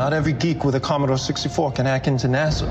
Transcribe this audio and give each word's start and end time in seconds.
Not 0.00 0.14
every 0.14 0.32
geek 0.32 0.64
with 0.64 0.76
a 0.76 0.80
Commodore 0.80 1.18
64 1.18 1.72
can 1.72 1.84
hack 1.84 2.06
into 2.06 2.26
NASA. 2.26 2.64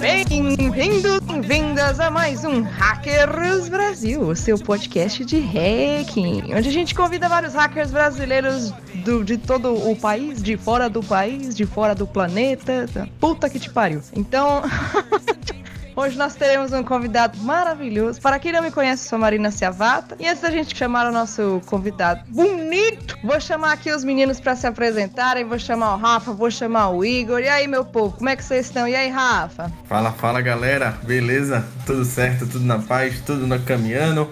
Bem-vindos, 0.00 1.20
bem-vindas 1.20 1.98
a 1.98 2.10
mais 2.10 2.44
um 2.44 2.62
Hackers 2.62 3.68
Brasil, 3.68 4.20
o 4.22 4.36
seu 4.36 4.56
podcast 4.58 5.24
de 5.24 5.38
hacking, 5.40 6.54
onde 6.54 6.68
a 6.68 6.72
gente 6.72 6.94
convida 6.94 7.28
vários 7.28 7.54
hackers 7.54 7.90
brasileiros 7.90 8.72
do- 9.04 9.24
de 9.24 9.36
todo 9.36 9.74
o 9.90 9.96
país, 9.96 10.42
de 10.42 10.56
fora 10.56 10.88
do 10.88 11.02
país, 11.02 11.54
de 11.56 11.66
fora 11.66 11.94
do 11.94 12.06
planeta. 12.06 12.86
Puta 13.20 13.50
que 13.50 13.58
te 13.58 13.68
pariu. 13.70 14.00
Então, 14.14 14.62
hoje 15.94 16.16
nós 16.16 16.34
teremos 16.34 16.72
um 16.72 16.82
convidado 16.82 17.38
maravilhoso. 17.38 18.20
Para 18.20 18.38
quem 18.38 18.52
não 18.52 18.62
me 18.62 18.70
conhece, 18.70 19.08
sou 19.08 19.18
Marina 19.18 19.50
Ciavata. 19.50 20.16
E 20.18 20.26
antes 20.26 20.42
da 20.42 20.50
gente 20.50 20.76
chamar 20.76 21.06
o 21.06 21.12
nosso 21.12 21.60
convidado 21.66 22.22
bonito, 22.28 23.16
vou 23.22 23.40
chamar 23.40 23.72
aqui 23.72 23.90
os 23.90 24.04
meninos 24.04 24.40
para 24.40 24.56
se 24.56 24.66
apresentarem. 24.66 25.44
Vou 25.44 25.58
chamar 25.58 25.94
o 25.94 25.98
Rafa, 25.98 26.32
vou 26.32 26.50
chamar 26.50 26.90
o 26.90 27.04
Igor. 27.04 27.40
E 27.40 27.48
aí, 27.48 27.66
meu 27.66 27.84
povo, 27.84 28.16
como 28.16 28.28
é 28.28 28.36
que 28.36 28.44
vocês 28.44 28.66
estão? 28.66 28.86
E 28.88 28.94
aí, 28.94 29.08
Rafa? 29.08 29.70
Fala, 29.88 30.12
fala 30.12 30.40
galera, 30.40 30.96
beleza? 31.02 31.64
Tudo 31.86 32.04
certo, 32.04 32.46
tudo 32.46 32.64
na 32.64 32.78
paz, 32.78 33.20
tudo 33.20 33.46
na 33.46 33.58
caminhando. 33.58 34.30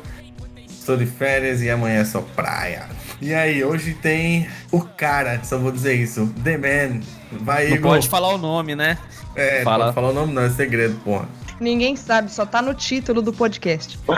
Estou 0.68 0.96
de 0.96 1.06
férias 1.06 1.62
e 1.62 1.70
amanhã 1.70 2.00
é 2.00 2.04
só 2.04 2.20
praia. 2.34 2.88
E 3.20 3.34
aí, 3.34 3.62
hoje 3.62 3.92
tem 3.92 4.48
o 4.72 4.80
cara, 4.80 5.40
só 5.44 5.58
vou 5.58 5.70
dizer 5.70 5.92
isso, 5.94 6.26
The 6.42 6.56
Man. 6.56 7.00
Vai, 7.30 7.68
Não 7.68 7.76
Igor. 7.76 7.90
pode 7.92 8.08
falar 8.08 8.34
o 8.34 8.38
nome, 8.38 8.74
né? 8.74 8.96
É, 9.36 9.62
Fala. 9.62 9.84
pode 9.84 9.94
falar 9.94 10.08
o 10.08 10.12
nome 10.14 10.32
não, 10.32 10.42
é 10.42 10.50
segredo, 10.50 10.98
porra. 11.04 11.28
Ninguém 11.60 11.94
sabe, 11.94 12.32
só 12.32 12.46
tá 12.46 12.62
no 12.62 12.72
título 12.72 13.20
do 13.20 13.32
podcast. 13.32 13.98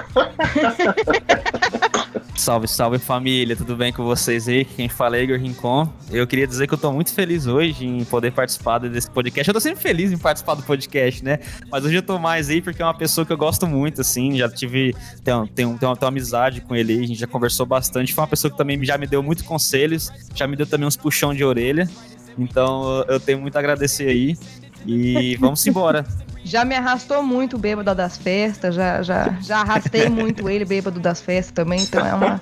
Salve, 2.34 2.66
salve 2.66 2.98
família, 2.98 3.54
tudo 3.54 3.76
bem 3.76 3.92
com 3.92 4.02
vocês 4.04 4.48
aí? 4.48 4.64
Quem 4.64 4.88
fala 4.88 5.16
é 5.16 5.22
Igor 5.22 5.38
Rincon. 5.38 5.88
Eu 6.10 6.26
queria 6.26 6.46
dizer 6.46 6.66
que 6.66 6.74
eu 6.74 6.78
tô 6.78 6.90
muito 6.90 7.12
feliz 7.12 7.46
hoje 7.46 7.86
em 7.86 8.04
poder 8.04 8.32
participar 8.32 8.78
desse 8.78 9.08
podcast. 9.08 9.48
Eu 9.48 9.54
tô 9.54 9.60
sempre 9.60 9.80
feliz 9.80 10.10
em 10.10 10.18
participar 10.18 10.54
do 10.54 10.62
podcast, 10.62 11.22
né? 11.22 11.38
Mas 11.70 11.84
hoje 11.84 11.94
eu 11.94 12.02
tô 12.02 12.18
mais 12.18 12.48
aí 12.48 12.60
porque 12.60 12.82
é 12.82 12.84
uma 12.84 12.94
pessoa 12.94 13.24
que 13.24 13.32
eu 13.32 13.36
gosto 13.36 13.66
muito, 13.66 14.00
assim. 14.00 14.36
Já 14.36 14.48
tive, 14.48 14.92
tenho, 15.22 15.46
tenho, 15.46 15.78
tenho, 15.78 15.90
uma, 15.90 15.96
tenho 15.96 15.96
uma 15.96 16.08
amizade 16.08 16.62
com 16.62 16.74
ele 16.74 16.98
a 16.98 17.06
gente 17.06 17.20
já 17.20 17.28
conversou 17.28 17.64
bastante. 17.64 18.12
Foi 18.12 18.22
uma 18.22 18.28
pessoa 18.28 18.50
que 18.50 18.56
também 18.56 18.82
já 18.84 18.98
me 18.98 19.06
deu 19.06 19.22
muitos 19.22 19.44
conselhos, 19.44 20.10
já 20.34 20.48
me 20.48 20.56
deu 20.56 20.66
também 20.66 20.88
uns 20.88 20.96
puxão 20.96 21.32
de 21.32 21.44
orelha. 21.44 21.88
Então 22.36 23.04
eu 23.08 23.20
tenho 23.20 23.40
muito 23.40 23.54
a 23.54 23.60
agradecer 23.60 24.08
aí. 24.08 24.36
E 24.84 25.36
vamos 25.36 25.64
embora. 25.66 26.04
Já 26.44 26.64
me 26.64 26.74
arrastou 26.74 27.22
muito 27.22 27.56
bêbado 27.56 27.94
das 27.94 28.16
festas, 28.16 28.74
já, 28.74 29.02
já, 29.02 29.36
já 29.40 29.60
arrastei 29.60 30.08
muito 30.10 30.48
ele 30.48 30.64
bêbado 30.64 30.98
das 30.98 31.20
festas 31.20 31.52
também, 31.52 31.80
então 31.80 32.04
é 32.04 32.14
uma, 32.14 32.40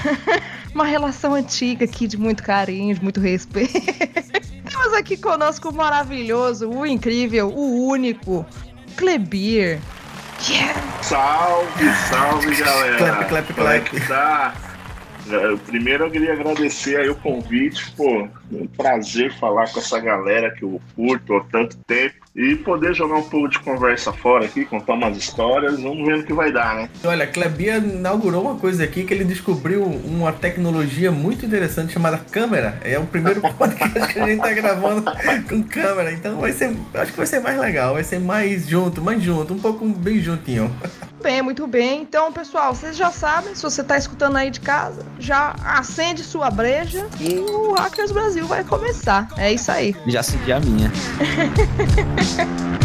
uma 0.74 0.84
relação 0.84 1.34
antiga 1.34 1.84
aqui 1.84 2.06
de 2.06 2.16
muito 2.16 2.42
carinho, 2.42 2.94
de 2.94 3.02
muito 3.02 3.20
respeito. 3.20 3.72
Temos 4.70 4.94
aqui 4.94 5.16
conosco 5.16 5.68
o 5.68 5.74
maravilhoso, 5.74 6.68
o 6.70 6.86
incrível, 6.86 7.48
o 7.48 7.88
único, 7.88 8.46
Klebir. 8.96 9.80
Yeah. 10.48 10.80
Salve, 11.02 11.92
salve 12.08 12.54
galera! 12.56 12.96
Clap, 12.96 13.28
clap, 13.28 13.52
Como 13.52 13.68
é 13.68 13.80
clap. 13.80 13.90
que 13.90 14.06
tá? 14.06 14.54
É, 15.32 15.56
Primeiro 15.66 16.04
eu 16.04 16.10
queria 16.10 16.32
agradecer 16.32 16.96
aí 16.96 17.08
o 17.08 17.14
convite, 17.14 17.90
pô, 17.92 18.28
um 18.52 18.66
prazer 18.66 19.32
falar 19.38 19.70
com 19.72 19.78
essa 19.78 19.98
galera 20.00 20.50
que 20.50 20.64
eu 20.64 20.80
curto 20.96 21.36
há 21.36 21.44
tanto 21.44 21.76
tempo 21.86 22.14
e 22.34 22.54
poder 22.56 22.94
jogar 22.94 23.16
um 23.16 23.28
pouco 23.28 23.48
de 23.48 23.58
conversa 23.58 24.12
fora 24.12 24.44
aqui, 24.44 24.64
contar 24.64 24.94
umas 24.94 25.16
histórias, 25.16 25.80
vamos 25.80 26.06
ver 26.06 26.18
no 26.18 26.24
que 26.24 26.32
vai 26.32 26.52
dar, 26.52 26.76
né? 26.76 26.88
Olha, 27.04 27.26
Klebia 27.26 27.78
inaugurou 27.78 28.42
uma 28.42 28.56
coisa 28.56 28.84
aqui 28.84 29.04
que 29.04 29.12
ele 29.12 29.24
descobriu 29.24 29.82
uma 29.84 30.32
tecnologia 30.32 31.10
muito 31.10 31.44
interessante 31.44 31.92
chamada 31.92 32.18
câmera. 32.18 32.78
É 32.82 32.98
o 32.98 33.06
primeiro 33.06 33.40
podcast 33.54 34.12
que 34.12 34.20
a 34.20 34.26
gente 34.26 34.40
tá 34.40 34.52
gravando 34.52 35.04
com 35.48 35.62
câmera, 35.62 36.12
então 36.12 36.38
vai 36.38 36.52
ser, 36.52 36.76
acho 36.94 37.12
que 37.12 37.18
vai 37.18 37.26
ser 37.26 37.40
mais 37.40 37.58
legal, 37.58 37.94
vai 37.94 38.04
ser 38.04 38.20
mais 38.20 38.68
junto, 38.68 39.02
mais 39.02 39.22
junto, 39.22 39.54
um 39.54 39.58
pouco 39.58 39.86
bem 39.86 40.20
juntinho. 40.20 40.74
Bem, 41.22 41.42
muito 41.42 41.66
bem. 41.66 42.02
Então, 42.02 42.32
pessoal, 42.32 42.74
vocês 42.74 42.96
já 42.96 43.10
sabem, 43.10 43.54
se 43.54 43.62
você 43.62 43.84
tá 43.84 43.96
escutando 43.96 44.36
aí 44.36 44.50
de 44.50 44.60
casa, 44.60 45.04
já 45.18 45.54
acende 45.64 46.24
sua 46.24 46.50
breja 46.50 47.06
e 47.20 47.38
o 47.38 47.74
Hackers 47.74 48.10
Brasil 48.10 48.46
vai 48.46 48.64
começar. 48.64 49.28
É 49.36 49.52
isso 49.52 49.70
aí. 49.70 49.94
Já 50.06 50.22
segui 50.22 50.52
a 50.52 50.60
minha. 50.60 50.90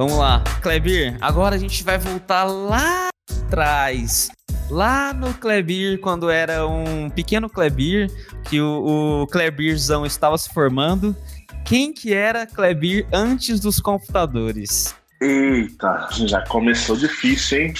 Vamos 0.00 0.16
lá, 0.16 0.42
Klebir, 0.62 1.14
agora 1.20 1.56
a 1.56 1.58
gente 1.58 1.84
vai 1.84 1.98
voltar 1.98 2.44
lá 2.44 3.10
atrás. 3.44 4.30
Lá 4.70 5.12
no 5.12 5.34
Klebir, 5.34 6.00
quando 6.00 6.30
era 6.30 6.66
um 6.66 7.10
pequeno 7.10 7.50
Klebir, 7.50 8.10
que 8.48 8.62
o, 8.62 9.24
o 9.24 9.26
Klebirzão 9.26 10.06
estava 10.06 10.38
se 10.38 10.48
formando. 10.54 11.14
Quem 11.66 11.92
que 11.92 12.14
era 12.14 12.46
Klebir 12.46 13.06
antes 13.12 13.60
dos 13.60 13.78
computadores? 13.78 14.96
Eita, 15.20 16.08
já 16.12 16.46
começou 16.46 16.96
difícil, 16.96 17.60
hein? 17.60 17.74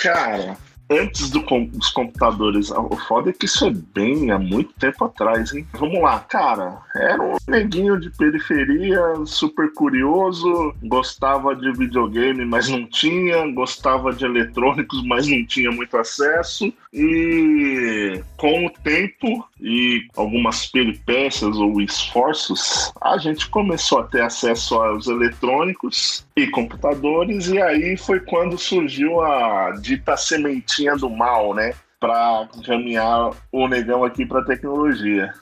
Cara, 0.00 0.56
antes 0.90 1.30
do 1.30 1.42
com- 1.42 1.64
dos 1.66 1.90
computadores, 1.90 2.70
o 2.70 2.96
foda 3.08 3.30
é 3.30 3.32
que 3.32 3.46
isso 3.46 3.66
é 3.66 3.70
bem 3.70 4.30
há 4.30 4.38
muito 4.38 4.72
tempo 4.74 5.04
atrás, 5.04 5.52
hein? 5.52 5.66
Vamos 5.72 6.00
lá, 6.00 6.20
cara, 6.20 6.78
era 6.94 7.22
um 7.22 7.36
neguinho 7.48 7.98
de 7.98 8.10
periferia, 8.10 9.00
super 9.24 9.72
curioso, 9.72 10.74
gostava 10.84 11.54
de 11.54 11.72
videogame, 11.72 12.44
mas 12.44 12.68
não 12.68 12.86
tinha, 12.86 13.46
gostava 13.52 14.12
de 14.12 14.24
eletrônicos, 14.24 15.04
mas 15.04 15.26
não 15.26 15.44
tinha 15.44 15.70
muito 15.70 15.96
acesso, 15.96 16.72
e 16.92 18.22
com 18.36 18.66
o 18.66 18.70
tempo 18.70 19.46
e 19.60 20.06
algumas 20.16 20.66
peripécias 20.66 21.56
ou 21.56 21.80
esforços, 21.80 22.92
a 23.00 23.16
gente 23.18 23.48
começou 23.48 24.00
a 24.00 24.04
ter 24.04 24.22
acesso 24.22 24.74
aos 24.74 25.06
eletrônicos 25.06 26.26
e 26.36 26.46
computadores, 26.48 27.48
e 27.48 27.60
aí 27.60 27.96
foi 27.96 28.20
quando 28.20 28.58
surgiu 28.58 29.20
a 29.22 29.72
dita 29.80 30.16
sementinha 30.16 30.96
do 30.96 31.08
mal, 31.08 31.54
né? 31.54 31.74
Pra 31.98 32.46
caminhar 32.64 33.30
o 33.50 33.66
negão 33.66 34.04
aqui 34.04 34.26
pra 34.26 34.44
tecnologia. 34.44 35.32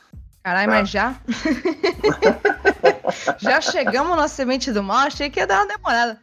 Caralho, 0.43 0.71
Tá. 0.71 0.79
mas 0.79 0.91
já? 0.91 1.15
já 3.41 3.61
chegamos 3.61 4.17
na 4.17 4.29
semente 4.29 4.71
do 4.73 4.83
mal, 4.83 5.07
achei 5.07 5.31
que 5.31 5.41
ia 5.41 5.47
dar 5.47 5.63
uma 5.65 5.75
demorada. 5.75 6.21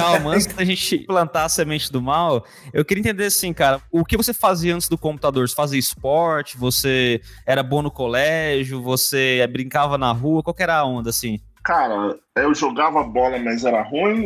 Calma, 0.00 0.34
antes 0.34 0.46
da 0.54 0.64
gente 0.64 0.98
plantar 0.98 1.44
a 1.44 1.48
semente 1.48 1.92
do 1.92 2.00
mal, 2.00 2.44
eu 2.72 2.84
queria 2.84 3.00
entender 3.00 3.26
assim, 3.26 3.52
cara, 3.52 3.80
o 3.90 4.04
que 4.04 4.16
você 4.16 4.32
fazia 4.32 4.74
antes 4.74 4.88
do 4.88 4.98
computador? 4.98 5.48
Você 5.48 5.54
fazia 5.54 5.78
esporte? 5.78 6.56
Você 6.56 7.20
era 7.46 7.62
bom 7.62 7.82
no 7.82 7.90
colégio? 7.90 8.82
Você 8.82 9.46
brincava 9.50 9.98
na 9.98 10.12
rua? 10.12 10.42
Qual 10.42 10.54
que 10.54 10.62
era 10.62 10.76
a 10.76 10.84
onda, 10.84 11.10
assim? 11.10 11.40
Cara, 11.64 12.16
eu 12.36 12.54
jogava 12.54 13.02
bola, 13.02 13.38
mas 13.38 13.64
era 13.64 13.82
ruim. 13.82 14.24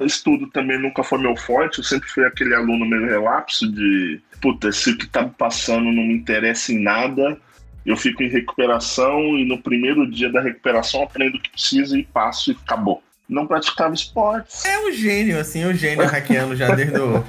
Eu 0.00 0.06
estudo 0.06 0.46
também 0.50 0.78
nunca 0.78 1.02
foi 1.02 1.18
meu 1.18 1.36
forte. 1.36 1.78
Eu 1.78 1.84
sempre 1.84 2.08
fui 2.08 2.24
aquele 2.24 2.54
aluno 2.54 2.86
meio 2.86 3.04
relapso 3.04 3.70
de 3.70 4.20
puta, 4.40 4.70
se 4.72 4.90
o 4.90 4.98
que 4.98 5.06
tá 5.06 5.22
me 5.22 5.30
passando 5.30 5.84
não 5.84 6.02
me 6.02 6.14
interessa 6.14 6.72
em 6.72 6.82
nada, 6.82 7.38
eu 7.84 7.96
fico 7.96 8.22
em 8.22 8.28
recuperação 8.28 9.38
e 9.38 9.44
no 9.44 9.60
primeiro 9.62 10.10
dia 10.10 10.30
da 10.30 10.40
recuperação 10.40 11.02
aprendo 11.02 11.36
o 11.36 11.40
que 11.40 11.50
preciso 11.50 11.96
e 11.96 12.04
passo 12.04 12.50
e 12.50 12.56
acabou. 12.62 13.02
Não 13.28 13.46
praticava 13.46 13.94
esportes. 13.94 14.64
É 14.64 14.78
um 14.80 14.92
gênio, 14.92 15.38
assim, 15.38 15.64
um 15.64 15.74
gênio 15.74 16.06
hackeando 16.06 16.54
já 16.54 16.74
desde 16.74 16.98
o, 16.98 17.24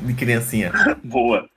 de 0.00 0.14
criancinha. 0.14 0.72
Boa. 1.02 1.48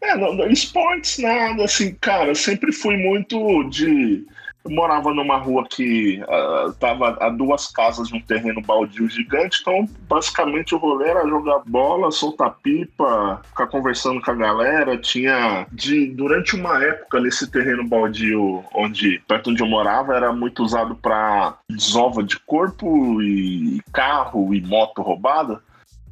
É, 0.00 0.16
não, 0.16 0.48
esportes, 0.48 1.18
nada, 1.18 1.64
assim, 1.64 1.94
cara, 2.00 2.34
sempre 2.34 2.72
fui 2.72 2.96
muito 2.96 3.64
de 3.64 4.24
morava 4.68 5.12
numa 5.12 5.36
rua 5.36 5.66
que 5.68 6.20
uh, 6.22 6.72
tava 6.74 7.16
a 7.20 7.28
duas 7.28 7.68
casas 7.68 8.08
de 8.08 8.16
um 8.16 8.20
terreno 8.20 8.60
baldio 8.60 9.08
gigante, 9.08 9.58
então 9.60 9.88
basicamente 10.08 10.74
o 10.74 10.78
rolê 10.78 11.08
era 11.08 11.26
jogar 11.26 11.62
bola, 11.66 12.10
soltar 12.10 12.56
pipa, 12.62 13.40
ficar 13.44 13.66
conversando 13.66 14.20
com 14.20 14.30
a 14.30 14.34
galera. 14.34 14.96
Tinha 14.96 15.66
de 15.72 16.06
durante 16.08 16.56
uma 16.56 16.82
época 16.82 17.20
nesse 17.20 17.50
terreno 17.50 17.86
baldio 17.86 18.64
onde 18.74 19.20
perto 19.26 19.50
onde 19.50 19.62
eu 19.62 19.68
morava 19.68 20.14
era 20.14 20.32
muito 20.32 20.62
usado 20.62 20.94
para 20.94 21.58
desova 21.68 22.22
de 22.22 22.38
corpo 22.40 23.22
e 23.22 23.80
carro 23.92 24.54
e 24.54 24.60
moto 24.60 25.02
roubada. 25.02 25.60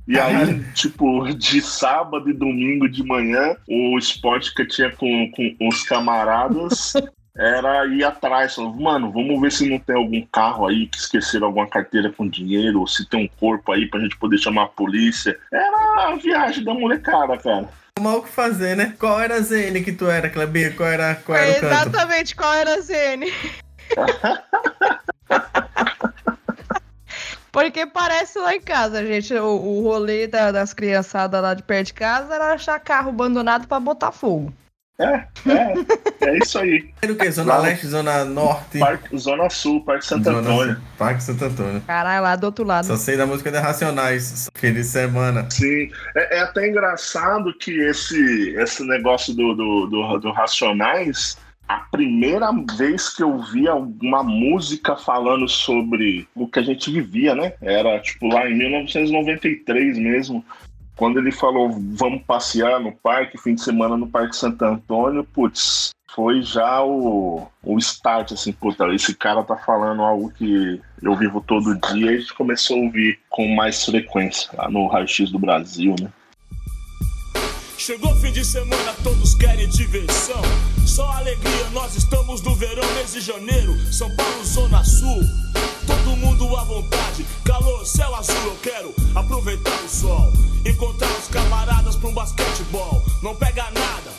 E 0.06 0.18
aí, 0.18 0.62
tipo, 0.72 1.24
de 1.34 1.60
sábado 1.60 2.30
e 2.30 2.32
domingo 2.32 2.88
de 2.88 3.02
manhã, 3.02 3.56
o 3.68 3.98
esporte 3.98 4.54
que 4.54 4.62
eu 4.62 4.68
tinha 4.68 4.90
com, 4.90 5.30
com 5.32 5.68
os 5.68 5.82
camaradas 5.82 6.92
era 7.38 7.84
ir 7.86 8.02
atrás, 8.04 8.54
falando, 8.54 8.80
mano, 8.80 9.12
vamos 9.12 9.40
ver 9.40 9.52
se 9.52 9.68
não 9.68 9.78
tem 9.78 9.94
algum 9.96 10.22
carro 10.32 10.66
aí 10.66 10.86
que 10.86 10.96
esqueceram 10.98 11.46
alguma 11.48 11.66
carteira 11.68 12.10
com 12.10 12.26
dinheiro, 12.28 12.80
ou 12.80 12.86
se 12.86 13.06
tem 13.08 13.24
um 13.24 13.28
corpo 13.38 13.72
aí 13.72 13.86
pra 13.88 14.00
gente 14.00 14.16
poder 14.16 14.38
chamar 14.38 14.62
a 14.64 14.68
polícia. 14.68 15.38
Era 15.52 16.08
a 16.08 16.16
viagem 16.16 16.64
da 16.64 16.72
molecada, 16.74 17.36
cara. 17.36 17.68
Mal 18.00 18.18
o 18.18 18.22
que 18.22 18.28
fazer, 18.30 18.76
né? 18.76 18.94
Qual 18.98 19.18
era 19.20 19.36
a 19.36 19.40
ZN 19.40 19.82
que 19.84 19.92
tu 19.92 20.06
era, 20.08 20.28
Clebinho? 20.30 20.74
Qual 20.76 20.88
era, 20.88 21.14
qual 21.14 21.36
era 21.38 21.46
É 21.50 21.58
o 21.58 21.60
canto? 21.60 21.72
exatamente 21.88 22.36
qual 22.36 22.52
era 22.54 22.74
a 22.74 22.80
ZN. 22.80 23.24
Porque 27.52 27.86
parece 27.86 28.38
lá 28.38 28.54
em 28.54 28.60
casa, 28.60 29.04
gente. 29.06 29.32
O, 29.34 29.46
o 29.46 29.82
rolê 29.82 30.26
da- 30.26 30.52
das 30.52 30.74
criançadas 30.74 31.40
lá 31.40 31.54
de 31.54 31.62
perto 31.62 31.86
de 31.86 31.94
casa 31.94 32.34
era 32.34 32.52
achar 32.52 32.78
carro 32.78 33.08
abandonado 33.10 33.66
pra 33.66 33.80
botar 33.80 34.12
fogo. 34.12 34.52
É, 34.98 35.24
é, 35.46 35.74
é 36.22 36.38
isso 36.38 36.58
aí. 36.58 36.90
Era 37.02 37.12
o 37.12 37.16
quê? 37.16 37.30
Zona 37.30 37.54
Lá- 37.56 37.62
Leste, 37.62 37.86
Zona 37.86 38.24
Norte? 38.24 38.78
Parque, 38.78 39.16
Zona 39.18 39.50
Sul, 39.50 39.84
Parque 39.84 40.06
Santo 40.06 40.24
Zona 40.24 40.38
Antônio. 40.38 40.74
Sul, 40.74 40.82
Parque 40.96 41.22
Santo 41.22 41.44
Antônio. 41.44 41.80
Caralho, 41.86 42.22
lá 42.22 42.34
do 42.36 42.44
outro 42.44 42.64
lado. 42.64 42.86
Só 42.86 42.96
sei 42.96 43.16
da 43.16 43.26
música 43.26 43.50
da 43.52 43.60
Racionais. 43.60 44.48
Feliz 44.54 44.86
semana. 44.86 45.46
Sim, 45.50 45.90
é, 46.16 46.38
é 46.38 46.40
até 46.40 46.66
engraçado 46.66 47.52
que 47.58 47.72
esse, 47.80 48.50
esse 48.56 48.82
negócio 48.84 49.34
do, 49.34 49.54
do, 49.54 49.86
do, 49.86 50.18
do 50.18 50.32
Racionais, 50.32 51.36
a 51.68 51.80
primeira 51.90 52.50
vez 52.78 53.10
que 53.10 53.22
eu 53.22 53.38
vi 53.38 53.68
alguma 53.68 54.22
música 54.22 54.96
falando 54.96 55.46
sobre 55.48 56.26
o 56.34 56.48
que 56.48 56.58
a 56.60 56.62
gente 56.62 56.90
vivia, 56.90 57.34
né? 57.34 57.52
Era 57.60 58.00
tipo 58.00 58.28
lá 58.28 58.48
em 58.48 58.56
1993 58.56 59.98
mesmo. 59.98 60.42
Quando 60.96 61.18
ele 61.18 61.30
falou, 61.30 61.70
vamos 61.70 62.22
passear 62.22 62.80
no 62.80 62.90
parque, 62.90 63.38
fim 63.38 63.54
de 63.54 63.62
semana 63.62 63.96
no 63.96 64.08
Parque 64.08 64.34
Santo 64.34 64.64
Antônio, 64.64 65.22
putz, 65.24 65.90
foi 66.14 66.40
já 66.40 66.82
o, 66.82 67.46
o 67.62 67.78
start, 67.78 68.32
assim, 68.32 68.50
puta, 68.50 68.86
esse 68.94 69.14
cara 69.14 69.44
tá 69.44 69.54
falando 69.54 70.00
algo 70.00 70.30
que 70.30 70.80
eu 71.02 71.14
vivo 71.14 71.42
todo 71.46 71.78
dia 71.92 72.12
e 72.12 72.14
a 72.14 72.18
gente 72.18 72.32
começou 72.32 72.78
a 72.78 72.80
ouvir 72.80 73.18
com 73.28 73.46
mais 73.54 73.84
frequência 73.84 74.48
lá 74.56 74.70
no 74.70 74.86
Raio 74.86 75.06
X 75.06 75.30
do 75.30 75.38
Brasil, 75.38 75.94
né? 76.00 76.08
Chegou 77.76 78.16
fim 78.16 78.32
de 78.32 78.42
semana, 78.42 78.94
todos 79.04 79.34
querem 79.34 79.68
diversão. 79.68 80.40
Só 80.86 81.12
alegria, 81.12 81.70
nós 81.74 81.94
estamos 81.94 82.40
no 82.40 82.56
verão, 82.56 82.82
mês 82.94 83.12
de 83.12 83.20
janeiro. 83.20 83.76
São 83.92 84.08
Paulo, 84.16 84.44
Zona 84.44 84.82
Sul. 84.82 85.20
Todo 85.86 86.16
mundo 86.16 86.56
à 86.56 86.64
vontade, 86.64 87.24
calor, 87.44 87.86
céu 87.86 88.14
azul. 88.14 88.34
Eu 88.44 88.56
quero 88.62 88.94
aproveitar 89.14 89.78
o 89.84 89.88
sol. 89.88 90.32
Encontrar 90.64 91.10
os 91.10 91.28
camaradas 91.28 91.96
pra 91.96 92.08
um 92.08 92.14
basquetebol. 92.14 93.04
Não 93.22 93.34
pega 93.34 93.64
nada, 93.64 94.10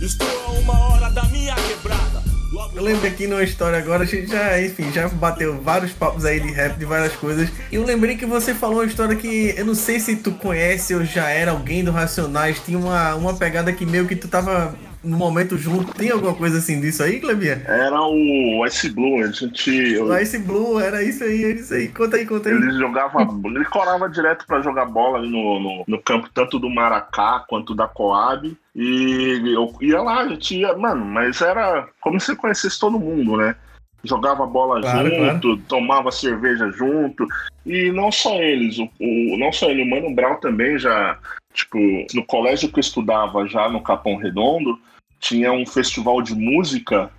estou 0.00 0.28
a 0.46 0.50
uma 0.52 0.78
hora 0.88 1.10
da 1.10 1.24
minha 1.24 1.54
quebrada. 1.54 2.22
Logo 2.52 2.76
Eu 2.76 2.84
lembrei 2.84 3.10
aqui 3.10 3.26
numa 3.26 3.42
história 3.42 3.76
agora, 3.76 4.04
a 4.04 4.06
gente 4.06 4.28
já, 4.28 4.62
enfim, 4.62 4.92
já 4.92 5.08
bateu 5.08 5.60
vários 5.60 5.90
papos 5.90 6.24
aí 6.24 6.38
de 6.38 6.52
rap, 6.52 6.78
de 6.78 6.84
várias 6.84 7.12
coisas. 7.16 7.48
E 7.72 7.74
eu 7.74 7.84
lembrei 7.84 8.16
que 8.16 8.24
você 8.24 8.54
falou 8.54 8.76
uma 8.76 8.84
história 8.84 9.16
que 9.16 9.52
eu 9.56 9.64
não 9.64 9.74
sei 9.74 9.98
se 9.98 10.14
tu 10.14 10.30
conhece 10.30 10.94
ou 10.94 11.04
já 11.04 11.28
era 11.28 11.50
alguém 11.50 11.82
do 11.82 11.90
Racionais. 11.90 12.60
Tinha 12.64 12.78
uma, 12.78 13.16
uma 13.16 13.34
pegada 13.34 13.72
que 13.72 13.84
meio 13.84 14.06
que 14.06 14.14
tu 14.14 14.28
tava 14.28 14.72
no 15.04 15.16
momento 15.16 15.56
junto. 15.58 15.92
Tem 15.92 16.10
alguma 16.10 16.34
coisa 16.34 16.58
assim 16.58 16.80
disso 16.80 17.02
aí, 17.02 17.20
Clebinha? 17.20 17.62
Era 17.66 18.00
o 18.02 18.64
Ice 18.66 18.90
Blue, 18.90 19.22
a 19.22 19.26
gente. 19.30 19.70
eu- 19.94 20.06
O 20.06 20.16
Ice 20.18 20.38
Blue, 20.38 20.80
era 20.80 21.02
isso 21.02 21.22
aí, 21.24 21.44
era 21.44 21.52
isso 21.60 21.74
aí. 21.74 21.88
Conta 21.88 22.16
aí, 22.16 22.26
conta 22.26 22.48
aí. 22.48 22.54
Ele 22.54 22.72
jogava, 22.78 23.18
ele 23.44 23.64
corava 23.66 24.08
direto 24.08 24.46
pra 24.46 24.60
jogar 24.62 24.86
bola 24.86 25.18
ali 25.18 25.30
no, 25.30 25.60
no, 25.60 25.84
no 25.86 26.02
campo, 26.02 26.28
tanto 26.32 26.58
do 26.58 26.70
Maracá 26.70 27.44
quanto 27.48 27.74
da 27.74 27.86
Coab. 27.86 28.56
E 28.74 29.54
eu 29.54 29.72
ia 29.80 30.00
lá, 30.02 30.20
a 30.22 30.28
gente 30.28 30.56
ia, 30.58 30.76
mano, 30.76 31.04
mas 31.04 31.40
era 31.40 31.86
como 32.00 32.18
se 32.18 32.34
conhecesse 32.34 32.78
todo 32.80 32.98
mundo, 32.98 33.36
né? 33.36 33.54
Jogava 34.02 34.44
bola 34.46 34.80
Claro, 34.82 35.08
junto, 35.14 35.56
tomava 35.68 36.10
cerveja 36.10 36.70
junto. 36.72 37.26
E 37.64 37.90
não 37.92 38.12
só 38.12 38.34
eles, 38.42 38.78
o, 38.78 38.84
o- 39.00 39.38
não 39.38 39.50
só 39.50 39.70
ele, 39.70 39.82
o 39.82 39.88
Mano 39.88 40.14
Brown 40.14 40.36
também 40.40 40.78
já, 40.78 41.16
tipo, 41.54 41.78
no 42.14 42.22
colégio 42.26 42.68
que 42.70 42.78
eu 42.78 42.82
estudava, 42.82 43.46
já 43.46 43.66
no 43.70 43.80
Capão 43.82 44.16
Redondo, 44.16 44.78
tinha 45.24 45.50
um 45.52 45.64
festival 45.64 46.20
de 46.20 46.34
música 46.34 47.10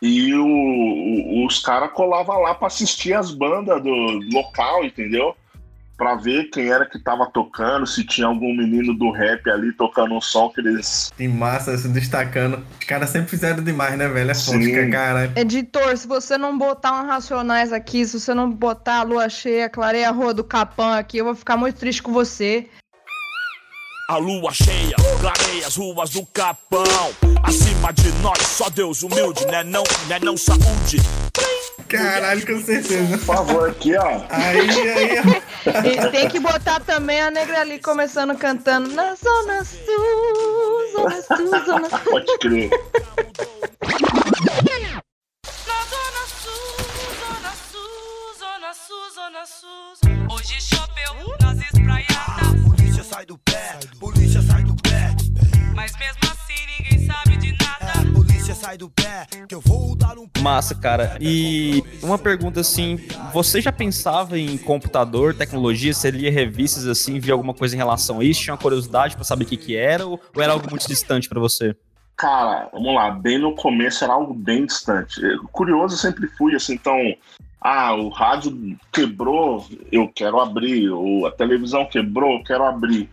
e 0.00 0.32
o- 0.34 0.46
o- 0.46 1.46
os 1.46 1.58
caras 1.58 1.90
colavam 1.92 2.40
lá 2.40 2.54
pra 2.54 2.68
assistir 2.68 3.12
as 3.12 3.32
bandas 3.34 3.82
do 3.82 3.90
local, 4.32 4.84
entendeu? 4.84 5.34
Pra 5.98 6.14
ver 6.14 6.44
quem 6.44 6.70
era 6.70 6.86
que 6.86 6.98
tava 6.98 7.26
tocando, 7.30 7.86
se 7.86 8.06
tinha 8.06 8.26
algum 8.26 8.56
menino 8.56 8.94
do 8.96 9.10
rap 9.10 9.50
ali 9.50 9.70
tocando 9.74 10.14
um 10.14 10.20
som 10.20 10.48
que 10.48 10.60
eles. 10.60 11.12
Tem 11.14 11.28
massa 11.28 11.76
se 11.76 11.88
destacando. 11.88 12.64
Os 12.80 12.86
caras 12.86 13.10
sempre 13.10 13.28
fizeram 13.28 13.62
demais, 13.62 13.98
né, 13.98 14.08
velho? 14.08 14.30
É 14.30 14.34
que 14.34 14.90
cara. 14.90 15.30
Editor, 15.36 15.94
se 15.98 16.08
você 16.08 16.38
não 16.38 16.56
botar 16.56 17.02
um 17.02 17.06
Racionais 17.06 17.70
aqui, 17.70 18.06
se 18.06 18.18
você 18.18 18.32
não 18.32 18.50
botar 18.50 19.00
a 19.00 19.02
lua 19.02 19.28
cheia, 19.28 19.68
clareia 19.68 20.08
a 20.08 20.12
rua 20.12 20.32
do 20.32 20.42
Capão 20.44 20.90
aqui, 20.90 21.18
eu 21.18 21.24
vou 21.26 21.34
ficar 21.34 21.58
muito 21.58 21.76
triste 21.76 22.02
com 22.02 22.12
você. 22.12 22.66
A 24.10 24.16
lua 24.16 24.52
cheia, 24.52 24.96
clareia 25.20 25.68
as 25.68 25.76
ruas 25.76 26.10
do 26.10 26.26
Capão. 26.26 26.82
Acima 27.44 27.92
de 27.92 28.10
nós, 28.14 28.40
só 28.44 28.68
Deus 28.68 29.04
humilde, 29.04 29.46
né 29.46 29.62
não, 29.62 29.84
né 30.08 30.18
não 30.20 30.36
saúde. 30.36 30.96
Caralho, 31.86 32.44
com 32.44 32.60
certeza. 32.60 33.18
Por 33.18 33.36
favor, 33.36 33.70
aqui, 33.70 33.96
ó. 33.96 34.20
Aí, 34.28 34.68
aí, 34.68 35.18
ó. 35.20 35.22
E 35.86 36.10
tem 36.10 36.28
que 36.28 36.40
botar 36.40 36.80
também 36.80 37.20
a 37.20 37.30
negra 37.30 37.60
ali 37.60 37.78
começando 37.78 38.36
cantando 38.36 38.92
na 38.92 39.14
Zona 39.14 39.64
Sul, 39.64 40.92
Zona 40.92 41.22
Sul, 41.22 41.64
Zona 41.64 41.88
Sul. 41.90 41.98
Pode 42.10 42.38
crer. 42.38 42.70
Na 45.68 45.84
Zona 45.86 46.26
Sul, 46.42 46.74
Zona 47.20 47.52
Sul, 47.70 48.34
Zona 48.40 48.74
Sul, 48.74 49.10
Zona 49.14 49.46
Sul. 49.46 49.94
Hoje 50.34 50.60
choveu 50.60 51.36
nas 51.40 51.58
espraiadas, 51.58 52.39
Polícia 53.00 53.16
sai 53.16 53.24
do 53.24 53.38
pé, 53.38 53.78
polícia 53.98 54.42
sai 54.42 54.62
do 54.62 54.74
pé, 54.76 55.16
mas 55.74 55.98
mesmo 55.98 56.18
assim 56.24 56.66
ninguém 56.66 57.06
sabe 57.06 57.38
de 57.38 57.52
nada. 57.52 58.12
polícia 58.12 58.54
sai 58.54 58.76
do 58.76 58.90
pé, 58.90 59.26
que 59.48 59.54
eu 59.54 59.60
vou 59.62 59.96
dar 59.96 60.18
um 60.18 60.28
Massa, 60.42 60.74
cara. 60.74 61.16
E 61.18 61.82
uma 62.02 62.18
pergunta 62.18 62.60
assim: 62.60 62.98
você 63.32 63.62
já 63.62 63.72
pensava 63.72 64.38
em 64.38 64.58
computador, 64.58 65.34
tecnologia? 65.34 65.94
Você 65.94 66.10
lia 66.10 66.30
revistas 66.30 66.86
assim, 66.86 67.18
via 67.18 67.32
alguma 67.32 67.54
coisa 67.54 67.74
em 67.74 67.78
relação 67.78 68.20
a 68.20 68.24
isso? 68.24 68.42
Tinha 68.42 68.52
uma 68.52 68.60
curiosidade 68.60 69.14
pra 69.14 69.24
saber 69.24 69.44
o 69.44 69.46
que, 69.46 69.56
que 69.56 69.74
era? 69.74 70.04
Ou, 70.04 70.20
ou 70.36 70.42
era 70.42 70.52
algo 70.52 70.68
muito 70.68 70.86
distante 70.86 71.26
pra 71.26 71.40
você? 71.40 71.74
Cara, 72.18 72.68
vamos 72.70 72.94
lá, 72.94 73.12
bem 73.12 73.38
no 73.38 73.54
começo 73.54 74.04
era 74.04 74.12
algo 74.12 74.34
bem 74.34 74.66
distante. 74.66 75.18
Curioso 75.52 75.94
eu 75.94 75.98
sempre 75.98 76.28
fui, 76.36 76.54
assim, 76.54 76.74
então. 76.74 76.98
Ah, 77.60 77.94
o 77.94 78.08
rádio 78.08 78.78
quebrou, 78.90 79.66
eu 79.92 80.08
quero 80.08 80.40
abrir. 80.40 80.88
Ou 80.90 81.26
a 81.26 81.30
televisão 81.30 81.84
quebrou, 81.86 82.38
eu 82.38 82.44
quero 82.44 82.64
abrir. 82.64 83.08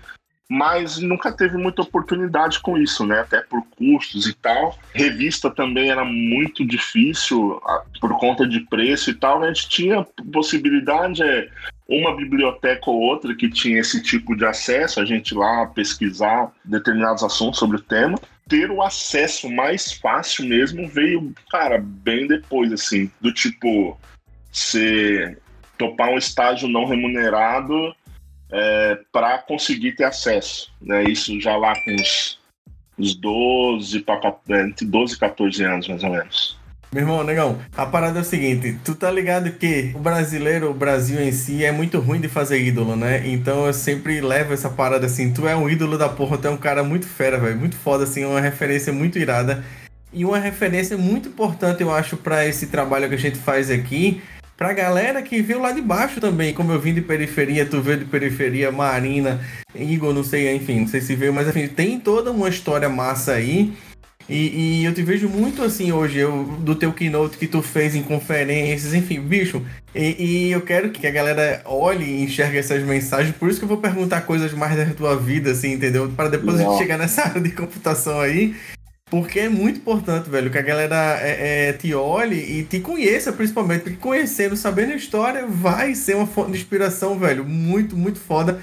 Mas 0.50 0.98
nunca 0.98 1.30
teve 1.32 1.58
muita 1.58 1.82
oportunidade 1.82 2.62
com 2.62 2.78
isso, 2.78 3.06
né? 3.06 3.20
Até 3.20 3.42
por 3.42 3.62
custos 3.76 4.28
e 4.28 4.34
tal. 4.34 4.78
Revista 4.94 5.50
também 5.50 5.90
era 5.90 6.06
muito 6.06 6.66
difícil 6.66 7.62
por 8.00 8.18
conta 8.18 8.48
de 8.48 8.62
preço 8.62 9.10
e 9.10 9.14
tal. 9.14 9.44
A 9.44 9.48
gente 9.48 9.68
tinha 9.68 10.06
possibilidade, 10.32 11.22
é, 11.22 11.50
uma 11.90 12.16
biblioteca 12.16 12.90
ou 12.90 13.02
outra 13.02 13.36
que 13.36 13.50
tinha 13.50 13.80
esse 13.80 14.02
tipo 14.02 14.38
de 14.38 14.46
acesso, 14.46 15.02
a 15.02 15.06
gente 15.06 15.36
lá 15.36 15.66
pesquisar 15.68 16.54
determinados 16.64 17.24
assuntos 17.24 17.60
sobre 17.60 17.76
o 17.76 17.82
tema. 17.82 18.18
Ter 18.48 18.72
o 18.72 18.82
acesso 18.82 19.50
mais 19.50 19.92
fácil 19.92 20.46
mesmo 20.46 20.88
veio, 20.88 21.34
cara, 21.52 21.78
bem 21.78 22.26
depois, 22.26 22.72
assim, 22.72 23.12
do 23.20 23.34
tipo, 23.34 24.00
você 24.52 25.38
topar 25.78 26.10
um 26.10 26.18
estágio 26.18 26.68
não 26.68 26.86
remunerado 26.86 27.96
é, 28.52 29.00
para 29.12 29.38
conseguir 29.40 29.94
ter 29.94 30.06
acesso. 30.06 30.72
Né? 30.82 31.04
Isso 31.04 31.40
já 31.40 31.56
lá 31.56 31.74
com 31.74 31.92
uns, 31.92 32.40
uns 32.98 33.16
12, 33.16 34.02
pra, 34.02 34.20
entre 34.66 34.86
12 34.86 35.16
e 35.16 35.20
14 35.20 35.64
anos, 35.64 35.88
mais 35.88 36.04
ou 36.04 36.10
menos. 36.10 36.58
Meu 36.90 37.04
irmão, 37.04 37.22
negão, 37.22 37.60
a 37.76 37.86
parada 37.86 38.20
é 38.20 38.22
o 38.22 38.26
seguinte, 38.26 38.80
tu 38.84 38.96
tá 38.96 39.12
ligado 39.12 39.52
que 39.52 39.92
o 39.94 40.00
brasileiro, 40.00 40.72
o 40.72 40.74
Brasil 40.74 41.22
em 41.22 41.34
si, 41.34 41.66
é 41.66 41.72
muito 41.72 42.00
ruim 42.00 42.22
de 42.22 42.30
fazer 42.30 42.64
ídolo, 42.64 42.96
né? 42.96 43.28
Então 43.28 43.68
eu 43.68 43.74
sempre 43.74 44.22
levo 44.22 44.54
essa 44.54 44.70
parada 44.70 45.06
assim, 45.06 45.34
tu 45.34 45.46
é 45.46 45.54
um 45.54 45.70
ídolo 45.70 45.98
da 45.98 46.08
porra, 46.08 46.38
tu 46.38 46.48
é 46.48 46.50
um 46.50 46.58
cara 46.58 46.86
muito 46.86 47.06
fera, 47.06 47.38
velho, 47.38 47.58
muito 47.58 47.76
foda, 47.76 48.06
assim, 48.06 48.24
uma 48.24 48.40
referência 48.40 48.94
muito 48.94 49.20
irada. 49.20 49.66
E 50.14 50.24
uma 50.24 50.40
referência 50.40 50.98
muito 50.98 51.28
importante, 51.28 51.82
eu 51.82 51.94
acho, 51.94 52.16
para 52.16 52.48
esse 52.48 52.68
trabalho 52.68 53.10
que 53.10 53.16
a 53.16 53.20
gente 53.20 53.38
faz 53.38 53.70
aqui, 53.70 54.22
pra 54.58 54.74
galera 54.74 55.22
que 55.22 55.42
veio 55.42 55.62
lá 55.62 55.72
de 55.72 55.82
baixo 55.82 56.20
também, 56.20 56.54
como 56.54 56.72
eu 56.72 56.80
vim 56.80 56.94
de 56.94 57.02
periferia, 57.02 57.66
tu 57.66 57.80
veio 57.80 58.00
de 58.00 58.06
periferia, 58.06 58.72
Marina, 58.72 59.40
Igor, 59.76 60.14
não 60.14 60.24
sei, 60.24 60.54
enfim, 60.56 60.82
não 60.82 60.88
sei 60.88 61.00
se 61.00 61.16
veio, 61.16 61.32
mas 61.32 61.48
enfim, 61.48 61.68
tem 61.68 62.00
toda 62.00 62.32
uma 62.32 62.50
história 62.50 62.90
massa 62.90 63.34
aí. 63.34 63.72
E, 64.30 64.82
e, 64.82 64.86
eu 64.86 64.94
te 64.94 65.02
vejo 65.04 65.30
muito 65.30 65.64
assim 65.64 65.94
hoje, 65.94 66.20
eu, 66.20 66.44
do 66.60 66.76
teu 66.76 66.92
keynote 66.92 67.38
que 67.38 67.48
tu 67.48 67.62
fez 67.62 67.96
em 67.96 68.04
conferências, 68.04 68.94
enfim, 68.94 69.22
bicho. 69.22 69.66
E, 69.96 70.48
e, 70.48 70.52
eu 70.52 70.60
quero 70.62 70.90
que 70.90 71.08
a 71.08 71.12
galera 71.12 71.62
olhe 71.64 72.04
e 72.04 72.24
enxergue 72.24 72.58
essas 72.58 72.84
mensagens, 72.84 73.34
por 73.34 73.50
isso 73.50 73.58
que 73.58 73.64
eu 73.64 73.70
vou 73.70 73.78
perguntar 73.78 74.22
coisas 74.22 74.52
mais 74.52 74.76
da 74.76 74.86
tua 74.94 75.16
vida, 75.16 75.52
assim, 75.52 75.72
entendeu? 75.74 76.10
Para 76.10 76.28
depois 76.28 76.60
a 76.60 76.64
gente 76.64 76.78
chegar 76.78 76.98
nessa 76.98 77.22
área 77.24 77.40
de 77.40 77.52
computação 77.52 78.20
aí. 78.20 78.54
Porque 79.10 79.40
é 79.40 79.50
muito 79.50 79.80
importante, 79.80 80.30
velho, 80.30 80.52
que 80.52 80.58
a 80.58 80.62
galera 80.62 81.18
é, 81.22 81.70
é, 81.70 81.74
te 81.74 81.94
olhe 81.94 82.36
e 82.36 82.64
te 82.64 82.82
conheça, 82.82 83.32
principalmente. 83.32 83.84
Porque 83.84 83.98
conhecendo, 83.98 84.58
sabendo 84.58 84.92
a 84.92 84.96
história, 84.96 85.46
vai 85.48 85.96
ser 85.96 86.16
uma 86.16 86.28
fonte 86.28 86.52
de 86.52 86.58
inspiração, 86.58 87.18
velho. 87.18 87.46
Muito, 87.46 87.96
muito 87.96 88.20
foda 88.20 88.60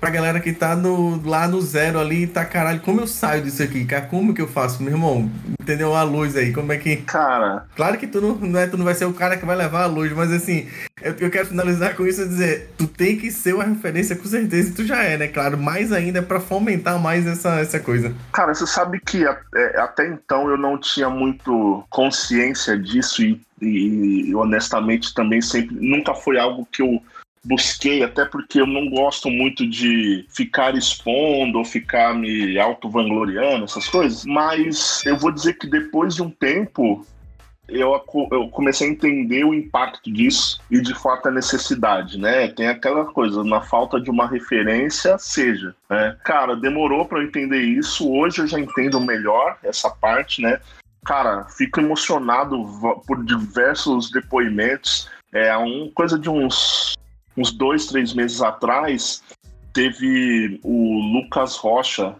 pra 0.00 0.10
galera 0.10 0.40
que 0.40 0.52
tá 0.52 0.76
no, 0.76 1.20
lá 1.24 1.48
no 1.48 1.60
zero 1.60 1.98
ali, 1.98 2.26
tá 2.26 2.44
caralho, 2.44 2.80
como 2.80 3.00
eu 3.00 3.06
saio 3.06 3.42
disso 3.42 3.62
aqui, 3.62 3.84
cara? 3.84 4.06
Como 4.06 4.34
que 4.34 4.40
eu 4.40 4.48
faço, 4.48 4.82
meu 4.82 4.92
irmão? 4.92 5.30
Entendeu? 5.60 5.94
A 5.94 6.02
luz 6.02 6.36
aí, 6.36 6.52
como 6.52 6.72
é 6.72 6.76
que. 6.78 6.96
Cara. 7.08 7.66
Claro 7.74 7.98
que 7.98 8.06
tu 8.06 8.20
não, 8.20 8.34
não, 8.36 8.60
é, 8.60 8.66
tu 8.66 8.76
não 8.76 8.84
vai 8.84 8.94
ser 8.94 9.04
o 9.04 9.12
cara 9.12 9.36
que 9.36 9.44
vai 9.44 9.56
levar 9.56 9.82
a 9.82 9.86
luz, 9.86 10.12
mas 10.12 10.32
assim, 10.32 10.68
eu, 11.02 11.14
eu 11.20 11.30
quero 11.30 11.46
finalizar 11.46 11.94
com 11.94 12.06
isso 12.06 12.22
e 12.22 12.28
dizer, 12.28 12.70
tu 12.76 12.86
tem 12.86 13.16
que 13.16 13.30
ser 13.30 13.54
uma 13.54 13.64
referência 13.64 14.16
com 14.16 14.24
certeza, 14.24 14.70
e 14.70 14.72
tu 14.72 14.84
já 14.84 15.02
é, 15.02 15.16
né? 15.16 15.28
Claro, 15.28 15.58
mais 15.58 15.92
ainda 15.92 16.22
para 16.22 16.40
fomentar 16.40 16.98
mais 16.98 17.26
essa, 17.26 17.60
essa 17.60 17.80
coisa. 17.80 18.14
Cara, 18.32 18.54
você 18.54 18.66
sabe 18.66 19.00
que 19.00 19.24
é, 19.26 19.80
até 19.80 20.06
então 20.06 20.48
eu 20.48 20.56
não 20.56 20.78
tinha 20.78 21.10
muito 21.10 21.84
consciência 21.90 22.78
disso 22.78 23.22
e, 23.22 23.40
e 23.60 24.34
honestamente 24.34 25.12
também 25.14 25.40
sempre 25.40 25.76
nunca 25.80 26.14
foi 26.14 26.38
algo 26.38 26.66
que 26.70 26.82
eu 26.82 27.02
busquei, 27.44 28.02
até 28.02 28.24
porque 28.24 28.60
eu 28.60 28.66
não 28.66 28.88
gosto 28.88 29.30
muito 29.30 29.68
de 29.68 30.26
ficar 30.28 30.76
expondo 30.76 31.58
ou 31.58 31.64
ficar 31.64 32.14
me 32.14 32.58
auto-vangloriando, 32.58 33.64
essas 33.64 33.88
coisas, 33.88 34.24
mas 34.24 35.04
eu 35.06 35.16
vou 35.16 35.32
dizer 35.32 35.54
que 35.54 35.66
depois 35.66 36.14
de 36.14 36.22
um 36.22 36.30
tempo 36.30 37.06
eu, 37.68 38.02
eu 38.32 38.48
comecei 38.48 38.88
a 38.88 38.90
entender 38.90 39.44
o 39.44 39.52
impacto 39.52 40.10
disso 40.10 40.58
e 40.70 40.80
de 40.80 40.94
fato 40.94 41.28
a 41.28 41.30
necessidade, 41.30 42.18
né? 42.18 42.48
Tem 42.48 42.66
aquela 42.66 43.04
coisa, 43.04 43.44
na 43.44 43.60
falta 43.60 44.00
de 44.00 44.10
uma 44.10 44.26
referência, 44.26 45.18
seja, 45.18 45.74
né? 45.88 46.16
Cara, 46.24 46.56
demorou 46.56 47.04
para 47.04 47.18
eu 47.18 47.24
entender 47.24 47.60
isso, 47.60 48.10
hoje 48.10 48.40
eu 48.40 48.46
já 48.46 48.58
entendo 48.58 48.98
melhor 49.00 49.58
essa 49.62 49.90
parte, 49.90 50.40
né? 50.40 50.58
Cara, 51.04 51.44
fico 51.44 51.80
emocionado 51.80 52.66
por 53.06 53.24
diversos 53.24 54.10
depoimentos. 54.10 55.08
É 55.32 55.56
um 55.56 55.90
coisa 55.94 56.18
de 56.18 56.28
uns 56.28 56.97
uns 57.38 57.52
dois, 57.52 57.86
três 57.86 58.12
meses 58.12 58.42
atrás, 58.42 59.22
teve 59.72 60.58
o 60.62 61.00
Lucas 61.12 61.56
Rocha. 61.56 62.16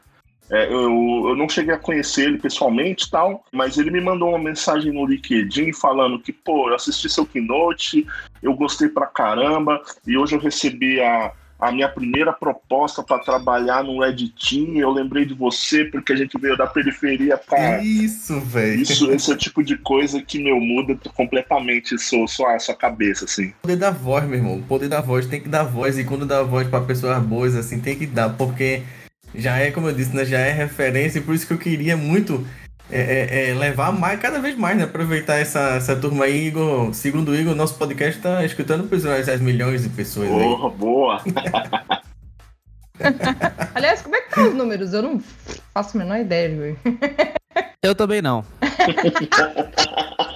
É, 0.50 0.66
eu, 0.66 1.28
eu 1.28 1.36
não 1.36 1.48
cheguei 1.48 1.74
a 1.74 1.78
conhecer 1.78 2.24
ele 2.24 2.38
pessoalmente 2.38 3.10
tal, 3.10 3.44
mas 3.52 3.76
ele 3.76 3.90
me 3.90 4.00
mandou 4.00 4.30
uma 4.30 4.38
mensagem 4.38 4.92
no 4.92 5.04
LinkedIn 5.04 5.74
falando 5.74 6.20
que, 6.20 6.32
pô, 6.32 6.70
eu 6.70 6.74
assisti 6.74 7.08
seu 7.08 7.26
keynote, 7.26 8.06
eu 8.42 8.54
gostei 8.54 8.88
pra 8.88 9.06
caramba, 9.06 9.82
e 10.06 10.16
hoje 10.16 10.34
eu 10.34 10.40
recebi 10.40 11.00
a, 11.00 11.32
a 11.58 11.72
minha 11.72 11.88
primeira 11.88 12.32
proposta 12.32 13.02
para 13.02 13.18
trabalhar 13.18 13.82
no 13.82 13.98
Team, 14.30 14.76
eu 14.76 14.90
lembrei 14.90 15.24
de 15.24 15.34
você 15.34 15.84
porque 15.84 16.12
a 16.12 16.16
gente 16.16 16.38
veio 16.38 16.56
da 16.56 16.66
periferia, 16.66 17.36
cara. 17.36 17.82
Isso, 17.82 18.40
velho. 18.40 18.80
Isso, 18.80 19.10
esse 19.10 19.30
é 19.30 19.34
o 19.34 19.36
tipo 19.36 19.62
de 19.64 19.76
coisa 19.76 20.22
que, 20.22 20.38
meu, 20.38 20.60
muda 20.60 20.96
completamente 21.14 21.98
sua, 21.98 22.28
sua, 22.28 22.58
sua 22.60 22.76
cabeça, 22.76 23.24
assim. 23.24 23.48
O 23.48 23.62
poder 23.62 23.76
da 23.76 23.90
voz, 23.90 24.24
meu 24.24 24.38
irmão. 24.38 24.58
O 24.58 24.62
poder 24.62 24.88
da 24.88 25.00
voz 25.00 25.26
tem 25.26 25.40
que 25.40 25.48
dar 25.48 25.64
voz. 25.64 25.98
E 25.98 26.04
quando 26.04 26.24
dá 26.24 26.44
voz 26.44 26.68
para 26.68 26.84
pessoas 26.84 27.20
boas, 27.22 27.56
assim, 27.56 27.80
tem 27.80 27.98
que 27.98 28.06
dar. 28.06 28.30
Porque 28.30 28.82
já 29.34 29.58
é, 29.58 29.72
como 29.72 29.88
eu 29.88 29.94
disse, 29.94 30.14
né? 30.14 30.24
Já 30.24 30.38
é 30.38 30.52
referência. 30.52 31.18
E 31.18 31.22
por 31.22 31.34
isso 31.34 31.46
que 31.46 31.52
eu 31.52 31.58
queria 31.58 31.96
muito 31.96 32.46
é, 32.90 33.00
é, 33.00 33.50
é, 33.50 33.54
levar 33.54 33.92
mais, 33.92 34.18
cada 34.20 34.40
vez 34.40 34.56
mais, 34.56 34.76
né? 34.76 34.84
Aproveitar 34.84 35.36
essa, 35.36 35.76
essa 35.76 35.94
turma 35.94 36.24
aí, 36.24 36.46
Igor. 36.46 36.92
Segundo 36.94 37.30
o 37.30 37.34
Igor, 37.34 37.54
nosso 37.54 37.76
podcast 37.76 38.20
tá 38.20 38.44
escutando 38.44 38.88
por 38.88 38.98
10 38.98 39.40
milhões 39.40 39.82
de 39.82 39.90
pessoas. 39.90 40.28
Boa, 40.28 40.70
aí. 40.70 40.76
boa. 40.76 41.22
Aliás, 43.74 44.02
como 44.02 44.16
é 44.16 44.20
que 44.22 44.34
tá 44.34 44.42
os 44.42 44.54
números? 44.54 44.92
Eu 44.92 45.02
não 45.02 45.20
faço 45.72 45.96
a 45.96 46.00
menor 46.00 46.18
ideia, 46.18 46.48
Igor. 46.48 46.76
Eu 47.82 47.94
também 47.94 48.20
não. 48.20 48.44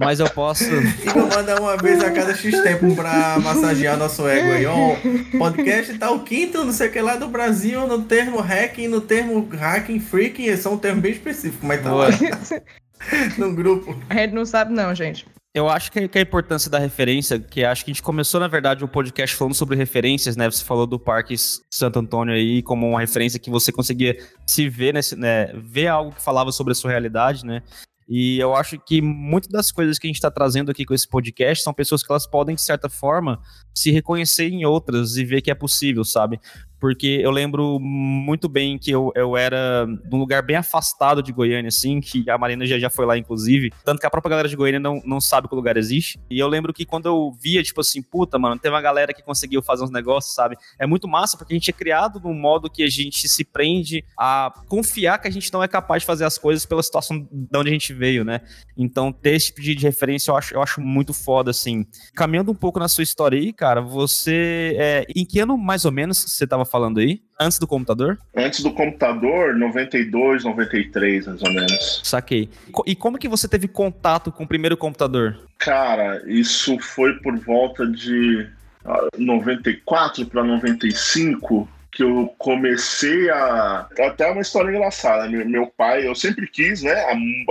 Mas 0.00 0.18
eu 0.18 0.30
posso. 0.30 0.64
Igor 1.04 1.28
manda 1.28 1.60
uma 1.60 1.76
vez 1.76 2.02
a 2.02 2.10
cada 2.10 2.34
X 2.34 2.58
tempo 2.62 2.96
pra 2.96 3.38
massagear 3.38 3.98
nosso 3.98 4.26
ego 4.26 4.50
aí. 4.50 4.64
Ó, 4.64 4.96
podcast 5.36 5.98
tá 5.98 6.10
o 6.10 6.20
quinto, 6.20 6.64
não 6.64 6.72
sei 6.72 6.88
o 6.88 6.90
que 6.90 7.02
lá 7.02 7.16
do 7.16 7.28
Brasil, 7.28 7.86
no 7.86 8.02
termo 8.04 8.40
hacking, 8.40 8.88
no 8.88 9.02
termo 9.02 9.46
hacking, 9.52 10.00
freaking, 10.00 10.56
são 10.56 10.72
um 10.72 10.78
termo 10.78 11.02
bem 11.02 11.12
específico, 11.12 11.66
mas 11.66 11.82
tá 11.82 11.92
lá. 11.92 12.06
no 13.36 13.54
grupo. 13.54 13.94
A 14.08 14.14
gente 14.14 14.32
não 14.32 14.46
sabe, 14.46 14.72
não, 14.72 14.94
gente. 14.94 15.26
Eu 15.52 15.68
acho 15.68 15.90
que, 15.90 15.98
a 15.98 16.20
importância 16.20 16.70
da 16.70 16.78
referência, 16.78 17.38
que 17.38 17.64
acho 17.64 17.84
que 17.84 17.90
a 17.90 17.92
gente 17.92 18.02
começou, 18.02 18.38
na 18.40 18.46
verdade, 18.46 18.84
o 18.84 18.88
podcast 18.88 19.34
falando 19.34 19.54
sobre 19.54 19.76
referências, 19.76 20.36
né? 20.36 20.48
Você 20.48 20.64
falou 20.64 20.86
do 20.86 20.98
Parque 20.98 21.34
Santo 21.36 21.98
Antônio 21.98 22.32
aí 22.32 22.62
como 22.62 22.88
uma 22.88 23.00
referência 23.00 23.38
que 23.38 23.50
você 23.50 23.72
conseguia 23.72 24.16
se 24.46 24.68
ver, 24.68 24.94
nesse, 24.94 25.16
né? 25.16 25.52
Ver 25.54 25.88
algo 25.88 26.12
que 26.12 26.22
falava 26.22 26.52
sobre 26.52 26.70
a 26.70 26.74
sua 26.74 26.92
realidade, 26.92 27.44
né? 27.44 27.62
E 28.12 28.40
eu 28.40 28.56
acho 28.56 28.76
que 28.76 29.00
muitas 29.00 29.48
das 29.48 29.70
coisas 29.70 29.96
que 29.96 30.08
a 30.08 30.08
gente 30.08 30.16
está 30.16 30.32
trazendo 30.32 30.68
aqui 30.68 30.84
com 30.84 30.92
esse 30.92 31.06
podcast 31.06 31.62
são 31.62 31.72
pessoas 31.72 32.02
que 32.02 32.10
elas 32.10 32.26
podem, 32.26 32.56
de 32.56 32.60
certa 32.60 32.88
forma, 32.88 33.40
se 33.72 33.92
reconhecer 33.92 34.48
em 34.48 34.64
outras 34.64 35.16
e 35.16 35.24
ver 35.24 35.40
que 35.40 35.48
é 35.48 35.54
possível, 35.54 36.02
sabe? 36.04 36.40
Porque 36.80 37.20
eu 37.22 37.30
lembro 37.30 37.78
muito 37.78 38.48
bem 38.48 38.78
que 38.78 38.90
eu, 38.90 39.12
eu 39.14 39.36
era 39.36 39.86
num 39.86 40.18
lugar 40.18 40.42
bem 40.42 40.56
afastado 40.56 41.22
de 41.22 41.30
Goiânia, 41.30 41.68
assim, 41.68 42.00
que 42.00 42.28
a 42.28 42.38
Marina 42.38 42.64
já, 42.64 42.78
já 42.78 42.88
foi 42.88 43.04
lá, 43.04 43.18
inclusive. 43.18 43.70
Tanto 43.84 44.00
que 44.00 44.06
a 44.06 44.10
própria 44.10 44.30
galera 44.30 44.48
de 44.48 44.56
Goiânia 44.56 44.80
não, 44.80 45.02
não 45.04 45.20
sabe 45.20 45.46
que 45.46 45.54
o 45.54 45.56
lugar 45.56 45.76
existe. 45.76 46.18
E 46.30 46.38
eu 46.38 46.48
lembro 46.48 46.72
que 46.72 46.86
quando 46.86 47.06
eu 47.06 47.32
via, 47.38 47.62
tipo 47.62 47.82
assim, 47.82 48.00
puta, 48.00 48.38
mano, 48.38 48.58
tem 48.58 48.70
uma 48.70 48.80
galera 48.80 49.12
que 49.12 49.22
conseguiu 49.22 49.62
fazer 49.62 49.84
uns 49.84 49.90
negócios, 49.90 50.34
sabe? 50.34 50.56
É 50.78 50.86
muito 50.86 51.06
massa, 51.06 51.36
porque 51.36 51.52
a 51.52 51.56
gente 51.56 51.68
é 51.68 51.72
criado 51.72 52.18
num 52.18 52.34
modo 52.34 52.70
que 52.70 52.82
a 52.82 52.88
gente 52.88 53.28
se 53.28 53.44
prende 53.44 54.02
a 54.18 54.52
confiar 54.66 55.18
que 55.18 55.28
a 55.28 55.30
gente 55.30 55.52
não 55.52 55.62
é 55.62 55.68
capaz 55.68 56.02
de 56.02 56.06
fazer 56.06 56.24
as 56.24 56.38
coisas 56.38 56.64
pela 56.64 56.82
situação 56.82 57.28
de 57.30 57.58
onde 57.58 57.68
a 57.68 57.72
gente 57.72 57.92
veio, 57.92 58.24
né? 58.24 58.40
Então, 58.76 59.12
ter 59.12 59.34
esse 59.34 59.46
tipo 59.46 59.60
de 59.60 59.74
referência 59.74 60.30
eu 60.30 60.36
acho, 60.36 60.54
eu 60.54 60.62
acho 60.62 60.80
muito 60.80 61.12
foda, 61.12 61.50
assim. 61.50 61.84
Caminhando 62.14 62.50
um 62.50 62.54
pouco 62.54 62.78
na 62.78 62.88
sua 62.88 63.04
história 63.04 63.38
aí, 63.38 63.52
cara, 63.52 63.82
você. 63.82 64.76
É, 64.78 65.06
em 65.14 65.24
que 65.26 65.40
ano 65.40 65.58
mais 65.58 65.84
ou 65.84 65.92
menos 65.92 66.18
você 66.18 66.46
tava 66.46 66.64
falando 66.70 66.98
aí? 66.98 67.20
Antes 67.38 67.58
do 67.58 67.66
computador? 67.66 68.18
Antes 68.36 68.62
do 68.62 68.72
computador, 68.72 69.56
92, 69.56 70.44
93, 70.44 71.26
mais 71.26 71.42
ou 71.42 71.52
menos. 71.52 72.00
Saquei. 72.04 72.48
E 72.86 72.94
como 72.94 73.18
que 73.18 73.28
você 73.28 73.48
teve 73.48 73.66
contato 73.68 74.30
com 74.30 74.44
o 74.44 74.48
primeiro 74.48 74.76
computador? 74.76 75.38
Cara, 75.58 76.22
isso 76.26 76.78
foi 76.78 77.14
por 77.20 77.36
volta 77.38 77.86
de 77.86 78.48
94 79.18 80.26
para 80.26 80.42
95 80.42 81.68
que 81.92 82.04
eu 82.04 82.32
comecei 82.38 83.28
a. 83.30 83.88
Até 83.98 84.30
uma 84.30 84.40
história 84.40 84.70
engraçada. 84.70 85.28
Meu, 85.28 85.44
meu 85.46 85.66
pai, 85.66 86.06
eu 86.06 86.14
sempre 86.14 86.46
quis, 86.46 86.82
né? 86.82 86.94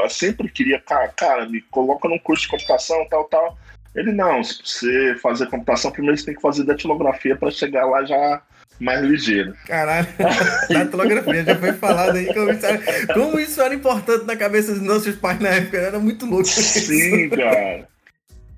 sempre 0.09 0.49
queria, 0.49 0.79
cara, 0.79 1.09
cara, 1.09 1.45
me 1.47 1.61
coloca 1.61 2.07
num 2.07 2.19
curso 2.19 2.43
de 2.43 2.49
computação, 2.49 3.05
tal, 3.09 3.25
tal. 3.25 3.57
Ele, 3.95 4.11
não, 4.11 4.43
se 4.43 4.61
você 4.63 5.15
fazer 5.15 5.47
computação, 5.47 5.91
primeiro 5.91 6.17
você 6.17 6.25
tem 6.25 6.35
que 6.35 6.41
fazer 6.41 6.63
datilografia 6.63 7.35
para 7.35 7.51
chegar 7.51 7.85
lá 7.85 8.05
já 8.05 8.41
mais 8.79 9.01
ligeiro. 9.01 9.53
Caralho, 9.65 10.07
datilografia 10.69 11.43
já 11.43 11.55
foi 11.55 11.73
falado 11.73 12.15
aí 12.15 12.25
como 12.33 12.51
isso, 12.51 12.65
era, 12.65 13.13
como 13.13 13.39
isso 13.39 13.61
era 13.61 13.75
importante 13.75 14.25
na 14.25 14.35
cabeça 14.35 14.73
dos 14.73 14.81
nossos 14.81 15.15
pais 15.15 15.39
na 15.39 15.49
época, 15.49 15.77
era 15.77 15.99
muito 15.99 16.25
louco. 16.25 16.45
Sim, 16.45 17.29
cara. 17.29 17.87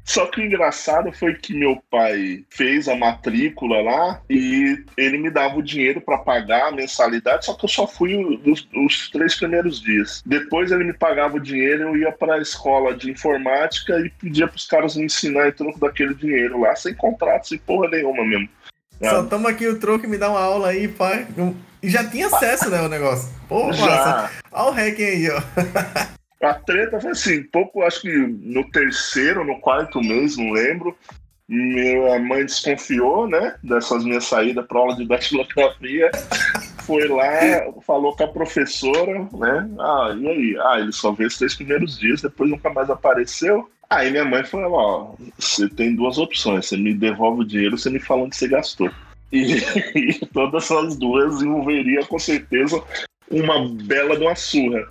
Só 0.03 0.25
que 0.25 0.41
o 0.41 0.43
engraçado 0.43 1.11
foi 1.13 1.35
que 1.35 1.53
meu 1.53 1.81
pai 1.89 2.43
fez 2.49 2.89
a 2.89 2.95
matrícula 2.95 3.81
lá 3.81 4.21
e 4.29 4.83
ele 4.97 5.17
me 5.17 5.29
dava 5.29 5.57
o 5.57 5.63
dinheiro 5.63 6.01
para 6.01 6.17
pagar 6.17 6.67
a 6.67 6.71
mensalidade, 6.71 7.45
só 7.45 7.53
que 7.53 7.63
eu 7.65 7.69
só 7.69 7.87
fui 7.87 8.15
os, 8.45 8.67
os 8.75 9.09
três 9.09 9.35
primeiros 9.35 9.79
dias. 9.79 10.21
Depois 10.25 10.71
ele 10.71 10.83
me 10.83 10.93
pagava 10.93 11.37
o 11.37 11.39
dinheiro, 11.39 11.83
eu 11.83 11.97
ia 11.97 12.11
para 12.11 12.35
a 12.35 12.41
escola 12.41 12.95
de 12.95 13.11
informática 13.11 13.99
e 13.99 14.09
pedia 14.09 14.47
para 14.47 14.57
os 14.57 14.65
caras 14.65 14.95
me 14.95 15.05
ensinar 15.05 15.47
em 15.47 15.53
troco 15.53 15.79
daquele 15.79 16.15
dinheiro 16.15 16.59
lá, 16.59 16.75
sem 16.75 16.93
contrato, 16.93 17.47
sem 17.47 17.59
porra 17.59 17.89
nenhuma 17.89 18.25
mesmo. 18.25 18.49
Só 19.03 19.23
toma 19.23 19.49
aqui 19.49 19.67
o 19.67 19.79
troco 19.79 20.05
e 20.05 20.09
me 20.09 20.17
dá 20.17 20.29
uma 20.29 20.39
aula 20.39 20.69
aí, 20.69 20.87
pai. 20.87 21.27
E 21.81 21.89
já 21.89 22.03
tinha 22.07 22.27
acesso, 22.27 22.69
né, 22.69 22.81
o 22.81 22.87
negócio. 22.87 23.29
Pô, 23.47 23.71
Já. 23.73 23.85
massa. 23.85 24.31
Olha 24.51 24.69
o 24.69 24.71
hacking 24.71 25.03
aí, 25.03 25.29
ó. 25.29 25.41
A 26.45 26.53
treta 26.55 26.99
foi 26.99 27.11
assim, 27.11 27.43
pouco, 27.43 27.83
acho 27.83 28.01
que 28.01 28.17
no 28.17 28.63
terceiro, 28.71 29.45
no 29.45 29.59
quarto 29.59 29.99
mês, 29.99 30.37
não 30.37 30.51
lembro. 30.51 30.97
Minha 31.47 32.17
mãe 32.19 32.45
desconfiou, 32.45 33.27
né, 33.27 33.55
dessas 33.63 34.03
minhas 34.03 34.25
saídas 34.25 34.65
para 34.65 34.79
aula 34.79 34.95
de 34.95 35.07
datilografia. 35.07 36.09
Foi 36.79 37.07
lá, 37.07 37.71
falou 37.85 38.15
com 38.15 38.23
a 38.23 38.27
professora, 38.27 39.27
né? 39.33 39.69
Ah, 39.79 40.15
e 40.17 40.27
aí? 40.27 40.57
Ah, 40.65 40.79
ele 40.79 40.91
só 40.91 41.11
veio 41.11 41.27
os 41.27 41.37
três 41.37 41.53
primeiros 41.53 41.99
dias, 41.99 42.21
depois 42.21 42.49
nunca 42.49 42.69
mais 42.69 42.89
apareceu. 42.89 43.69
Aí 43.91 44.09
minha 44.09 44.23
mãe 44.23 44.41
falou: 44.45 44.71
Ó, 44.71 45.15
você 45.37 45.67
tem 45.67 45.93
duas 45.93 46.17
opções, 46.17 46.65
você 46.65 46.77
me 46.77 46.93
devolve 46.93 47.41
o 47.41 47.45
dinheiro, 47.45 47.77
você 47.77 47.89
me 47.89 47.99
fala 47.99 48.23
onde 48.23 48.37
você 48.37 48.47
gastou. 48.47 48.89
E, 49.33 49.57
e 49.93 50.25
todas 50.27 50.71
as 50.71 50.95
duas 50.95 51.41
envolveria 51.41 52.05
com 52.05 52.17
certeza 52.17 52.81
uma 53.29 53.67
bela 53.83 54.15
de 54.15 54.23
uma 54.23 54.35
surra. 54.35 54.87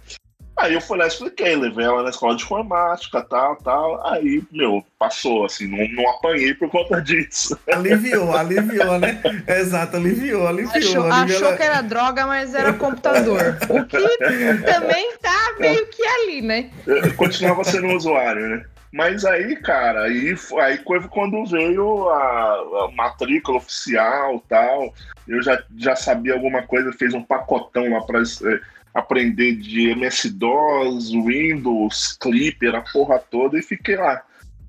Aí 0.59 0.75
eu 0.75 0.81
fui 0.83 0.99
lá 0.99 1.07
e 1.07 1.09
expliquei, 1.09 1.57
levei 1.57 1.87
ela 1.87 2.03
na 2.03 2.11
escola 2.11 2.37
de 2.37 2.43
informática, 2.43 3.23
tal, 3.23 3.57
tal. 3.57 4.07
Aí, 4.07 4.43
meu, 4.53 4.85
passou, 4.99 5.47
assim, 5.47 5.67
não, 5.67 5.89
não 5.95 6.11
apanhei 6.11 6.53
por 6.53 6.69
conta 6.69 7.01
disso. 7.01 7.59
Aliviou, 7.73 8.37
aliviou, 8.37 8.99
né? 8.99 9.19
Exato, 9.49 9.97
aliviou, 9.97 10.47
aliviou. 10.47 10.77
Achou, 10.77 11.11
aliviou 11.11 11.47
achou 11.47 11.57
que 11.57 11.63
era 11.63 11.81
droga, 11.81 12.27
mas 12.27 12.55
era 12.55 12.75
computador. 12.75 13.57
O 13.71 13.87
que 13.87 14.19
também 14.67 15.17
tá 15.23 15.55
meio 15.59 15.87
que 15.87 16.03
ali, 16.07 16.43
né? 16.43 16.71
Eu 16.87 17.15
continuava 17.15 17.65
sendo 17.65 17.87
um 17.87 17.97
usuário, 17.97 18.47
né? 18.47 18.65
Mas 18.93 19.25
aí, 19.25 19.55
cara, 19.57 20.03
aí, 20.03 20.35
aí 20.61 20.79
quando 20.79 21.47
veio 21.47 22.09
a, 22.09 22.87
a 22.87 22.91
matrícula 22.97 23.59
oficial 23.59 24.43
tal. 24.49 24.93
Eu 25.29 25.41
já, 25.43 25.63
já 25.77 25.95
sabia 25.95 26.35
alguma 26.35 26.63
coisa, 26.63 26.93
fez 26.93 27.15
um 27.15 27.23
pacotão 27.23 27.89
lá 27.89 28.01
pra 28.01 28.21
eh, 28.21 28.61
aprender 28.93 29.57
de 29.57 29.91
MS-DOS, 29.91 31.11
Windows, 31.11 32.17
Clipper, 32.21 32.75
a 32.75 32.81
porra 32.81 33.21
toda, 33.31 33.57
e 33.57 33.63
fiquei 33.63 33.97
lá. 33.97 34.23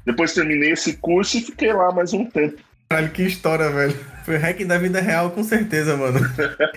Depois 0.05 0.33
terminei 0.33 0.71
esse 0.71 0.97
curso 0.97 1.37
e 1.37 1.41
fiquei 1.41 1.73
lá 1.73 1.91
mais 1.91 2.13
um 2.13 2.25
tempo. 2.25 2.61
Caralho, 2.89 3.09
que 3.09 3.23
história, 3.23 3.69
velho. 3.69 3.97
Foi 4.23 4.37
hack 4.37 4.63
da 4.65 4.77
vida 4.77 4.99
real, 4.99 5.31
com 5.31 5.43
certeza, 5.43 5.97
mano. 5.97 6.19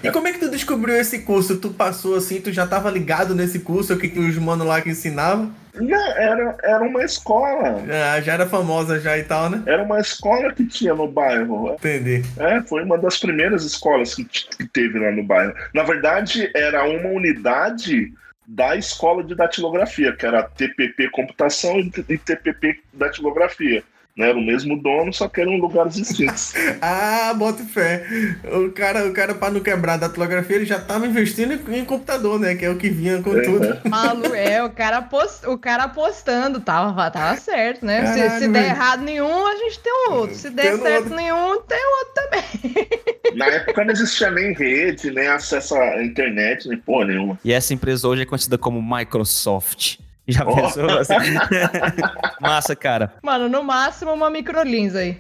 E 0.03 0.11
como 0.11 0.29
é 0.29 0.33
que 0.33 0.39
tu 0.39 0.49
descobriu 0.49 0.95
esse 0.95 1.21
curso? 1.21 1.59
Tu 1.59 1.71
passou 1.71 2.17
assim, 2.17 2.41
tu 2.41 2.53
já 2.53 2.67
tava 2.67 2.91
ligado 2.91 3.35
nesse 3.35 3.59
curso, 3.59 3.93
o 3.93 3.99
que, 3.99 4.09
que 4.09 4.19
os 4.19 4.39
mano 4.39 4.65
lá 4.65 4.81
que 4.81 4.89
ensinavam? 4.89 5.53
Não, 5.75 6.13
era, 6.17 6.57
era 6.63 6.85
uma 6.85 7.03
escola. 7.03 7.83
Ah, 7.91 8.21
já 8.21 8.35
era 8.35 8.47
famosa 8.47 9.01
já 9.01 9.19
e 9.19 9.25
tal, 9.25 9.51
né? 9.51 9.63
Era 9.67 9.83
uma 9.83 10.01
escola 10.01 10.53
que 10.53 10.65
tinha 10.67 10.95
no 10.95 11.09
bairro. 11.09 11.73
Entendi. 11.75 12.23
É, 12.39 12.61
foi 12.63 12.85
uma 12.85 12.97
das 12.97 13.19
primeiras 13.19 13.65
escolas 13.65 14.15
que, 14.15 14.25
que 14.25 14.67
teve 14.69 14.99
lá 14.99 15.11
no 15.11 15.25
bairro. 15.25 15.55
Na 15.75 15.83
verdade, 15.83 16.51
era 16.55 16.85
uma 16.85 17.09
unidade 17.09 18.13
da 18.47 18.77
escola 18.77 19.25
de 19.25 19.35
datilografia, 19.35 20.15
que 20.15 20.27
era 20.27 20.43
TPP 20.43 21.11
Computação 21.11 21.79
e 21.81 22.19
TPP 22.19 22.81
Datilografia. 22.93 23.83
Né? 24.17 24.29
Era 24.29 24.39
o 24.39 24.43
mesmo 24.45 24.81
dono, 24.81 25.13
só 25.13 25.29
que 25.29 25.41
eram 25.41 25.57
lugares 25.57 25.95
distintos. 25.95 26.55
Ah, 26.81 27.33
bota 27.35 27.65
fé. 27.65 28.05
O 28.45 28.71
cara, 28.71 29.07
o 29.07 29.13
cara 29.13 29.35
pra 29.35 29.51
não 29.51 29.61
quebrar 29.61 29.95
a 29.95 29.97
datilografia, 29.97 30.57
ele 30.57 30.65
já 30.67 30.79
tava 30.79 31.07
investindo 31.07 31.53
em, 31.53 31.79
em 31.81 31.85
computador, 31.85 32.39
né? 32.39 32.55
Que 32.55 32.65
é 32.67 32.71
o 32.71 32.77
que 32.77 32.91
vinha 32.91 33.23
com 33.23 33.31
tudo. 33.31 33.81
Malu, 33.89 34.35
é, 34.35 34.63
o 34.63 34.71
cara, 34.71 35.03
post, 35.03 35.47
o 35.47 35.57
cara 35.59 35.85
apostando, 35.85 36.61
tava, 36.61 37.11
tava 37.11 37.37
certo, 37.37 37.85
né? 37.87 38.07
Se, 38.13 38.19
Caralho, 38.21 38.41
se 38.41 38.49
der 38.49 38.53
velho. 38.63 38.67
errado 38.67 39.03
nenhum, 39.03 39.47
a 39.47 39.57
gente 39.57 39.79
tem 39.81 39.93
o 39.93 40.13
outro. 40.13 40.37
Se 40.37 40.51
der 40.51 40.73
Tem 40.73 40.79
certo 40.83 41.03
outro. 41.05 41.17
nenhum, 41.17 41.63
tem 41.63 41.79
o 41.79 41.99
outro 41.99 42.15
também. 42.15 42.89
Na 43.37 43.47
época 43.47 43.85
não 43.85 43.93
existia 43.93 44.31
nem 44.31 44.53
rede, 44.53 45.11
nem 45.11 45.27
acesso 45.27 45.75
à 45.75 46.03
internet, 46.05 46.69
nem 46.69 46.79
porra 46.79 47.07
nenhuma. 47.07 47.39
E 47.45 47.53
essa 47.53 47.73
empresa 47.75 48.07
hoje 48.07 48.23
é 48.23 48.27
conhecida 48.27 48.59
como 48.59 48.81
Microsoft. 48.83 49.97
Já 50.27 50.45
Ó. 50.47 50.55
pensou? 50.55 50.89
assim? 50.99 51.15
Massa, 52.41 52.75
cara. 52.75 53.13
Mano, 53.23 53.49
no 53.49 53.63
máximo 53.63 54.13
uma 54.13 54.31
microlins 54.31 54.95
aí. 54.95 55.19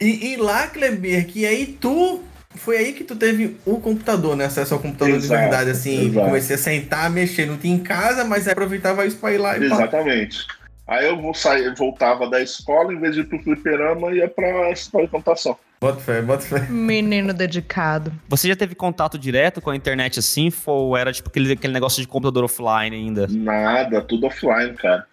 E, 0.00 0.32
e 0.32 0.36
lá, 0.36 0.66
Kleber, 0.66 1.26
que 1.26 1.46
aí 1.46 1.66
tu. 1.66 2.22
Foi 2.56 2.76
aí 2.76 2.92
que 2.92 3.02
tu 3.02 3.16
teve 3.16 3.56
o 3.66 3.80
computador, 3.80 4.36
né? 4.36 4.44
Acesso 4.44 4.74
ao 4.74 4.80
computador 4.80 5.18
de 5.18 5.24
Exato, 5.24 5.40
verdade, 5.40 5.70
assim. 5.70 6.06
exato. 6.06 6.26
Comecei 6.26 6.54
a 6.54 6.58
sentar, 6.58 7.10
mexer. 7.10 7.46
Não 7.46 7.56
tinha 7.56 7.74
em 7.74 7.80
casa, 7.80 8.24
mas 8.24 8.46
aproveitava 8.46 9.04
isso 9.06 9.16
pra 9.16 9.32
ir 9.32 9.38
lá 9.38 9.56
e 9.56 9.68
pá. 9.68 9.74
Exatamente. 9.74 10.46
Aí 10.86 11.08
eu 11.08 11.20
vou 11.20 11.34
sair, 11.34 11.74
voltava 11.74 12.28
da 12.30 12.40
escola, 12.40 12.92
em 12.92 13.00
vez 13.00 13.14
de 13.14 13.22
ir 13.22 13.24
pro 13.24 13.42
fliperama, 13.42 14.12
ia 14.12 14.28
pra 14.28 14.70
escola 14.70 15.04
de 15.04 15.10
computação. 15.10 15.56
Bota 15.84 16.00
fé, 16.00 16.22
bota 16.22 16.42
fé. 16.42 16.66
Menino 16.70 17.34
dedicado. 17.34 18.10
Você 18.26 18.48
já 18.48 18.56
teve 18.56 18.74
contato 18.74 19.18
direto 19.18 19.60
com 19.60 19.68
a 19.68 19.76
internet 19.76 20.18
assim? 20.18 20.50
Ou 20.64 20.96
era 20.96 21.12
tipo 21.12 21.28
aquele, 21.28 21.52
aquele 21.52 21.74
negócio 21.74 22.00
de 22.00 22.08
computador 22.08 22.44
offline 22.44 22.96
ainda? 22.96 23.26
Nada, 23.28 24.00
tudo 24.00 24.26
offline, 24.26 24.72
cara. 24.72 25.04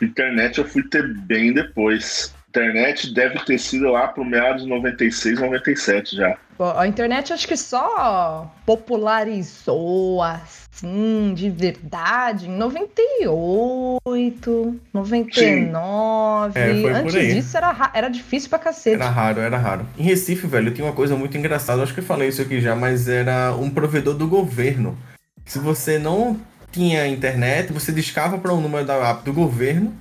Internet 0.00 0.58
eu 0.58 0.64
fui 0.64 0.84
ter 0.84 1.12
bem 1.12 1.52
depois. 1.52 2.32
Internet 2.50 3.12
deve 3.12 3.40
ter 3.40 3.58
sido 3.58 3.90
lá 3.90 4.06
pro 4.06 4.24
meados 4.24 4.62
de 4.62 4.68
96, 4.68 5.40
97 5.40 6.14
já. 6.14 6.38
Bom, 6.56 6.72
A 6.78 6.86
internet 6.86 7.32
acho 7.32 7.48
que 7.48 7.56
só 7.56 8.48
popularizou 8.64 10.22
assim, 10.74 11.32
de 11.34 11.50
verdade, 11.50 12.48
em 12.48 12.56
98, 12.56 14.80
99. 14.92 16.58
É, 16.58 16.70
Antes 16.94 17.12
disso 17.34 17.56
era, 17.56 17.70
ra- 17.70 17.90
era 17.94 18.08
difícil 18.08 18.48
pra 18.50 18.58
cacete. 18.58 18.96
Era 18.96 19.08
raro, 19.10 19.40
era 19.40 19.58
raro. 19.58 19.86
Em 19.98 20.02
Recife, 20.02 20.46
velho, 20.46 20.72
tinha 20.72 20.86
uma 20.86 20.94
coisa 20.94 21.14
muito 21.16 21.36
engraçada. 21.36 21.82
Acho 21.82 21.94
que 21.94 22.00
eu 22.00 22.04
falei 22.04 22.28
isso 22.28 22.42
aqui 22.42 22.60
já, 22.60 22.74
mas 22.74 23.08
era 23.08 23.54
um 23.54 23.70
provedor 23.70 24.14
do 24.14 24.26
governo. 24.26 24.96
Se 25.44 25.58
você 25.58 25.98
não 25.98 26.38
tinha 26.70 27.06
internet, 27.06 27.72
você 27.72 27.92
discava 27.92 28.38
para 28.38 28.52
um 28.54 28.60
número 28.60 28.86
da 28.86 28.94
app 29.10 29.24
do 29.24 29.32
governo. 29.32 29.92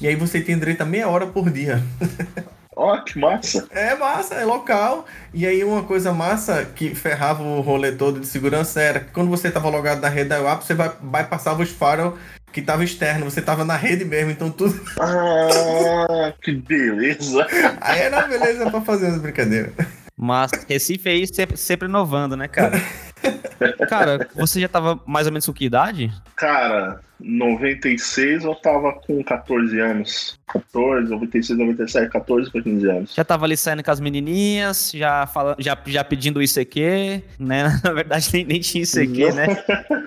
E 0.00 0.08
aí 0.08 0.16
você 0.16 0.40
tinha 0.40 0.56
direito 0.56 0.80
a 0.80 0.84
meia 0.86 1.08
hora 1.08 1.26
por 1.26 1.50
dia. 1.50 1.82
Ó, 2.76 2.96
que 2.98 3.18
massa. 3.18 3.66
É 3.70 3.94
massa, 3.94 4.34
é 4.34 4.44
local. 4.44 5.06
E 5.32 5.46
aí 5.46 5.62
uma 5.62 5.82
coisa 5.84 6.12
massa 6.12 6.64
que 6.64 6.94
ferrava 6.94 7.42
o 7.42 7.60
rolê 7.60 7.92
todo 7.92 8.20
de 8.20 8.26
segurança 8.26 8.80
era 8.80 9.00
que 9.00 9.12
quando 9.12 9.30
você 9.30 9.50
tava 9.50 9.68
logado 9.68 10.00
na 10.00 10.08
rede 10.08 10.30
da 10.30 10.38
app, 10.38 10.64
você 10.64 10.74
vai, 10.74 10.90
bypassava 11.00 11.62
os 11.62 11.70
firewall 11.70 12.18
que 12.52 12.62
tava 12.62 12.84
externo, 12.84 13.28
você 13.28 13.42
tava 13.42 13.64
na 13.64 13.74
rede 13.74 14.04
mesmo, 14.04 14.30
então 14.30 14.48
tudo. 14.48 14.80
Ah, 15.00 16.32
que 16.40 16.52
beleza. 16.52 17.44
Aí 17.80 18.00
era 18.00 18.22
beleza 18.28 18.70
pra 18.70 18.80
fazer 18.80 19.08
as 19.08 19.18
brincadeiras. 19.18 19.72
Mas 20.16 20.52
Recife 20.68 21.08
aí 21.08 21.26
sempre, 21.26 21.56
sempre 21.56 21.88
inovando, 21.88 22.36
né, 22.36 22.46
cara? 22.46 22.80
cara, 23.88 24.28
você 24.34 24.60
já 24.60 24.68
tava 24.68 25.00
mais 25.06 25.26
ou 25.26 25.32
menos 25.32 25.46
com 25.46 25.52
que 25.52 25.64
idade? 25.64 26.12
Cara, 26.36 27.00
96 27.20 28.44
eu 28.44 28.54
tava 28.54 28.92
com 28.92 29.22
14 29.24 29.80
anos. 29.80 30.38
14, 30.46 31.10
96, 31.10 31.58
97, 31.58 32.12
14 32.12 32.50
para 32.50 32.62
15 32.62 32.90
anos. 32.90 33.14
Já 33.14 33.24
tava 33.24 33.44
ali 33.44 33.56
saindo 33.56 33.82
com 33.82 33.90
as 33.90 34.00
menininhas, 34.00 34.92
já, 34.94 35.26
fala, 35.26 35.56
já, 35.58 35.76
já 35.86 36.04
pedindo 36.04 36.38
o 36.38 36.42
ICQ, 36.42 37.22
né? 37.38 37.80
Na 37.82 37.92
verdade, 37.92 38.30
nem, 38.32 38.44
nem 38.44 38.60
tinha 38.60 38.84
ICQ, 38.84 39.32
né? 39.32 39.46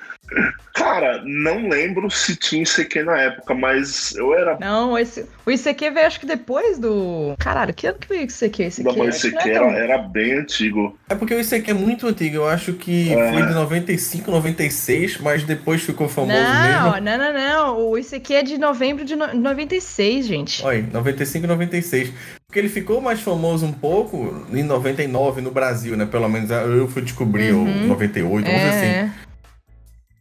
Cara, 0.88 1.22
não 1.26 1.68
lembro 1.68 2.10
se 2.10 2.36
tinha 2.36 2.64
ICQ 2.64 3.04
na 3.04 3.20
época, 3.20 3.54
mas 3.54 4.16
eu 4.16 4.34
era 4.34 4.58
Não, 4.60 4.98
esse, 4.98 5.26
o 5.46 5.52
ICQ 5.52 5.92
veio 5.92 6.08
acho 6.08 6.20
que 6.20 6.26
depois 6.26 6.78
do. 6.80 7.36
Caralho, 7.38 7.74
que 7.74 7.88
ano 7.88 7.98
que 8.00 8.08
veio 8.08 8.22
o 8.22 8.24
ICQ? 8.26 8.64
ICQ? 8.64 8.90
Acho 9.08 9.22
que 9.22 9.28
ICQ, 9.28 9.34
não 9.36 9.42
é 9.42 9.50
era, 9.56 9.60
tão- 9.68 9.76
era 9.76 9.98
bem 10.00 10.34
antigo. 10.40 10.98
É 11.10 11.16
porque 11.16 11.36
isso 11.36 11.54
aqui 11.56 11.72
é 11.72 11.74
muito 11.74 12.08
antigo, 12.08 12.38
eu 12.38 12.48
acho 12.48 12.74
que 12.74 13.14
É. 13.14 13.34
foi 13.34 13.46
de 13.46 13.54
95, 13.54 14.32
96, 14.32 15.18
mas 15.20 15.44
depois 15.44 15.82
ficou 15.84 16.08
famoso 16.08 16.38
Não, 16.38 16.92
mesmo. 16.94 17.02
não, 17.02 17.18
não, 17.18 17.34
não. 17.34 17.90
O 17.90 17.98
ICQ 17.98 18.34
é 18.34 18.44
de 18.44 18.58
novembro 18.58 19.04
de 19.06 19.16
no- 19.16 19.34
96, 19.34 20.26
gente. 20.26 20.64
Olha, 20.66 20.86
95 20.92 21.46
e 21.46 21.48
96. 21.48 22.12
Porque 22.48 22.60
ele 22.60 22.70
ficou 22.70 23.02
mais 23.02 23.20
famoso 23.20 23.66
um 23.66 23.74
pouco 23.74 24.46
em 24.54 24.64
99 24.64 25.42
no 25.42 25.52
Brasil, 25.52 25.98
né? 25.98 26.06
Pelo 26.06 26.30
menos 26.30 26.50
eu 26.50 26.88
fui 26.88 27.02
descobrir, 27.02 27.52
ou 27.52 27.66
98, 27.66 28.46
vamos 28.46 28.62
dizer 28.62 28.70
assim. 29.06 29.12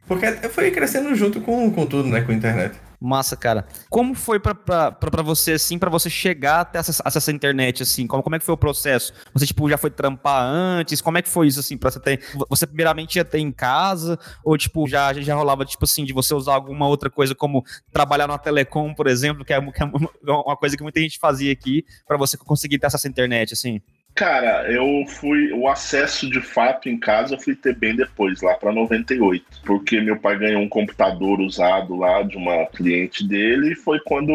Porque 0.06 0.26
foi 0.48 0.70
crescendo 0.70 1.14
junto 1.14 1.40
com, 1.40 1.70
com 1.70 1.86
tudo, 1.86 2.08
né? 2.08 2.20
Com 2.20 2.32
a 2.32 2.34
internet. 2.34 2.78
Massa, 3.00 3.36
cara. 3.36 3.66
Como 3.90 4.14
foi 4.14 4.40
pra, 4.40 4.54
pra, 4.54 4.90
pra, 4.90 5.10
pra 5.10 5.22
você, 5.22 5.52
assim, 5.52 5.78
pra 5.78 5.90
você 5.90 6.08
chegar 6.08 6.60
até 6.60 6.78
essa, 6.78 7.02
à 7.04 7.32
internet, 7.32 7.82
assim? 7.82 8.06
Como, 8.06 8.22
como 8.22 8.36
é 8.36 8.38
que 8.38 8.44
foi 8.44 8.54
o 8.54 8.58
processo? 8.58 9.12
Você, 9.34 9.46
tipo, 9.46 9.68
já 9.68 9.76
foi 9.76 9.90
trampar 9.90 10.42
antes? 10.42 11.00
Como 11.00 11.18
é 11.18 11.22
que 11.22 11.28
foi 11.28 11.46
isso, 11.48 11.60
assim, 11.60 11.76
pra 11.76 11.90
você 11.90 12.00
ter... 12.00 12.20
Você 12.48 12.66
primeiramente 12.66 13.16
ia 13.16 13.24
ter 13.24 13.38
em 13.38 13.52
casa? 13.52 14.18
Ou, 14.42 14.56
tipo, 14.56 14.88
já, 14.88 15.12
já 15.12 15.34
rolava, 15.34 15.64
tipo 15.64 15.84
assim, 15.84 16.04
de 16.04 16.12
você 16.12 16.34
usar 16.34 16.54
alguma 16.54 16.86
outra 16.88 17.10
coisa, 17.10 17.34
como 17.34 17.64
trabalhar 17.92 18.26
na 18.26 18.38
Telecom, 18.38 18.94
por 18.94 19.06
exemplo, 19.06 19.44
que 19.44 19.52
é, 19.52 19.60
que 19.60 19.82
é 19.82 19.86
uma 20.24 20.56
coisa 20.56 20.76
que 20.76 20.82
muita 20.82 21.00
gente 21.00 21.18
fazia 21.18 21.52
aqui, 21.52 21.84
pra 22.06 22.16
você 22.16 22.36
conseguir 22.36 22.78
ter 22.78 22.86
acesso 22.86 23.06
internet, 23.08 23.52
assim? 23.52 23.80
Cara, 24.16 24.66
eu 24.72 25.04
fui. 25.06 25.52
O 25.52 25.68
acesso 25.68 26.28
de 26.30 26.40
fato 26.40 26.88
em 26.88 26.98
casa 26.98 27.34
eu 27.34 27.38
fui 27.38 27.54
ter 27.54 27.76
bem 27.76 27.94
depois, 27.94 28.40
lá 28.40 28.54
para 28.54 28.72
98. 28.72 29.44
Porque 29.62 30.00
meu 30.00 30.18
pai 30.18 30.38
ganhou 30.38 30.62
um 30.62 30.68
computador 30.70 31.38
usado 31.38 31.94
lá 31.94 32.22
de 32.22 32.34
uma 32.34 32.64
cliente 32.64 33.28
dele 33.28 33.72
e 33.72 33.76
foi 33.76 34.00
quando 34.00 34.32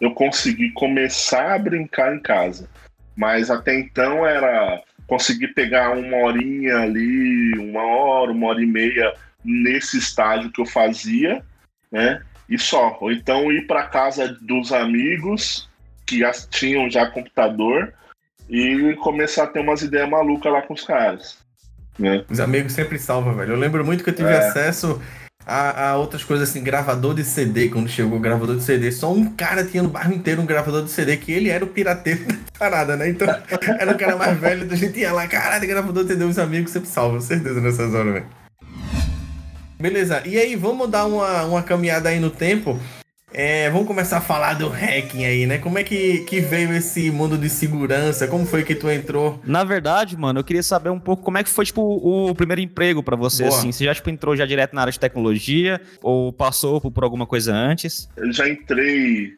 eu 0.00 0.12
consegui 0.12 0.72
começar 0.72 1.52
a 1.52 1.58
brincar 1.58 2.16
em 2.16 2.20
casa. 2.20 2.70
Mas 3.14 3.50
até 3.50 3.78
então 3.78 4.26
era 4.26 4.82
conseguir 5.06 5.48
pegar 5.48 5.90
uma 5.90 6.16
horinha 6.16 6.78
ali, 6.78 7.52
uma 7.58 7.82
hora, 7.82 8.32
uma 8.32 8.46
hora 8.48 8.62
e 8.62 8.66
meia 8.66 9.12
nesse 9.44 9.98
estágio 9.98 10.50
que 10.50 10.60
eu 10.62 10.66
fazia, 10.66 11.44
né? 11.92 12.22
E 12.48 12.58
só. 12.58 12.96
Ou 12.98 13.12
então 13.12 13.52
ir 13.52 13.66
para 13.66 13.88
casa 13.88 14.38
dos 14.40 14.72
amigos 14.72 15.68
que 16.06 16.20
já 16.20 16.32
tinham 16.32 16.90
já 16.90 17.10
computador 17.10 17.92
e 18.48 18.94
começar 19.02 19.44
a 19.44 19.46
ter 19.46 19.60
umas 19.60 19.82
ideias 19.82 20.08
malucas 20.08 20.52
lá 20.52 20.62
com 20.62 20.74
os 20.74 20.82
caras. 20.84 21.38
Né? 21.98 22.24
Os 22.30 22.40
amigos 22.40 22.72
sempre 22.72 22.98
salvam, 22.98 23.34
velho. 23.34 23.52
Eu 23.52 23.58
lembro 23.58 23.84
muito 23.84 24.04
que 24.04 24.10
eu 24.10 24.14
tive 24.14 24.28
É. 24.30 24.38
acesso 24.38 25.00
a, 25.44 25.88
a 25.90 25.96
outras 25.96 26.22
coisas 26.22 26.48
assim, 26.48 26.62
gravador 26.62 27.14
de 27.14 27.24
CD, 27.24 27.68
quando 27.68 27.88
chegou 27.88 28.18
o 28.18 28.20
gravador 28.20 28.56
de 28.56 28.62
CD. 28.62 28.92
Só 28.92 29.12
um 29.12 29.32
cara 29.34 29.64
tinha 29.64 29.82
no 29.82 29.88
bairro 29.88 30.12
inteiro 30.12 30.40
um 30.40 30.46
gravador 30.46 30.84
de 30.84 30.90
CD, 30.90 31.16
que 31.16 31.32
ele 31.32 31.48
era 31.48 31.64
o 31.64 31.68
pirateiro 31.68 32.24
da 32.28 32.34
parada, 32.58 32.96
né? 32.96 33.08
Então, 33.08 33.26
era 33.80 33.90
o 33.92 33.98
cara 33.98 34.16
mais 34.16 34.38
velho, 34.38 34.64
então 34.64 34.76
a 34.76 34.80
gente 34.80 34.98
ia 35.00 35.12
lá, 35.12 35.26
caralho, 35.26 35.66
gravador 35.66 36.04
de 36.04 36.10
CD, 36.12 36.24
os 36.24 36.38
amigos 36.38 36.70
sempre 36.70 36.88
salvam, 36.88 37.20
certeza 37.20 37.60
nessas 37.60 37.92
horas, 37.94 38.12
velho. 38.14 38.26
Beleza, 39.80 40.22
e 40.26 40.36
aí, 40.38 40.56
vamos 40.56 40.88
dar 40.90 41.06
uma, 41.06 41.44
uma 41.44 41.62
caminhada 41.62 42.08
aí 42.08 42.18
no 42.18 42.30
tempo. 42.30 42.78
É, 43.32 43.68
vamos 43.70 43.86
começar 43.86 44.18
a 44.18 44.22
falar 44.22 44.54
do 44.54 44.68
hacking 44.68 45.24
aí, 45.24 45.46
né? 45.46 45.58
Como 45.58 45.78
é 45.78 45.84
que, 45.84 46.20
que 46.20 46.40
veio 46.40 46.72
esse 46.72 47.10
mundo 47.10 47.36
de 47.36 47.50
segurança? 47.50 48.26
Como 48.26 48.46
foi 48.46 48.62
que 48.62 48.74
tu 48.74 48.90
entrou? 48.90 49.40
Na 49.44 49.64
verdade, 49.64 50.16
mano, 50.16 50.40
eu 50.40 50.44
queria 50.44 50.62
saber 50.62 50.88
um 50.88 50.98
pouco 50.98 51.22
como 51.22 51.36
é 51.36 51.44
que 51.44 51.50
foi, 51.50 51.66
tipo, 51.66 51.82
o 51.82 52.34
primeiro 52.34 52.60
emprego 52.60 53.02
pra 53.02 53.16
você, 53.16 53.44
Boa. 53.44 53.56
assim. 53.56 53.70
Você 53.70 53.84
já, 53.84 53.94
tipo, 53.94 54.08
entrou 54.08 54.34
já 54.34 54.46
direto 54.46 54.74
na 54.74 54.80
área 54.80 54.92
de 54.92 54.98
tecnologia? 54.98 55.80
Ou 56.02 56.32
passou 56.32 56.80
por, 56.80 56.90
por 56.90 57.04
alguma 57.04 57.26
coisa 57.26 57.54
antes? 57.54 58.08
Eu 58.16 58.32
já 58.32 58.48
entrei. 58.48 59.34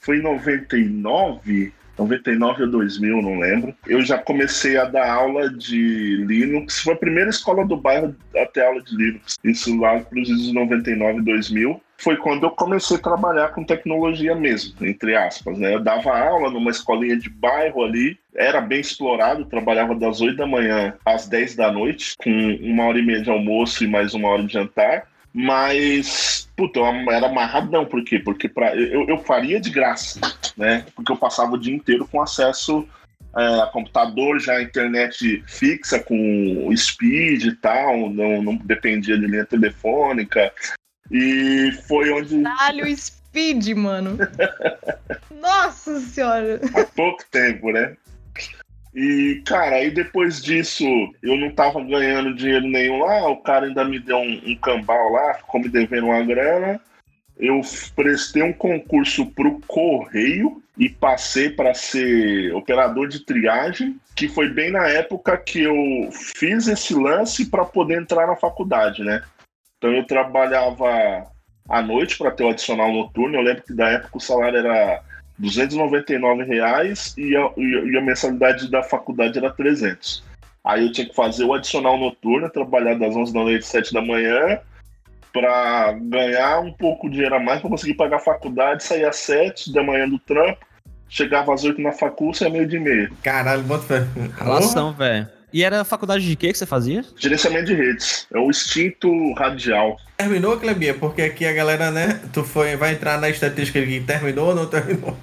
Foi 0.00 0.18
em 0.18 0.22
99? 0.22 1.72
99 2.00 2.62
ou 2.62 2.70
2000, 2.70 3.22
não 3.22 3.38
lembro. 3.38 3.74
Eu 3.86 4.00
já 4.00 4.16
comecei 4.16 4.76
a 4.76 4.84
dar 4.84 5.10
aula 5.10 5.50
de 5.50 6.24
Linux. 6.26 6.80
Foi 6.80 6.94
a 6.94 6.98
primeira 6.98 7.30
escola 7.30 7.66
do 7.66 7.76
bairro 7.76 8.14
a 8.36 8.46
ter 8.46 8.64
aula 8.64 8.82
de 8.82 8.96
Linux. 8.96 9.38
Isso 9.44 9.78
lá 9.78 10.00
para 10.00 10.20
os 10.20 10.30
anos 10.30 10.52
99 10.52 11.22
2000. 11.22 11.80
Foi 11.98 12.16
quando 12.16 12.44
eu 12.44 12.50
comecei 12.50 12.96
a 12.96 13.00
trabalhar 13.00 13.48
com 13.48 13.62
tecnologia 13.62 14.34
mesmo, 14.34 14.74
entre 14.86 15.14
aspas. 15.14 15.58
Né? 15.58 15.74
Eu 15.74 15.80
dava 15.80 16.18
aula 16.18 16.50
numa 16.50 16.70
escolinha 16.70 17.16
de 17.16 17.28
bairro 17.28 17.84
ali. 17.84 18.18
Era 18.34 18.62
bem 18.62 18.80
explorado. 18.80 19.44
Trabalhava 19.44 19.94
das 19.94 20.22
8 20.22 20.36
da 20.36 20.46
manhã 20.46 20.94
às 21.04 21.28
10 21.28 21.56
da 21.56 21.70
noite, 21.70 22.14
com 22.16 22.30
uma 22.62 22.84
hora 22.84 22.98
e 22.98 23.04
meia 23.04 23.20
de 23.20 23.28
almoço 23.28 23.84
e 23.84 23.86
mais 23.86 24.14
uma 24.14 24.28
hora 24.28 24.44
de 24.44 24.54
jantar. 24.54 25.09
Mas, 25.32 26.48
puta, 26.56 26.80
eu 26.80 27.10
era 27.10 27.26
amarradão, 27.26 27.86
por 27.86 28.02
quê? 28.04 28.18
Porque 28.18 28.48
pra, 28.48 28.74
eu, 28.74 29.08
eu 29.08 29.18
faria 29.18 29.60
de 29.60 29.70
graça, 29.70 30.20
né? 30.56 30.84
Porque 30.94 31.12
eu 31.12 31.16
passava 31.16 31.52
o 31.52 31.58
dia 31.58 31.74
inteiro 31.74 32.06
com 32.06 32.20
acesso 32.20 32.86
é, 33.36 33.60
a 33.60 33.66
computador, 33.66 34.40
já 34.40 34.54
a 34.54 34.62
internet 34.62 35.42
fixa, 35.46 36.00
com 36.00 36.68
speed 36.76 37.44
e 37.44 37.56
tal, 37.56 38.10
não, 38.10 38.42
não 38.42 38.56
dependia 38.56 39.16
de 39.16 39.26
linha 39.26 39.46
telefônica. 39.46 40.52
E 41.10 41.72
foi 41.86 42.10
onde, 42.10 42.42
Caralho, 42.42 42.96
Speed, 42.96 43.68
mano. 43.76 44.18
Nossa 45.40 46.00
senhora. 46.00 46.60
há 46.74 46.84
pouco 46.84 47.24
tempo, 47.30 47.70
né? 47.70 47.96
E, 48.94 49.42
cara, 49.46 49.76
aí 49.76 49.90
depois 49.90 50.42
disso, 50.42 50.84
eu 51.22 51.36
não 51.36 51.50
tava 51.50 51.82
ganhando 51.82 52.34
dinheiro 52.34 52.66
nenhum 52.66 52.98
lá, 52.98 53.28
o 53.28 53.36
cara 53.36 53.66
ainda 53.66 53.84
me 53.84 54.00
deu 54.00 54.16
um, 54.16 54.42
um 54.46 54.56
cambal 54.56 55.12
lá, 55.12 55.34
ficou 55.34 55.60
me 55.60 55.68
devendo 55.68 56.06
uma 56.06 56.22
grana. 56.24 56.80
Eu 57.38 57.60
prestei 57.94 58.42
um 58.42 58.52
concurso 58.52 59.24
pro 59.26 59.60
Correio 59.66 60.60
e 60.76 60.88
passei 60.88 61.50
para 61.50 61.72
ser 61.72 62.54
operador 62.54 63.08
de 63.08 63.24
triagem, 63.24 63.96
que 64.16 64.28
foi 64.28 64.48
bem 64.48 64.70
na 64.70 64.86
época 64.88 65.36
que 65.38 65.62
eu 65.62 66.10
fiz 66.12 66.66
esse 66.66 66.92
lance 66.94 67.46
para 67.46 67.64
poder 67.64 68.00
entrar 68.00 68.26
na 68.26 68.36
faculdade, 68.36 69.02
né? 69.02 69.22
Então 69.78 69.92
eu 69.92 70.04
trabalhava 70.04 71.30
à 71.68 71.80
noite 71.80 72.18
para 72.18 72.30
ter 72.30 72.44
o 72.44 72.50
adicional 72.50 72.92
noturno. 72.92 73.36
Eu 73.36 73.42
lembro 73.42 73.62
que 73.62 73.72
da 73.72 73.88
época 73.88 74.18
o 74.18 74.20
salário 74.20 74.58
era 74.58 75.02
299 75.40 76.44
reais 76.44 77.14
e 77.16 77.34
a, 77.36 77.50
e 77.56 77.76
a- 77.76 77.84
e 77.84 77.96
a 77.96 78.00
mensalidade 78.02 78.70
da 78.70 78.82
faculdade 78.82 79.38
era 79.38 79.50
300. 79.50 80.22
Aí 80.64 80.84
eu 80.86 80.92
tinha 80.92 81.08
que 81.08 81.14
fazer 81.14 81.44
o 81.44 81.54
adicional 81.54 81.98
noturno, 81.98 82.50
trabalhar 82.50 82.94
das 82.94 83.16
11 83.16 83.32
da 83.32 83.40
noite 83.40 83.60
às 83.60 83.66
7 83.66 83.92
da 83.94 84.02
manhã, 84.02 84.58
para 85.32 85.92
ganhar 86.02 86.60
um 86.60 86.72
pouco 86.72 87.08
de 87.08 87.14
dinheiro 87.14 87.36
a 87.36 87.40
mais 87.40 87.60
para 87.60 87.70
conseguir 87.70 87.94
pagar 87.94 88.16
a 88.16 88.20
faculdade, 88.20 88.82
sair 88.84 89.04
às 89.04 89.16
7 89.16 89.72
da 89.72 89.82
manhã 89.82 90.08
do 90.08 90.18
trampo, 90.18 90.58
chegava 91.08 91.54
às 91.54 91.64
8 91.64 91.80
na 91.80 91.92
facul, 91.92 92.34
saia 92.34 92.50
meio 92.50 92.66
de 92.66 92.78
meia. 92.78 93.10
Caralho, 93.22 93.62
bota 93.62 93.84
fé. 93.84 94.06
Relação, 94.38 94.92
velho. 94.92 95.28
E 95.52 95.64
era 95.64 95.82
faculdade 95.84 96.24
de 96.24 96.36
quê 96.36 96.52
que 96.52 96.58
você 96.58 96.66
fazia? 96.66 97.04
Gerenciamento 97.16 97.66
de 97.66 97.74
redes. 97.74 98.26
É 98.32 98.38
o 98.38 98.48
instinto 98.50 99.32
radial. 99.34 99.96
Terminou, 100.16 100.56
Clebinha? 100.58 100.94
Porque 100.94 101.22
aqui 101.22 101.44
a 101.44 101.52
galera, 101.52 101.90
né? 101.90 102.20
Tu 102.32 102.44
foi, 102.44 102.76
vai 102.76 102.92
entrar 102.92 103.20
na 103.20 103.28
estatística 103.28 103.80
que 103.84 104.00
terminou 104.00 104.48
ou 104.50 104.54
não 104.54 104.66
terminou? 104.66 105.16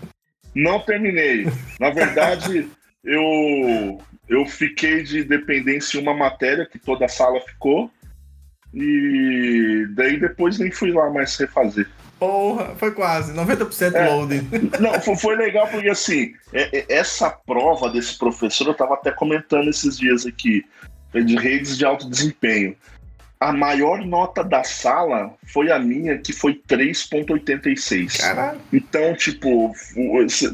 Não 0.58 0.80
terminei. 0.80 1.48
Na 1.80 1.90
verdade, 1.92 2.68
eu, 3.06 4.02
eu 4.28 4.46
fiquei 4.46 5.04
de 5.04 5.24
dependência 5.24 5.98
em 5.98 6.02
uma 6.02 6.14
matéria 6.16 6.66
que 6.66 6.80
toda 6.80 7.06
a 7.06 7.10
sala 7.10 7.40
ficou. 7.42 7.92
E 8.74 9.86
daí 9.96 10.20
depois 10.20 10.60
nem 10.60 10.72
fui 10.72 10.92
lá 10.92 11.10
mais 11.10 11.36
refazer. 11.38 11.88
Porra, 12.20 12.76
foi 12.76 12.92
quase. 12.92 13.32
90% 13.34 13.94
É. 13.94 14.10
loading. 14.10 14.50
Não, 14.82 15.00
fo- 15.00 15.16
foi 15.16 15.36
legal 15.36 15.68
porque 15.68 15.90
assim, 15.90 16.34
é- 16.52 16.80
é- 16.80 16.86
essa 16.90 17.30
prova 17.30 17.90
desse 17.90 18.18
professor, 18.18 18.68
eu 18.68 18.74
tava 18.74 18.96
até 18.96 19.12
comentando 19.12 19.70
esses 19.70 19.98
dias 19.98 20.26
aqui, 20.26 20.66
é 21.14 21.22
de 21.22 21.36
redes 21.38 21.78
de 21.78 21.86
alto 21.86 22.10
desempenho. 22.10 22.76
A 23.40 23.54
maior 23.54 24.04
nota 24.06 24.44
da 24.44 24.64
sala 24.64 25.34
foi 25.46 25.72
a 25.72 25.78
minha, 25.78 26.18
que 26.18 26.34
foi 26.34 26.60
3,86. 26.68 28.20
Caralho. 28.20 28.60
Então, 28.74 29.14
tipo, 29.16 29.72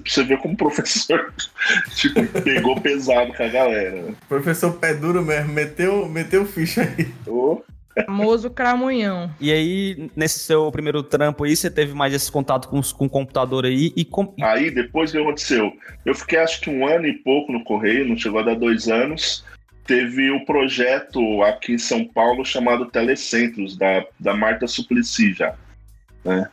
você 0.06 0.24
vê 0.24 0.36
como 0.38 0.54
o 0.54 0.58
professor 0.58 1.34
tipo, 1.96 2.26
pegou 2.41 2.80
pesado 2.80 3.34
com 3.34 3.43
a 3.43 3.48
galera. 3.48 4.13
Professor 4.28 4.74
pé 4.74 4.93
duro 4.93 5.24
mesmo, 5.24 5.54
meteu, 5.54 6.10
meteu 6.10 6.46
ficha 6.46 6.82
aí. 6.82 7.08
Ô, 7.26 7.62
Famoso 8.06 8.50
cramunhão. 8.50 9.30
E 9.39 9.52
aí, 9.52 10.10
nesse 10.15 10.39
seu 10.39 10.72
primeiro 10.72 11.04
trampo 11.04 11.43
aí, 11.43 11.56
você 11.56 11.69
teve 11.69 11.93
mais 11.93 12.13
esse 12.13 12.32
contato 12.32 12.67
com, 12.67 12.82
com 12.82 13.06
o 13.06 13.10
computador 13.10 13.65
aí 13.65 13.93
e 13.96 14.04
com... 14.04 14.34
Aí, 14.41 14.72
depois 14.72 15.12
o 15.12 15.13
que 15.13 15.22
aconteceu? 15.22 15.72
Eu 16.04 16.15
fiquei 16.15 16.39
acho 16.39 16.62
que 16.62 16.69
um 16.69 16.88
ano 16.88 17.06
e 17.06 17.13
pouco 17.13 17.52
no 17.52 17.63
Correio, 17.63 18.08
não 18.08 18.17
chegou 18.17 18.39
a 18.39 18.43
dar 18.43 18.56
dois 18.56 18.88
anos. 18.88 19.46
Teve 19.86 20.32
o 20.32 20.46
projeto 20.46 21.43
aqui 21.43 21.74
em 21.74 21.78
São 21.78 22.06
Paulo 22.06 22.46
chamado 22.46 22.89
Telecentros, 22.89 23.78
da, 23.78 24.06
da 24.19 24.34
Marta 24.34 24.67
Suplicy 24.67 25.34
já. 25.34 25.56
Né? 26.24 26.50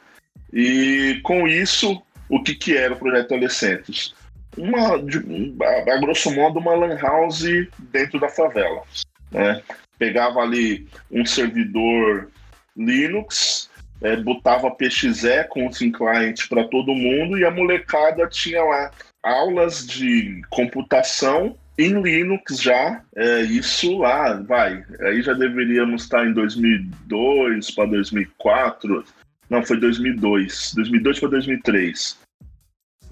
E 0.52 1.20
com 1.22 1.46
isso, 1.46 2.02
o 2.28 2.42
que, 2.42 2.54
que 2.54 2.76
era 2.76 2.94
o 2.94 2.98
projeto 2.98 3.28
Telecentros? 3.28 4.14
Uma, 4.56 4.96
a, 4.96 5.94
a 5.94 6.00
grosso 6.00 6.30
modo, 6.32 6.58
uma 6.58 6.74
lan 6.74 6.96
house 6.96 7.44
dentro 7.92 8.18
da 8.18 8.28
favela. 8.28 8.82
Né? 9.30 9.62
Pegava 9.96 10.40
ali 10.40 10.88
um 11.10 11.24
servidor 11.24 12.30
Linux, 12.76 13.70
é, 14.02 14.16
botava 14.16 14.70
PXE 14.70 15.44
com 15.50 15.70
Sim 15.70 15.92
Client 15.92 16.48
para 16.48 16.64
todo 16.64 16.94
mundo 16.94 17.38
e 17.38 17.44
a 17.44 17.50
molecada 17.50 18.26
tinha 18.26 18.62
lá 18.62 18.90
aulas 19.22 19.86
de 19.86 20.42
computação 20.50 21.56
em 21.84 22.02
Linux 22.02 22.60
já, 22.60 23.02
é, 23.14 23.42
isso 23.42 23.98
lá, 23.98 24.34
vai, 24.42 24.84
aí 25.00 25.22
já 25.22 25.32
deveríamos 25.32 26.02
estar 26.02 26.26
em 26.26 26.32
2002 26.32 27.70
para 27.70 27.86
2004, 27.86 29.04
não, 29.48 29.62
foi 29.64 29.78
2002, 29.78 30.72
2002 30.74 31.20
para 31.20 31.28
2003. 31.30 32.18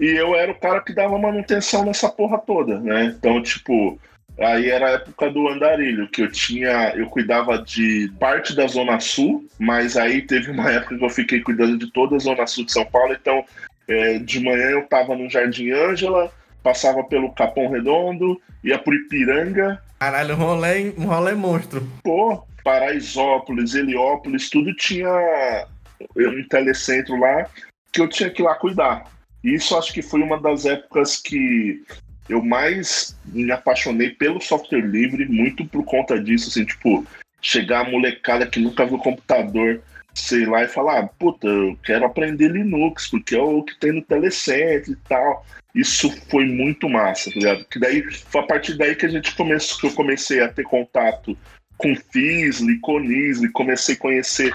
E 0.00 0.06
eu 0.06 0.34
era 0.36 0.52
o 0.52 0.58
cara 0.58 0.80
que 0.80 0.94
dava 0.94 1.18
manutenção 1.18 1.84
nessa 1.84 2.08
porra 2.08 2.38
toda, 2.38 2.78
né? 2.78 3.06
Então, 3.06 3.42
tipo, 3.42 3.98
Aí 4.38 4.70
era 4.70 4.86
a 4.86 4.90
época 4.92 5.30
do 5.30 5.48
andarilho, 5.48 6.08
que 6.08 6.22
eu 6.22 6.30
tinha, 6.30 6.92
eu 6.94 7.06
cuidava 7.06 7.58
de 7.58 8.08
parte 8.20 8.54
da 8.54 8.68
Zona 8.68 9.00
Sul, 9.00 9.44
mas 9.58 9.96
aí 9.96 10.22
teve 10.22 10.52
uma 10.52 10.70
época 10.70 10.96
que 10.96 11.04
eu 11.04 11.10
fiquei 11.10 11.40
cuidando 11.40 11.76
de 11.76 11.90
toda 11.90 12.14
a 12.14 12.20
Zona 12.20 12.46
Sul 12.46 12.64
de 12.64 12.72
São 12.72 12.86
Paulo, 12.86 13.12
então 13.20 13.44
é, 13.88 14.18
de 14.18 14.38
manhã 14.38 14.70
eu 14.70 14.86
tava 14.86 15.16
no 15.16 15.28
Jardim 15.28 15.72
Ângela, 15.72 16.32
passava 16.62 17.04
pelo 17.04 17.32
Capão 17.32 17.70
Redondo, 17.70 18.40
ia 18.62 18.78
pro 18.78 18.94
Ipiranga, 18.94 19.80
Caralho, 19.98 20.34
um 20.34 20.38
rolê, 20.38 20.94
um 20.96 21.06
rolê 21.06 21.34
monstro. 21.34 21.86
pô, 22.04 22.44
Paraisópolis, 22.62 23.74
Heliópolis, 23.74 24.48
tudo 24.48 24.74
tinha 24.76 25.08
um 26.16 26.48
telecentro 26.48 27.18
lá 27.18 27.48
que 27.92 28.00
eu 28.00 28.08
tinha 28.08 28.30
que 28.30 28.42
ir 28.42 28.44
lá 28.44 28.54
cuidar. 28.54 29.10
E 29.42 29.54
Isso 29.54 29.76
acho 29.76 29.92
que 29.92 30.02
foi 30.02 30.20
uma 30.22 30.40
das 30.40 30.66
épocas 30.66 31.16
que 31.16 31.82
eu 32.28 32.44
mais 32.44 33.16
me 33.24 33.50
apaixonei 33.50 34.10
pelo 34.10 34.40
software 34.40 34.82
livre, 34.82 35.26
muito 35.26 35.64
por 35.66 35.84
conta 35.84 36.22
disso, 36.22 36.48
assim, 36.50 36.64
tipo, 36.64 37.04
chegar 37.40 37.86
a 37.86 37.90
molecada 37.90 38.46
que 38.46 38.60
nunca 38.60 38.84
viu 38.84 38.98
computador, 38.98 39.80
sei 40.18 40.46
lá, 40.46 40.64
e 40.64 40.68
falar, 40.68 40.98
ah, 40.98 41.06
puta, 41.06 41.46
eu 41.46 41.78
quero 41.82 42.04
aprender 42.04 42.50
Linux, 42.50 43.08
porque 43.08 43.36
é 43.36 43.40
o 43.40 43.62
que 43.62 43.78
tem 43.78 43.92
no 43.92 44.02
telecentro 44.02 44.92
e 44.92 44.96
tal. 45.08 45.44
Isso 45.74 46.10
foi 46.30 46.44
muito 46.44 46.88
massa, 46.88 47.30
tá 47.30 47.38
ligado? 47.38 47.64
Que 47.66 47.78
daí 47.78 48.02
foi 48.10 48.40
a 48.40 48.46
partir 48.46 48.76
daí 48.76 48.94
que 48.94 49.06
a 49.06 49.08
gente 49.08 49.34
começou, 49.34 49.78
que 49.78 49.86
eu 49.86 49.92
comecei 49.92 50.42
a 50.42 50.48
ter 50.48 50.64
contato 50.64 51.36
com 51.76 51.94
Fizzly, 51.94 52.80
com 52.80 52.98
Nisly, 52.98 53.50
comecei 53.52 53.94
a 53.94 53.98
conhecer 53.98 54.52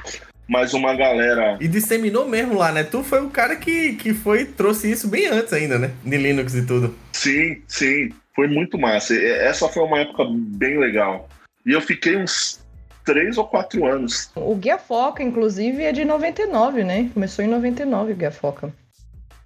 mais 0.48 0.74
uma 0.74 0.94
galera. 0.94 1.58
E 1.62 1.68
disseminou 1.68 2.28
mesmo 2.28 2.56
lá, 2.56 2.72
né? 2.72 2.84
Tu 2.84 3.02
foi 3.04 3.22
o 3.22 3.30
cara 3.30 3.56
que, 3.56 3.94
que 3.94 4.14
foi 4.14 4.46
trouxe 4.46 4.92
isso 4.92 5.08
bem 5.08 5.28
antes 5.28 5.54
ainda, 5.54 5.80
né? 5.80 5.92
De 6.04 6.18
Linux 6.18 6.54
e 6.56 6.66
tudo. 6.66 6.96
Sim, 7.14 7.62
sim, 7.68 8.10
foi 8.36 8.48
muito 8.48 8.78
massa. 8.78 9.14
E 9.14 9.26
Essa 9.26 9.70
foi 9.70 9.84
uma 9.84 10.00
época 10.00 10.26
bem 10.30 10.78
legal. 10.78 11.30
E 11.66 11.72
eu 11.72 11.80
fiquei 11.80 12.18
uns 12.18 12.63
três 13.04 13.38
ou 13.38 13.46
quatro 13.46 13.86
anos. 13.86 14.32
O 14.36 14.56
Guia 14.56 14.78
Foca, 14.78 15.22
inclusive, 15.24 15.84
é 15.84 15.92
de 15.92 16.06
99, 16.06 16.84
né? 16.84 17.10
Começou 17.14 17.44
em 17.44 17.48
99 17.48 18.14
o 18.14 18.16
Guia 18.16 18.32
Foca. 18.32 18.74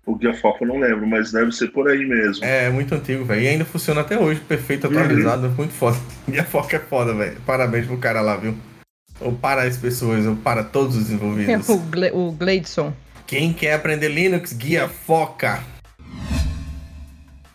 O 0.06 0.16
Guia 0.16 0.34
Foca 0.34 0.64
eu 0.64 0.70
não 0.70 0.80
lembro, 0.80 1.06
mas 1.06 1.32
deve 1.32 1.52
ser 1.52 1.68
por 1.68 1.90
aí 1.90 2.06
mesmo. 2.06 2.46
É, 2.46 2.70
muito 2.70 2.96
antigo, 2.96 3.26
velho. 3.26 3.42
E 3.42 3.48
ainda 3.48 3.66
funciona 3.66 4.02
até 4.02 4.18
hoje, 4.18 4.40
perfeito, 4.40 4.88
atualizado, 4.88 5.50
muito 5.50 5.74
foda. 5.74 5.98
E 6.32 6.40
a 6.40 6.44
foca 6.44 6.78
é 6.78 6.80
foda, 6.80 7.14
velho. 7.14 7.38
Parabéns 7.46 7.86
pro 7.88 7.98
cara 7.98 8.22
lá, 8.22 8.38
viu? 8.38 8.56
Ou 9.20 9.34
para 9.34 9.64
as 9.64 9.78
pessoas, 9.78 10.26
ou 10.26 10.36
para 10.36 10.64
todos 10.64 10.96
os 10.96 11.10
envolvidos. 11.12 11.68
o, 11.68 11.78
Gle 11.78 12.12
o 12.14 12.32
Gleidson. 12.32 12.94
Quem 13.26 13.52
quer 13.52 13.74
aprender 13.74 14.08
Linux, 14.08 14.54
guia 14.54 14.88
Foca. 14.88 15.62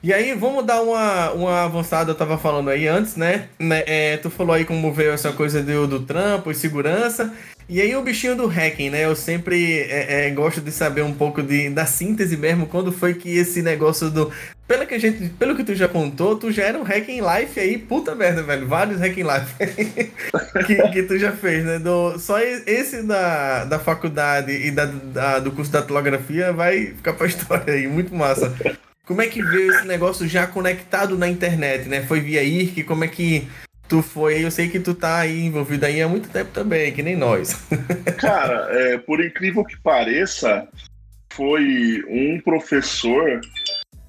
E 0.03 0.13
aí, 0.13 0.35
vamos 0.35 0.67
dar 0.67 0.83
uma, 0.83 1.31
uma 1.31 1.65
avançada, 1.65 2.11
eu 2.11 2.15
tava 2.17 2.37
falando 2.37 2.69
aí 2.71 2.89
antes, 2.89 3.15
né? 3.15 3.47
Né, 3.57 3.85
é, 3.87 4.17
tu 4.17 4.31
falou 4.31 4.53
aí 4.53 4.65
como 4.65 4.93
veio 4.93 5.13
essa 5.13 5.33
coisa 5.33 5.63
do, 5.63 5.87
do 5.87 6.01
trampo 6.01 6.51
e 6.51 6.55
segurança. 6.57 7.33
E 7.69 7.81
aí 7.81 7.95
o 7.95 8.03
bichinho 8.03 8.35
do 8.35 8.49
hacking, 8.49 8.91
né? 8.91 9.05
Eu 9.05 9.15
sempre 9.15 9.79
é, 9.83 10.27
é, 10.27 10.31
gosto 10.31 10.61
de 10.61 10.73
saber 10.73 11.03
um 11.03 11.15
pouco 11.15 11.41
de, 11.41 11.71
da 11.71 11.87
síntese 11.87 12.37
mesmo, 12.37 12.67
quando 12.67 12.91
foi 12.91 13.15
que 13.15 13.31
esse 13.31 13.63
negócio 13.63 14.11
do. 14.11 14.33
Pelo 14.67 14.87
que, 14.87 14.95
a 14.95 14.99
gente, 14.99 15.29
pelo 15.39 15.55
que 15.55 15.63
tu 15.63 15.75
já 15.75 15.87
contou, 15.87 16.35
tu 16.35 16.51
já 16.51 16.65
era 16.65 16.79
um 16.79 16.83
hacking 16.83 17.21
life 17.21 17.61
aí, 17.61 17.79
puta 17.79 18.13
merda, 18.15 18.43
velho. 18.43 18.67
Vários 18.67 18.99
hacking 18.99 19.23
life 19.23 19.55
que, 20.67 20.89
que 20.89 21.03
tu 21.05 21.17
já 21.17 21.31
fez, 21.31 21.65
né? 21.65 21.79
Do, 21.79 22.19
só 22.19 22.41
esse 22.41 23.05
da, 23.05 23.65
da 23.67 23.79
faculdade 23.79 24.51
e 24.51 24.73
da, 24.73 24.87
da- 24.87 25.39
do 25.39 25.53
curso 25.53 25.71
da 25.71 25.79
datilografia 25.81 26.53
vai 26.53 26.87
ficar 26.87 27.13
pra 27.13 27.27
história 27.29 27.73
aí, 27.75 27.87
muito 27.87 28.13
massa. 28.13 28.53
Como 29.07 29.21
é 29.21 29.27
que 29.27 29.43
veio 29.43 29.73
esse 29.73 29.87
negócio 29.87 30.29
já 30.29 30.47
conectado 30.47 31.19
na 31.19 31.29
internet, 31.29 31.89
né? 31.89 32.03
Foi 32.03 32.21
via 32.21 32.43
IRC, 32.43 32.85
como 32.85 33.03
é 33.03 33.09
que 33.09 33.49
tu 33.89 34.01
foi? 34.01 34.45
Eu 34.45 34.51
sei 34.51 34.69
que 34.69 34.79
tu 34.79 34.95
tá 34.95 35.19
aí 35.19 35.41
envolvido 35.45 35.85
aí 35.87 36.01
há 36.01 36.09
muito 36.09 36.29
tempo 36.29 36.53
também, 36.53 36.93
que 36.93 37.03
nem 37.03 37.17
nós. 37.17 37.57
Cara, 38.19 38.69
é, 38.71 38.99
por 38.99 39.25
incrível 39.25 39.65
que 39.65 39.77
pareça, 39.81 40.69
foi 41.33 42.01
um 42.09 42.41
professor 42.45 43.41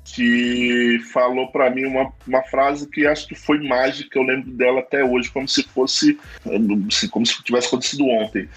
que 0.06 1.00
falou 1.12 1.52
pra 1.52 1.72
mim 1.72 1.86
uma, 1.86 2.14
uma 2.28 2.44
frase 2.44 2.88
que 2.88 3.08
acho 3.08 3.28
que 3.28 3.34
foi 3.34 3.58
mágica, 3.68 4.20
eu 4.20 4.24
lembro 4.24 4.52
dela 4.52 4.82
até 4.82 5.04
hoje, 5.04 5.32
como 5.32 5.48
se 5.48 5.64
fosse 5.64 6.20
se- 6.92 7.10
como 7.10 7.26
se 7.26 7.42
tivesse 7.44 7.66
acontecido 7.68 8.06
ontem. 8.08 8.48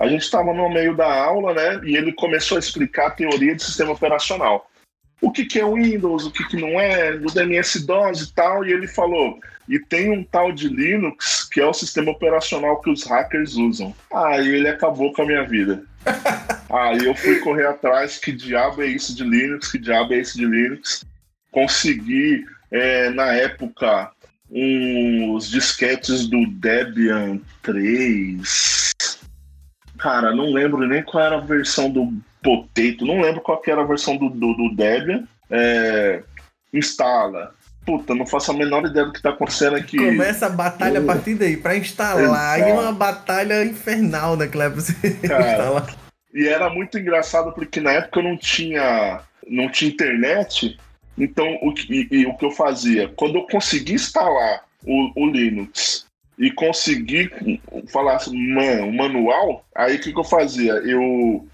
A 0.00 0.08
gente 0.08 0.22
estava 0.22 0.52
no 0.52 0.68
meio 0.68 0.96
da 0.96 1.06
aula, 1.24 1.54
né? 1.54 1.80
E 1.84 1.96
ele 1.96 2.12
começou 2.12 2.56
a 2.56 2.58
explicar 2.58 3.06
a 3.06 3.10
teoria 3.10 3.54
de 3.54 3.62
sistema 3.62 3.92
operacional. 3.92 4.68
O 5.20 5.30
que, 5.30 5.44
que 5.46 5.58
é 5.58 5.64
Windows, 5.64 6.26
o 6.26 6.30
que, 6.30 6.46
que 6.48 6.56
não 6.56 6.78
é, 6.80 7.16
do 7.16 7.40
MS-DOS 7.40 8.22
e 8.22 8.34
tal, 8.34 8.64
e 8.64 8.72
ele 8.72 8.86
falou, 8.86 9.38
e 9.68 9.78
tem 9.78 10.10
um 10.10 10.22
tal 10.22 10.52
de 10.52 10.68
Linux 10.68 11.48
que 11.50 11.60
é 11.60 11.66
o 11.66 11.72
sistema 11.72 12.10
operacional 12.12 12.80
que 12.80 12.90
os 12.90 13.04
hackers 13.04 13.56
usam. 13.56 13.94
Aí 14.12 14.46
ele 14.46 14.68
acabou 14.68 15.12
com 15.12 15.22
a 15.22 15.26
minha 15.26 15.44
vida. 15.44 15.82
Aí 16.68 17.04
eu 17.04 17.14
fui 17.14 17.38
correr 17.40 17.66
atrás, 17.66 18.18
que 18.18 18.32
diabo 18.32 18.82
é 18.82 18.86
isso 18.86 19.16
de 19.16 19.24
Linux, 19.24 19.72
que 19.72 19.78
diabo 19.78 20.12
é 20.12 20.18
isso 20.18 20.36
de 20.36 20.44
Linux. 20.44 21.04
Consegui, 21.50 22.44
é, 22.70 23.10
na 23.10 23.32
época, 23.32 24.10
uns 24.50 25.48
disquetes 25.48 26.28
do 26.28 26.46
Debian 26.46 27.40
3. 27.62 28.94
Cara, 29.98 30.34
não 30.34 30.52
lembro 30.52 30.86
nem 30.86 31.02
qual 31.02 31.24
era 31.24 31.36
a 31.36 31.40
versão 31.40 31.90
do 31.90 32.12
Potato, 32.46 33.04
não 33.04 33.20
lembro 33.20 33.40
qual 33.40 33.60
que 33.60 33.70
era 33.70 33.82
a 33.82 33.86
versão 33.86 34.16
do, 34.16 34.30
do, 34.30 34.54
do 34.54 34.74
Debian. 34.74 35.24
É, 35.50 36.22
instala. 36.72 37.54
Puta, 37.84 38.14
não 38.14 38.26
faço 38.26 38.50
a 38.50 38.54
menor 38.54 38.84
ideia 38.84 39.06
do 39.06 39.12
que 39.12 39.22
tá 39.22 39.30
acontecendo 39.30 39.76
aqui. 39.76 39.96
Começa 39.96 40.46
a 40.46 40.50
batalha 40.50 40.98
a 41.00 41.04
partir 41.04 41.34
daí, 41.34 41.56
pra 41.56 41.76
instalar. 41.76 42.58
Exato. 42.58 42.70
E 42.70 42.72
uma 42.72 42.92
batalha 42.92 43.64
infernal 43.64 44.36
naquela 44.36 44.64
época 44.64 44.82
pra 44.82 44.92
você 45.10 45.28
Cara. 45.28 45.50
instalar. 45.52 45.96
E 46.34 46.48
era 46.48 46.68
muito 46.68 46.98
engraçado 46.98 47.52
porque 47.52 47.80
na 47.80 47.92
época 47.92 48.18
eu 48.20 48.24
não 48.24 48.36
tinha, 48.36 49.20
não 49.48 49.70
tinha 49.70 49.90
internet. 49.90 50.76
Então, 51.16 51.58
o 51.62 51.72
que, 51.72 51.92
e- 51.92 52.08
e 52.22 52.26
o 52.26 52.34
que 52.36 52.44
eu 52.44 52.50
fazia? 52.50 53.08
Quando 53.16 53.36
eu 53.36 53.46
consegui 53.46 53.94
instalar 53.94 54.62
o, 54.84 55.12
o 55.16 55.26
Linux 55.30 56.06
e 56.38 56.50
consegui 56.50 57.30
falar 57.88 58.16
assim, 58.16 58.36
man, 58.52 58.84
o 58.84 58.92
manual, 58.92 59.64
aí 59.74 59.96
o 59.96 60.00
que, 60.00 60.12
que 60.12 60.18
eu 60.18 60.24
fazia? 60.24 60.72
Eu 60.72 61.46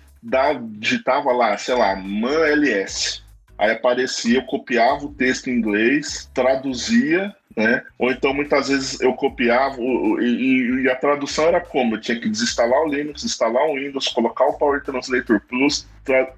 digitava 0.79 1.33
lá, 1.33 1.57
sei 1.59 1.75
lá, 1.75 1.97
man 1.97 2.47
ls. 2.47 3.23
Aí 3.59 3.71
aparecia, 3.71 4.39
eu 4.39 4.47
copiava 4.47 5.05
o 5.05 5.13
texto 5.13 5.49
em 5.49 5.55
inglês, 5.55 6.31
traduzia, 6.35 7.35
né? 7.57 7.83
Ou 7.99 8.11
então 8.11 8.33
muitas 8.33 8.69
vezes 8.69 9.01
eu 9.01 9.13
copiava 9.15 9.77
e, 9.81 10.83
e 10.83 10.91
a 10.91 10.97
tradução 10.97 11.45
era 11.47 11.61
como? 11.61 11.95
Eu 11.95 12.01
tinha 12.01 12.19
que 12.19 12.29
desinstalar 12.29 12.81
o 12.83 12.89
Linux, 12.89 13.25
instalar 13.25 13.65
o 13.69 13.75
Windows, 13.75 14.09
colocar 14.09 14.47
o 14.47 14.55
Power 14.55 14.83
Translator 14.83 15.41
Plus, 15.49 15.87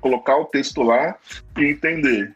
colocar 0.01 0.37
o 0.37 0.47
texto 0.47 0.83
lá 0.83 1.17
e 1.57 1.65
entender. 1.65 2.35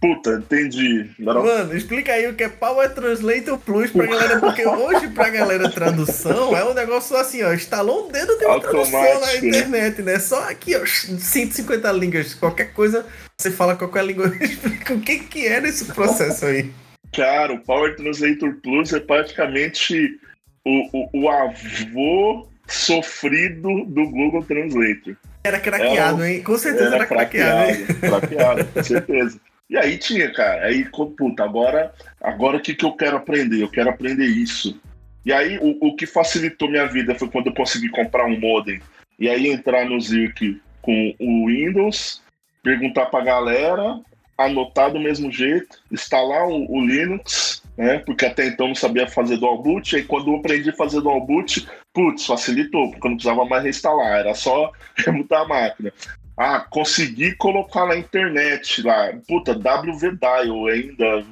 Puta, 0.00 0.34
entendi. 0.34 1.10
Agora- 1.20 1.42
Mano, 1.42 1.76
explica 1.76 2.12
aí 2.12 2.28
o 2.28 2.34
que 2.34 2.44
é 2.44 2.48
Power 2.48 2.88
Translator 2.94 3.58
Plus 3.58 3.90
pra 3.90 4.06
galera, 4.06 4.38
porque 4.38 4.64
hoje 4.64 5.08
pra 5.08 5.28
galera 5.28 5.68
tradução 5.70 6.56
é 6.56 6.64
um 6.64 6.72
negócio 6.72 7.16
assim, 7.16 7.42
ó, 7.42 7.52
instalou 7.52 8.06
um 8.06 8.12
dedo 8.12 8.36
tem 8.38 8.46
uma 8.46 8.60
tradução 8.60 9.20
na 9.20 9.26
né? 9.26 9.36
internet, 9.38 10.02
né? 10.02 10.20
Só 10.20 10.48
aqui, 10.48 10.76
ó, 10.76 10.86
150 10.86 11.90
línguas, 11.90 12.32
qualquer 12.32 12.72
coisa, 12.72 13.04
você 13.36 13.50
fala 13.50 13.74
qualquer 13.74 14.04
língua, 14.04 14.28
explica 14.40 14.94
o 14.94 15.00
que 15.00 15.18
que 15.18 15.46
era 15.48 15.66
esse 15.68 15.86
processo 15.86 16.46
aí. 16.46 16.70
Cara, 17.12 17.52
o 17.54 17.58
Power 17.58 17.96
Translator 17.96 18.54
Plus 18.62 18.92
é 18.92 19.00
praticamente 19.00 20.20
o, 20.64 20.88
o, 20.92 21.22
o 21.24 21.28
avô 21.28 22.46
sofrido 22.68 23.84
do 23.86 24.08
Google 24.10 24.44
Translator. 24.44 25.16
Era 25.42 25.58
craqueado, 25.58 26.24
hein? 26.24 26.42
Com 26.42 26.58
certeza 26.58 26.94
era, 26.94 27.06
craqueado, 27.06 27.70
hein? 27.70 27.86
craqueado, 28.00 28.64
com 28.66 28.82
certeza. 28.84 29.40
E 29.68 29.76
aí 29.76 29.98
tinha, 29.98 30.32
cara, 30.32 30.66
aí, 30.66 30.84
puta, 30.86 31.44
agora, 31.44 31.92
agora 32.20 32.56
o 32.56 32.60
que, 32.60 32.74
que 32.74 32.84
eu 32.84 32.92
quero 32.92 33.18
aprender? 33.18 33.62
Eu 33.62 33.70
quero 33.70 33.90
aprender 33.90 34.26
isso. 34.26 34.80
E 35.24 35.32
aí, 35.32 35.58
o, 35.58 35.88
o 35.88 35.94
que 35.94 36.06
facilitou 36.06 36.70
minha 36.70 36.86
vida 36.86 37.14
foi 37.14 37.28
quando 37.28 37.48
eu 37.48 37.54
consegui 37.54 37.90
comprar 37.90 38.24
um 38.24 38.40
modem. 38.40 38.80
E 39.18 39.28
aí, 39.28 39.48
entrar 39.48 39.84
no 39.84 40.00
Zirk 40.00 40.58
com 40.80 41.14
o 41.18 41.46
Windows, 41.48 42.22
perguntar 42.62 43.06
pra 43.06 43.22
galera, 43.22 44.00
anotar 44.38 44.90
do 44.90 45.00
mesmo 45.00 45.30
jeito, 45.30 45.82
instalar 45.92 46.48
o, 46.48 46.72
o 46.72 46.86
Linux, 46.86 47.62
né? 47.76 47.98
Porque 47.98 48.24
até 48.24 48.46
então 48.46 48.68
não 48.68 48.74
sabia 48.74 49.06
fazer 49.06 49.36
dual 49.36 49.62
boot. 49.62 49.96
Aí, 49.96 50.04
quando 50.04 50.30
eu 50.30 50.36
aprendi 50.36 50.70
a 50.70 50.76
fazer 50.76 51.00
dual 51.00 51.20
boot, 51.26 51.68
putz, 51.92 52.24
facilitou, 52.24 52.90
porque 52.90 53.06
eu 53.06 53.10
não 53.10 53.16
precisava 53.16 53.44
mais 53.44 53.64
reinstalar, 53.64 54.20
era 54.20 54.34
só 54.34 54.72
remutar 54.96 55.42
a 55.42 55.48
máquina. 55.48 55.92
Ah, 56.38 56.60
consegui 56.60 57.34
colocar 57.34 57.86
na 57.86 57.96
internet 57.96 58.82
lá, 58.82 59.12
puta, 59.26 59.52
WVDial 59.52 60.66
ainda, 60.68 61.24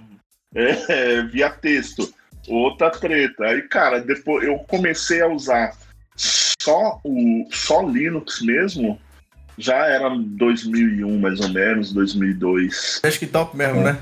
é, 0.55 1.23
via 1.23 1.49
texto, 1.49 2.13
outra 2.49 2.91
treta. 2.91 3.45
Aí, 3.45 3.63
cara, 3.63 4.01
depois 4.01 4.45
eu 4.45 4.59
comecei 4.59 5.23
a 5.23 5.29
usar 5.29 5.77
só 6.17 7.01
o 7.05 7.47
só 7.53 7.83
Linux 7.83 8.43
mesmo, 8.43 9.01
já 9.57 9.87
era 9.87 10.11
2001 10.11 11.19
mais 11.21 11.41
ou 11.41 11.51
menos, 11.51 11.93
2002. 11.93 13.01
Desktop 13.03 13.57
mesmo, 13.57 13.83
né? 13.83 13.99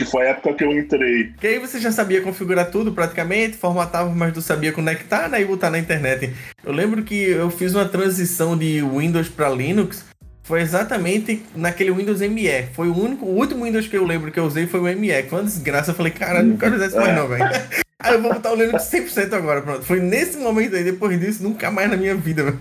que 0.00 0.04
foi 0.06 0.26
a 0.26 0.30
época 0.30 0.54
que 0.54 0.64
eu 0.64 0.72
entrei. 0.72 1.32
Que 1.38 1.46
aí 1.46 1.58
você 1.58 1.78
já 1.78 1.92
sabia 1.92 2.22
configurar 2.22 2.70
tudo 2.70 2.90
praticamente, 2.92 3.58
formatava, 3.58 4.08
mas 4.08 4.32
não 4.32 4.40
sabia 4.40 4.72
conectar, 4.72 5.28
né? 5.28 5.42
E 5.42 5.44
botar 5.44 5.68
na 5.68 5.78
internet. 5.78 6.34
Eu 6.64 6.72
lembro 6.72 7.02
que 7.02 7.14
eu 7.14 7.50
fiz 7.50 7.74
uma 7.74 7.84
transição 7.84 8.56
de 8.56 8.82
Windows 8.82 9.28
para 9.28 9.50
Linux. 9.50 10.06
Foi 10.50 10.62
exatamente 10.62 11.44
naquele 11.54 11.92
Windows 11.92 12.18
ME. 12.22 12.64
Foi 12.74 12.88
o 12.88 12.98
único, 13.04 13.24
o 13.24 13.36
último 13.36 13.64
Windows 13.64 13.86
que 13.86 13.96
eu 13.96 14.04
lembro 14.04 14.32
que 14.32 14.40
eu 14.40 14.42
usei 14.44 14.66
foi 14.66 14.80
o 14.80 14.98
ME. 14.98 15.22
Foi 15.28 15.38
uma 15.38 15.44
desgraça. 15.44 15.92
Eu 15.92 15.94
falei, 15.94 16.10
caralho, 16.10 16.48
não 16.48 16.56
quero 16.56 16.74
usar 16.74 16.86
isso 16.88 16.96
mais 16.96 17.14
não, 17.14 17.28
velho. 17.28 17.44
Aí 18.02 18.14
eu 18.14 18.20
vou 18.20 18.34
botar 18.34 18.50
o 18.52 18.56
Linux 18.56 18.82
100% 18.90 19.32
agora, 19.32 19.62
pronto. 19.62 19.84
Foi 19.84 20.00
nesse 20.00 20.38
momento 20.38 20.74
aí, 20.74 20.82
depois 20.82 21.20
disso, 21.20 21.42
nunca 21.44 21.70
mais 21.70 21.88
na 21.88 21.96
minha 21.96 22.16
vida, 22.16 22.42
velho. 22.42 22.58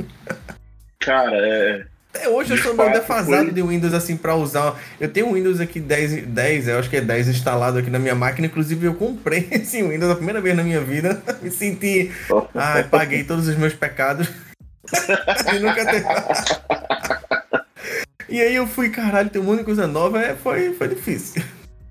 Cara, 1.00 1.36
é. 1.36 1.84
Até 2.14 2.30
hoje 2.30 2.52
eu 2.52 2.58
De 2.58 2.62
sou 2.62 2.76
meio 2.76 2.92
defasado 2.92 3.46
foi- 3.46 3.52
de 3.54 3.62
Windows 3.64 3.94
assim 3.96 4.16
pra 4.18 4.36
usar. 4.36 4.80
Eu 5.00 5.10
tenho 5.10 5.26
um 5.30 5.34
Windows 5.34 5.60
aqui 5.60 5.80
10, 5.80 6.28
10, 6.28 6.68
eu 6.68 6.78
acho 6.78 6.90
que 6.92 6.98
é 6.98 7.02
10 7.02 7.28
instalado 7.30 7.80
aqui 7.80 7.90
na 7.90 7.98
minha 7.98 8.14
máquina. 8.14 8.46
Inclusive 8.46 8.86
eu 8.86 8.94
comprei 8.94 9.48
esse 9.52 9.82
Windows 9.82 10.12
a 10.12 10.16
primeira 10.16 10.40
vez 10.42 10.56
na 10.56 10.62
minha 10.64 10.82
vida. 10.82 11.24
Me 11.42 11.50
senti. 11.50 12.12
Ai, 12.54 12.84
paguei 12.84 13.24
todos 13.24 13.48
os 13.48 13.56
meus 13.56 13.74
pecados. 13.74 14.28
e 15.56 15.60
nunca 15.60 15.86
ter. 15.86 16.04
E 18.30 18.42
aí 18.42 18.56
eu 18.56 18.68
fui, 18.68 18.90
caralho, 18.90 19.30
tem 19.30 19.42
um 19.42 19.46
monte 19.46 19.60
de 19.60 19.66
coisa 19.66 19.88
nova, 19.88 20.22
é, 20.22 20.36
foi, 20.36 20.74
foi 20.74 20.88
difícil. 20.88 21.44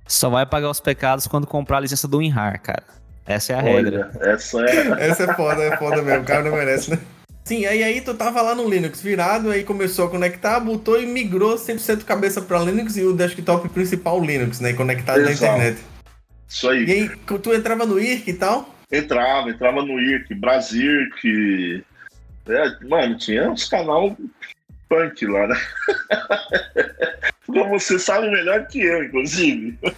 Só 0.07 0.31
vai 0.31 0.46
pagar 0.46 0.70
os 0.70 0.81
pecados 0.81 1.27
quando 1.27 1.46
comprar 1.46 1.79
a 1.79 1.81
licença 1.81 2.09
do 2.09 2.18
WinRAR, 2.18 2.61
cara. 2.62 2.85
Essa 3.27 3.53
é 3.53 3.57
a 3.57 3.61
regra. 3.61 4.11
Olha, 4.14 4.33
essa 4.33 4.61
é. 4.64 5.09
Essa 5.09 5.24
é 5.24 5.35
foda, 5.35 5.62
é 5.62 5.77
foda 5.77 6.01
mesmo, 6.01 6.22
o 6.22 6.24
cara 6.24 6.42
não 6.42 6.57
merece, 6.57 6.90
né? 6.90 6.98
Sim, 7.44 7.66
aí, 7.66 7.83
aí 7.83 8.01
tu 8.01 8.14
tava 8.14 8.42
lá 8.42 8.55
no 8.55 8.68
Linux 8.68 9.01
virado, 9.03 9.51
aí 9.51 9.64
começou 9.64 10.07
a 10.07 10.11
conectar, 10.11 10.61
botou 10.61 11.01
e 11.01 11.07
migrou 11.07 11.57
100% 11.57 12.05
cabeça 12.05 12.42
pra 12.42 12.59
Linux 12.61 12.96
e 12.96 13.03
o 13.03 13.14
desktop 13.14 13.68
principal 13.70 14.22
Linux, 14.22 14.61
né? 14.61 14.74
Conectado 14.74 15.22
na 15.22 15.31
Exato. 15.31 15.57
internet. 15.57 15.83
Isso 16.46 16.68
aí. 16.68 16.85
E 16.85 16.92
aí, 16.92 17.11
tu 17.27 17.55
entrava 17.55 17.87
no 17.87 17.98
IRC 17.98 18.31
e 18.31 18.35
tal? 18.35 18.74
Entrava, 18.90 19.51
entrava 19.51 19.83
no 19.83 20.01
IRC, 20.01 20.35
Brasirc. 20.35 21.85
É, 22.48 22.85
mano, 22.87 23.16
tinha 23.16 23.51
uns 23.51 23.68
canal 23.68 24.16
punk 24.88 25.27
lá, 25.27 25.46
né? 25.46 25.57
Como 27.46 27.79
você 27.79 27.98
sabe 27.98 28.31
melhor 28.31 28.66
que 28.66 28.81
eu, 28.81 29.05
inclusive. 29.05 29.79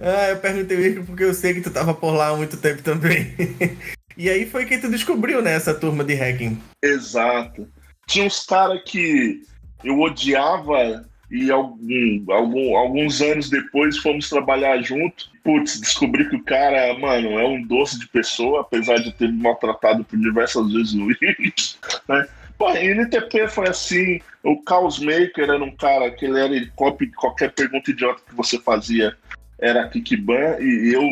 Ah, 0.00 0.28
eu 0.30 0.36
perguntei 0.38 0.76
o 0.76 0.80
IRC 0.80 1.02
porque 1.04 1.24
eu 1.24 1.34
sei 1.34 1.52
que 1.52 1.60
tu 1.60 1.70
tava 1.70 1.92
por 1.92 2.12
lá 2.12 2.28
há 2.28 2.36
muito 2.36 2.56
tempo 2.56 2.80
também. 2.82 3.34
e 4.16 4.30
aí 4.30 4.46
foi 4.46 4.64
que 4.64 4.78
tu 4.78 4.88
descobriu, 4.88 5.42
né, 5.42 5.52
essa 5.54 5.74
turma 5.74 6.04
de 6.04 6.14
hacking. 6.14 6.58
Exato. 6.82 7.68
Tinha 8.06 8.24
uns 8.24 8.46
caras 8.46 8.80
que 8.86 9.42
eu 9.84 10.00
odiava 10.00 11.04
e 11.30 11.50
algum, 11.50 12.24
algum- 12.28 12.76
alguns 12.76 13.20
anos 13.20 13.50
depois 13.50 13.98
fomos 13.98 14.28
trabalhar 14.28 14.80
junto. 14.82 15.30
Putz, 15.42 15.80
descobri 15.80 16.28
que 16.30 16.36
o 16.36 16.44
cara, 16.44 16.96
mano, 16.98 17.38
é 17.38 17.46
um 17.46 17.62
doce 17.66 17.98
de 17.98 18.06
pessoa, 18.08 18.60
apesar 18.62 18.96
de 18.96 19.12
ter 19.12 19.28
me 19.30 19.42
maltratado 19.42 20.04
por 20.04 20.18
diversas 20.18 20.72
vezes 20.72 20.94
no 20.94 21.06
Wix, 21.06 21.78
né? 22.08 22.26
Pô, 22.62 22.70
NTP 22.70 23.48
foi 23.48 23.68
assim, 23.68 24.20
o 24.44 24.56
Chaos 24.68 25.00
Maker 25.00 25.50
era 25.50 25.64
um 25.64 25.74
cara 25.74 26.08
que 26.12 26.26
ele 26.26 26.38
era 26.38 26.66
copy 26.76 27.06
de 27.06 27.12
qualquer 27.16 27.50
pergunta 27.50 27.90
idiota 27.90 28.22
que 28.24 28.36
você 28.36 28.56
fazia, 28.56 29.16
era 29.58 29.88
Kikiban, 29.88 30.60
e 30.60 30.92
eu 30.94 31.02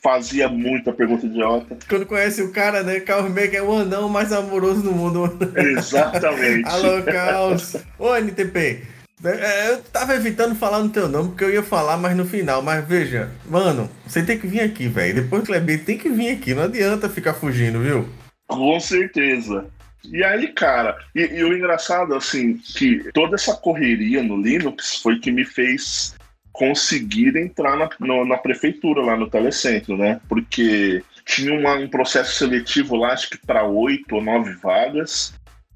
fazia 0.00 0.48
muita 0.48 0.92
pergunta 0.92 1.26
idiota. 1.26 1.76
Quando 1.88 2.06
conhece 2.06 2.40
o 2.40 2.52
cara, 2.52 2.84
né, 2.84 3.00
Carl 3.00 3.28
Maker 3.28 3.56
é 3.56 3.62
o 3.62 3.72
anão 3.78 4.08
mais 4.08 4.32
amoroso 4.32 4.80
do 4.80 4.92
mundo. 4.92 5.28
Exatamente. 5.56 6.66
Alô, 6.70 7.02
Caos. 7.02 7.78
Ô, 7.98 8.14
NTP. 8.14 8.86
é, 9.24 9.70
Eu 9.72 9.82
tava 9.82 10.14
evitando 10.14 10.54
falar 10.54 10.78
no 10.84 10.90
teu 10.90 11.08
nome, 11.08 11.30
porque 11.30 11.42
eu 11.42 11.52
ia 11.52 11.64
falar 11.64 11.96
mais 11.96 12.16
no 12.16 12.24
final. 12.24 12.62
Mas 12.62 12.86
veja, 12.86 13.28
mano, 13.50 13.90
você 14.06 14.22
tem 14.22 14.38
que 14.38 14.46
vir 14.46 14.60
aqui, 14.60 14.86
velho. 14.86 15.16
Depois 15.16 15.42
do 15.42 15.46
Kleber 15.46 15.84
tem 15.84 15.98
que 15.98 16.08
vir 16.08 16.30
aqui. 16.30 16.54
Não 16.54 16.62
adianta 16.62 17.08
ficar 17.08 17.34
fugindo, 17.34 17.80
viu? 17.80 18.08
Com 18.46 18.78
certeza. 18.78 19.66
E 20.10 20.22
aí, 20.24 20.48
cara, 20.48 20.96
e, 21.14 21.20
e 21.20 21.44
o 21.44 21.56
engraçado, 21.56 22.14
assim, 22.14 22.54
que 22.58 23.10
toda 23.12 23.36
essa 23.36 23.54
correria 23.56 24.22
no 24.22 24.36
Linux 24.40 24.96
foi 25.02 25.18
que 25.18 25.30
me 25.30 25.44
fez 25.44 26.14
conseguir 26.52 27.36
entrar 27.36 27.76
na, 27.76 27.88
no- 27.98 28.24
na 28.26 28.36
prefeitura 28.36 29.00
lá 29.02 29.16
no 29.16 29.28
telecentro, 29.30 29.96
né? 29.96 30.20
Porque 30.28 31.02
tinha 31.24 31.54
uma- 31.54 31.74
um 31.76 31.88
processo 31.88 32.34
seletivo 32.36 32.96
lá, 32.96 33.12
acho 33.12 33.30
que 33.30 33.38
para 33.38 33.64
oito 33.64 34.16
ou 34.16 34.22
nove 34.22 34.52
vagas. 34.54 35.32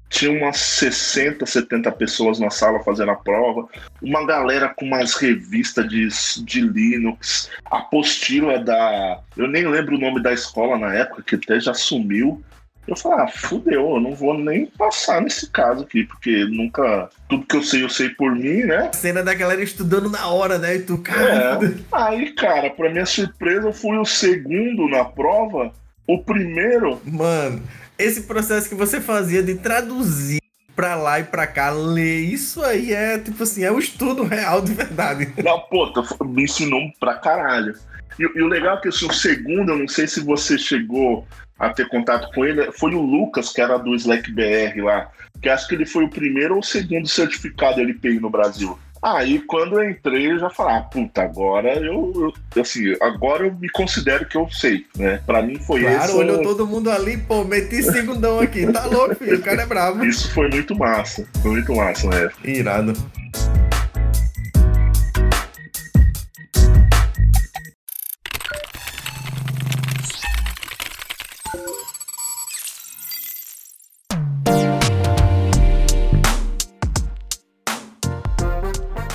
Tinha 0.09 0.31
umas 0.31 0.57
60, 0.57 1.45
70 1.45 1.91
pessoas 1.91 2.39
na 2.39 2.49
sala 2.49 2.79
fazendo 2.81 3.11
a 3.11 3.15
prova. 3.15 3.67
Uma 4.01 4.25
galera 4.25 4.69
com 4.69 4.85
umas 4.85 5.15
revistas 5.15 5.85
de, 5.89 6.07
de 6.45 6.61
Linux. 6.61 7.49
Apostila 7.65 8.57
da. 8.59 9.19
Eu 9.35 9.47
nem 9.49 9.67
lembro 9.67 9.95
o 9.95 9.99
nome 9.99 10.21
da 10.21 10.31
escola 10.31 10.77
na 10.77 10.93
época, 10.93 11.23
que 11.23 11.35
até 11.35 11.59
já 11.59 11.73
sumiu. 11.73 12.41
Eu 12.87 12.95
falei, 12.95 13.25
ah, 13.25 13.27
fudeu, 13.27 13.95
eu 13.95 13.99
não 13.99 14.15
vou 14.15 14.37
nem 14.37 14.65
passar 14.65 15.21
nesse 15.21 15.49
caso 15.49 15.83
aqui, 15.83 16.05
porque 16.05 16.45
nunca. 16.45 17.09
Tudo 17.27 17.45
que 17.45 17.57
eu 17.57 17.63
sei, 17.63 17.83
eu 17.83 17.89
sei 17.89 18.09
por 18.09 18.33
mim, 18.33 18.63
né? 18.63 18.89
Cena 18.93 19.21
da 19.21 19.33
galera 19.33 19.61
estudando 19.61 20.09
na 20.09 20.27
hora, 20.27 20.57
né? 20.57 20.77
E 20.77 20.79
tu, 20.79 20.97
cara. 20.99 21.59
É. 21.65 21.73
Aí, 21.91 22.31
cara, 22.31 22.69
pra 22.69 22.89
minha 22.89 23.05
surpresa, 23.05 23.67
eu 23.67 23.73
fui 23.73 23.97
o 23.97 24.05
segundo 24.05 24.87
na 24.87 25.03
prova. 25.03 25.73
O 26.07 26.23
primeiro, 26.23 27.01
Mano, 27.03 27.61
esse 27.99 28.21
processo 28.21 28.69
que 28.69 28.75
você 28.75 29.01
fazia 29.01 29.43
de 29.43 29.55
traduzir 29.55 30.41
pra 30.73 30.95
lá 30.95 31.19
e 31.19 31.25
pra 31.25 31.45
cá, 31.45 31.71
ler, 31.71 32.19
isso 32.21 32.63
aí 32.63 32.93
é, 32.93 33.17
tipo 33.17 33.43
assim, 33.43 33.63
é 33.63 33.71
o 33.71 33.79
estudo 33.79 34.23
real 34.23 34.61
de 34.61 34.73
verdade. 34.73 35.33
não, 35.43 35.59
pô, 35.59 35.91
me 36.23 36.43
ensinou 36.43 36.79
pra 36.99 37.15
caralho. 37.15 37.73
E, 38.17 38.23
e 38.23 38.41
o 38.41 38.47
legal 38.47 38.77
é 38.77 38.81
que 38.81 38.87
assim, 38.87 39.07
o 39.07 39.13
segundo, 39.13 39.73
eu 39.73 39.79
não 39.79 39.87
sei 39.87 40.07
se 40.07 40.21
você 40.21 40.57
chegou 40.57 41.27
a 41.59 41.69
ter 41.69 41.87
contato 41.87 42.29
com 42.33 42.45
ele, 42.45 42.71
foi 42.71 42.93
o 42.93 43.01
Lucas, 43.01 43.51
que 43.51 43.61
era 43.61 43.77
do 43.77 43.95
Slack 43.95 44.31
BR 44.31 44.81
lá. 44.83 45.09
Que 45.41 45.49
acho 45.49 45.67
que 45.67 45.75
ele 45.75 45.85
foi 45.85 46.03
o 46.03 46.09
primeiro 46.09 46.53
ou 46.55 46.59
o 46.61 46.63
segundo 46.63 47.07
certificado 47.07 47.79
LPI 47.81 48.19
no 48.19 48.29
Brasil. 48.29 48.77
Aí 49.01 49.39
quando 49.39 49.79
eu 49.79 49.87
entrei, 49.91 50.31
eu 50.31 50.39
já 50.39 50.49
falei, 50.49 50.75
ah, 50.75 50.81
puta, 50.81 51.21
agora 51.21 51.75
eu, 51.75 52.33
eu- 52.55 52.61
assim, 52.61 52.95
agora 52.99 53.45
eu 53.45 53.53
me 53.53 53.69
considero 53.69 54.25
que 54.25 54.35
eu 54.35 54.49
sei, 54.49 54.87
né? 54.97 55.21
Pra 55.23 55.43
mim 55.43 55.59
foi 55.59 55.81
Claro, 55.81 56.03
esse. 56.03 56.15
olhou 56.17 56.41
todo 56.41 56.65
mundo 56.65 56.89
ali, 56.89 57.15
pô, 57.15 57.43
meti 57.43 57.83
segundão 57.83 58.39
aqui. 58.39 58.65
Tá 58.71 58.85
louco, 58.87 59.13
filho, 59.15 59.37
o 59.37 59.41
cara 59.43 59.61
é 59.61 59.65
brabo. 59.67 60.03
Isso 60.03 60.31
foi 60.33 60.49
muito 60.49 60.75
massa. 60.75 61.27
Foi 61.43 61.51
muito 61.51 61.75
massa, 61.75 62.09
né? 62.09 62.29
Irado. 62.43 62.93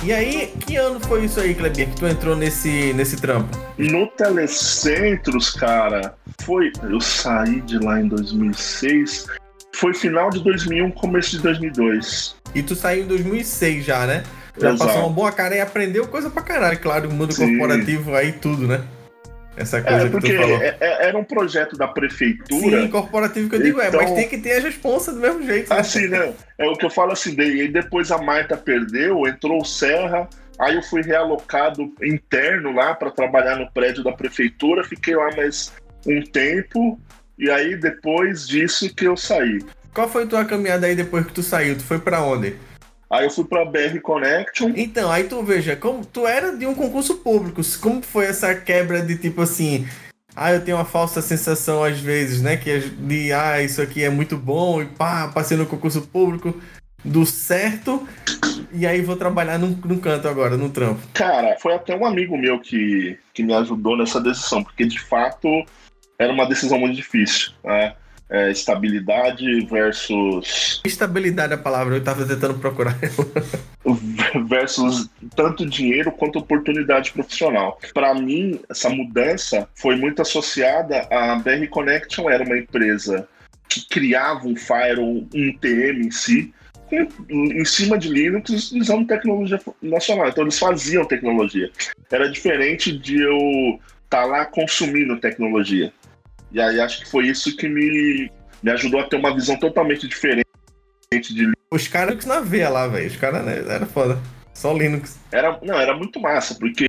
E 0.05 0.11
aí, 0.11 0.51
que 0.59 0.75
ano 0.75 0.99
foi 0.99 1.23
isso 1.23 1.39
aí, 1.39 1.55
Klebinha, 1.55 1.87
que 1.87 1.95
tu 1.95 2.05
entrou 2.05 2.35
nesse, 2.35 2.91
nesse 2.91 3.15
trampo? 3.15 3.57
No 3.77 4.05
Telecentros, 4.07 5.51
cara, 5.51 6.13
foi. 6.41 6.73
Eu 6.83 6.99
saí 6.99 7.61
de 7.61 7.79
lá 7.79 8.01
em 8.01 8.09
2006. 8.09 9.27
Foi 9.75 9.93
final 9.93 10.29
de 10.29 10.43
2001, 10.43 10.91
começo 10.91 11.31
de 11.31 11.39
2002. 11.39 12.35
E 12.53 12.61
tu 12.61 12.75
saiu 12.75 13.05
em 13.05 13.07
2006 13.07 13.85
já, 13.85 14.05
né? 14.05 14.23
Já 14.59 14.73
Exato. 14.73 14.89
passou 14.89 15.03
uma 15.03 15.13
boa 15.13 15.31
cara 15.31 15.55
e 15.55 15.61
aprendeu 15.61 16.05
coisa 16.05 16.29
pra 16.29 16.43
caralho, 16.43 16.79
claro, 16.79 17.09
o 17.09 17.13
mundo 17.13 17.31
Sim. 17.31 17.57
corporativo 17.57 18.13
aí 18.13 18.33
tudo, 18.33 18.67
né? 18.67 18.81
Essa 19.55 19.81
coisa 19.81 19.97
É, 20.01 20.05
que 20.05 20.09
porque 20.09 20.33
tu 20.33 20.41
falou. 20.41 20.57
é- 20.61 20.77
é- 20.79 21.07
era 21.07 21.17
um 21.17 21.23
projeto 21.23 21.77
da 21.77 21.87
prefeitura. 21.87 22.81
Sim, 22.81 22.87
corporativo 22.89 23.49
que 23.49 23.55
eu 23.55 23.61
digo 23.61 23.79
é, 23.81 23.87
Então- 23.89 24.01
mas 24.01 24.11
tem 24.13 24.27
que 24.27 24.37
ter 24.39 24.53
as 24.53 24.63
responsas 24.63 25.13
do 25.13 25.19
mesmo 25.21 25.43
jeito. 25.45 25.69
né? 25.69 25.79
Assim, 25.79 26.07
né? 26.07 26.33
É 26.57 26.65
o 26.67 26.73
que 26.75 26.85
eu 26.85 26.89
falo 26.89 27.11
assim, 27.11 27.35
daí 27.35 27.61
aí 27.61 27.67
depois 27.67 28.11
a 28.11 28.17
Marta 28.17 28.57
perdeu, 28.57 29.27
entrou 29.27 29.61
o 29.61 29.65
Serra, 29.65 30.27
aí 30.59 30.75
eu 30.75 30.81
fui 30.83 31.01
realocado 31.03 31.91
interno 32.01 32.73
lá 32.73 32.95
para 32.95 33.11
trabalhar 33.11 33.55
no 33.57 33.71
prédio 33.71 34.03
da 34.03 34.11
prefeitura, 34.11 34.83
fiquei 34.83 35.15
lá 35.15 35.29
mais 35.35 35.71
um 36.07 36.21
tempo, 36.23 36.99
e 37.37 37.49
aí 37.49 37.75
depois 37.75 38.47
disso 38.47 38.93
que 38.95 39.05
eu 39.05 39.15
saí. 39.15 39.59
Qual 39.93 40.09
foi 40.09 40.25
tua 40.25 40.43
caminhada 40.43 40.87
aí 40.87 40.95
depois 40.95 41.25
que 41.27 41.33
tu 41.33 41.43
saiu? 41.43 41.75
Tu 41.77 41.83
foi 41.83 41.99
pra 41.99 42.23
onde? 42.23 42.55
Aí 43.13 43.25
eu 43.25 43.29
fui 43.29 43.45
para 43.45 43.63
BR 43.63 43.99
Connection, 44.01 44.73
Então, 44.75 45.11
aí 45.11 45.25
tu 45.25 45.43
veja, 45.43 45.75
como 45.75 46.03
tu 46.03 46.25
era 46.25 46.57
de 46.57 46.65
um 46.65 46.73
concurso 46.73 47.17
público, 47.17 47.61
como 47.79 48.01
foi 48.01 48.25
essa 48.25 48.55
quebra 48.55 49.03
de 49.03 49.15
tipo 49.15 49.43
assim, 49.43 49.87
ah, 50.35 50.51
eu 50.51 50.65
tenho 50.65 50.77
uma 50.77 50.83
falsa 50.83 51.21
sensação 51.21 51.83
às 51.83 51.99
vezes, 51.99 52.41
né, 52.41 52.57
que 52.57 52.71
é 52.71 52.79
de 52.79 53.31
ah, 53.31 53.61
isso 53.61 53.83
aqui 53.83 54.03
é 54.03 54.09
muito 54.09 54.35
bom 54.35 54.81
e 54.81 54.87
pá, 54.87 55.27
passei 55.27 55.55
no 55.55 55.67
concurso 55.67 56.01
público 56.01 56.59
do 57.05 57.23
certo 57.23 58.07
e 58.71 58.87
aí 58.87 58.99
vou 59.03 59.15
trabalhar 59.15 59.59
num, 59.59 59.79
num 59.85 59.99
canto 59.99 60.27
agora, 60.27 60.57
num 60.57 60.71
trampo. 60.71 61.01
Cara, 61.13 61.55
foi 61.59 61.75
até 61.75 61.95
um 61.95 62.07
amigo 62.07 62.35
meu 62.35 62.59
que, 62.59 63.19
que 63.31 63.43
me 63.43 63.53
ajudou 63.53 63.95
nessa 63.95 64.19
decisão, 64.19 64.63
porque 64.63 64.85
de 64.85 64.99
fato 64.99 65.47
era 66.17 66.33
uma 66.33 66.47
decisão 66.47 66.79
muito 66.79 66.95
difícil. 66.95 67.51
Né? 67.63 67.93
É, 68.29 68.51
estabilidade 68.51 69.65
versus 69.65 70.81
Estabilidade 70.85 71.53
é 71.53 71.55
a 71.55 71.59
palavra, 71.59 71.95
eu 71.95 72.03
tava 72.03 72.25
tentando 72.25 72.55
procurar. 72.55 72.97
versus 74.47 75.09
tanto 75.35 75.65
dinheiro 75.65 76.11
quanto 76.11 76.39
oportunidade 76.39 77.11
profissional. 77.11 77.79
Para 77.93 78.13
mim, 78.13 78.59
essa 78.69 78.89
mudança 78.89 79.67
foi 79.75 79.95
muito 79.95 80.21
associada 80.21 81.07
a 81.11 81.35
BR 81.35 81.67
Connection 81.69 82.29
era 82.29 82.43
uma 82.43 82.57
empresa 82.57 83.27
que 83.69 83.87
criava 83.87 84.47
um 84.47 84.55
firewall, 84.55 85.27
um 85.33 85.57
TM 85.59 86.07
em 86.07 86.11
si, 86.11 86.53
em 87.29 87.65
cima 87.65 87.97
de 87.97 88.09
Linux 88.09 88.71
usando 88.71 89.07
tecnologia 89.07 89.59
nacional. 89.81 90.29
Então 90.29 90.43
eles 90.43 90.59
faziam 90.59 91.05
tecnologia. 91.05 91.71
Era 92.11 92.29
diferente 92.29 92.95
de 92.97 93.21
eu 93.21 93.79
estar 94.03 94.25
lá 94.25 94.45
consumindo 94.45 95.19
tecnologia. 95.19 95.91
E 96.53 96.61
aí 96.61 96.79
acho 96.79 97.01
que 97.01 97.09
foi 97.09 97.27
isso 97.27 97.55
que 97.57 97.67
me, 97.67 98.31
me 98.61 98.71
ajudou 98.71 98.99
a 98.99 99.03
ter 99.03 99.15
uma 99.15 99.33
visão 99.33 99.57
totalmente 99.57 100.07
diferente 100.07 100.45
de 101.11 101.51
Os 101.71 101.87
caras 101.87 102.25
na 102.25 102.39
veia 102.39 102.69
lá, 102.69 102.87
velho. 102.87 103.07
Os 103.07 103.17
caras, 103.17 103.43
né, 103.43 103.63
era 103.67 103.85
foda. 103.85 104.19
Só 104.53 104.71
Linux. 104.71 105.17
era 105.31 105.59
não 105.63 105.79
era 105.79 105.97
muito 105.97 106.19
massa 106.19 106.55
porque 106.55 106.85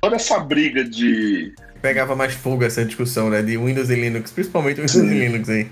toda 0.00 0.16
essa 0.16 0.38
briga 0.40 0.82
de 0.84 1.54
Pegava 1.80 2.14
mais 2.14 2.34
fogo 2.34 2.62
essa 2.62 2.84
discussão, 2.84 3.30
né? 3.30 3.40
De 3.40 3.56
Windows 3.56 3.88
e 3.88 3.94
Linux, 3.94 4.30
principalmente 4.30 4.80
Windows 4.80 4.96
e 4.96 5.18
Linux 5.18 5.48
aí. 5.48 5.68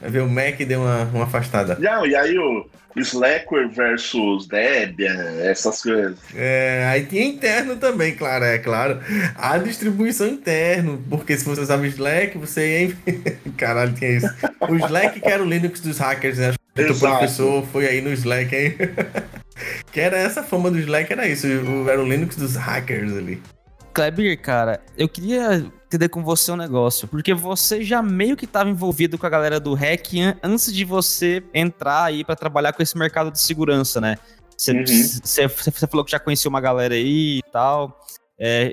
Vai 0.00 0.10
ver 0.10 0.22
o 0.22 0.28
Mac 0.28 0.58
deu 0.58 0.80
uma, 0.80 1.04
uma 1.04 1.24
afastada. 1.24 1.76
não 1.78 2.06
e 2.06 2.14
aí 2.14 2.38
o 2.38 2.66
Slackware 2.96 3.68
versus 3.68 4.46
Debian 4.46 5.16
essas 5.42 5.82
coisas 5.82 6.18
É, 6.34 6.86
aí 6.88 7.04
tinha 7.04 7.24
interno 7.24 7.76
também, 7.76 8.14
claro, 8.14 8.44
é 8.44 8.58
claro. 8.58 9.00
A 9.36 9.58
distribuição 9.58 10.26
interno, 10.26 11.02
porque 11.10 11.36
se 11.36 11.44
você 11.44 11.60
usava 11.60 11.82
o 11.82 11.86
Slack, 11.86 12.38
você 12.38 12.86
ia. 12.86 12.96
Caralho, 13.56 13.92
tinha 13.92 14.10
isso. 14.10 14.28
O 14.68 14.76
Slack 14.76 15.20
que 15.20 15.28
era 15.28 15.42
o 15.42 15.46
Linux 15.46 15.80
dos 15.80 15.98
hackers, 15.98 16.38
né? 16.38 16.48
Acho 16.48 16.58
que 16.74 16.92
o 16.92 16.98
professor 16.98 17.66
foi 17.66 17.86
aí 17.86 18.00
no 18.00 18.12
Slack, 18.12 18.54
hein? 18.54 18.74
que 19.92 20.00
era 20.00 20.16
essa 20.16 20.42
fama 20.42 20.70
do 20.70 20.78
Slack, 20.78 21.12
era 21.12 21.26
isso. 21.26 21.46
Era 21.88 22.02
o 22.02 22.08
Linux 22.08 22.36
dos 22.36 22.56
hackers 22.56 23.16
ali. 23.16 23.42
Kleber, 24.00 24.38
cara, 24.42 24.82
eu 24.98 25.08
queria 25.08 25.54
entender 25.86 26.10
com 26.10 26.22
você 26.22 26.52
um 26.52 26.56
negócio, 26.56 27.08
porque 27.08 27.32
você 27.32 27.82
já 27.82 28.02
meio 28.02 28.36
que 28.36 28.44
estava 28.44 28.68
envolvido 28.68 29.16
com 29.16 29.24
a 29.24 29.30
galera 29.30 29.58
do 29.58 29.72
hack 29.72 30.12
an- 30.18 30.36
antes 30.42 30.70
de 30.70 30.84
você 30.84 31.42
entrar 31.54 32.04
aí 32.04 32.22
pra 32.22 32.36
trabalhar 32.36 32.74
com 32.74 32.82
esse 32.82 32.94
mercado 32.98 33.30
de 33.30 33.40
segurança, 33.40 33.98
né? 33.98 34.18
Você 34.54 34.72
Uhum. 35.44 35.88
falou 35.90 36.04
que 36.04 36.10
já 36.10 36.20
conhecia 36.20 36.46
uma 36.50 36.60
galera 36.60 36.92
aí 36.94 37.38
e 37.38 37.42
tal, 37.50 37.98
é, 38.38 38.70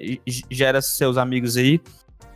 já 0.51 0.67
era 0.67 0.81
seus 0.81 1.15
amigos 1.17 1.55
aí. 1.55 1.79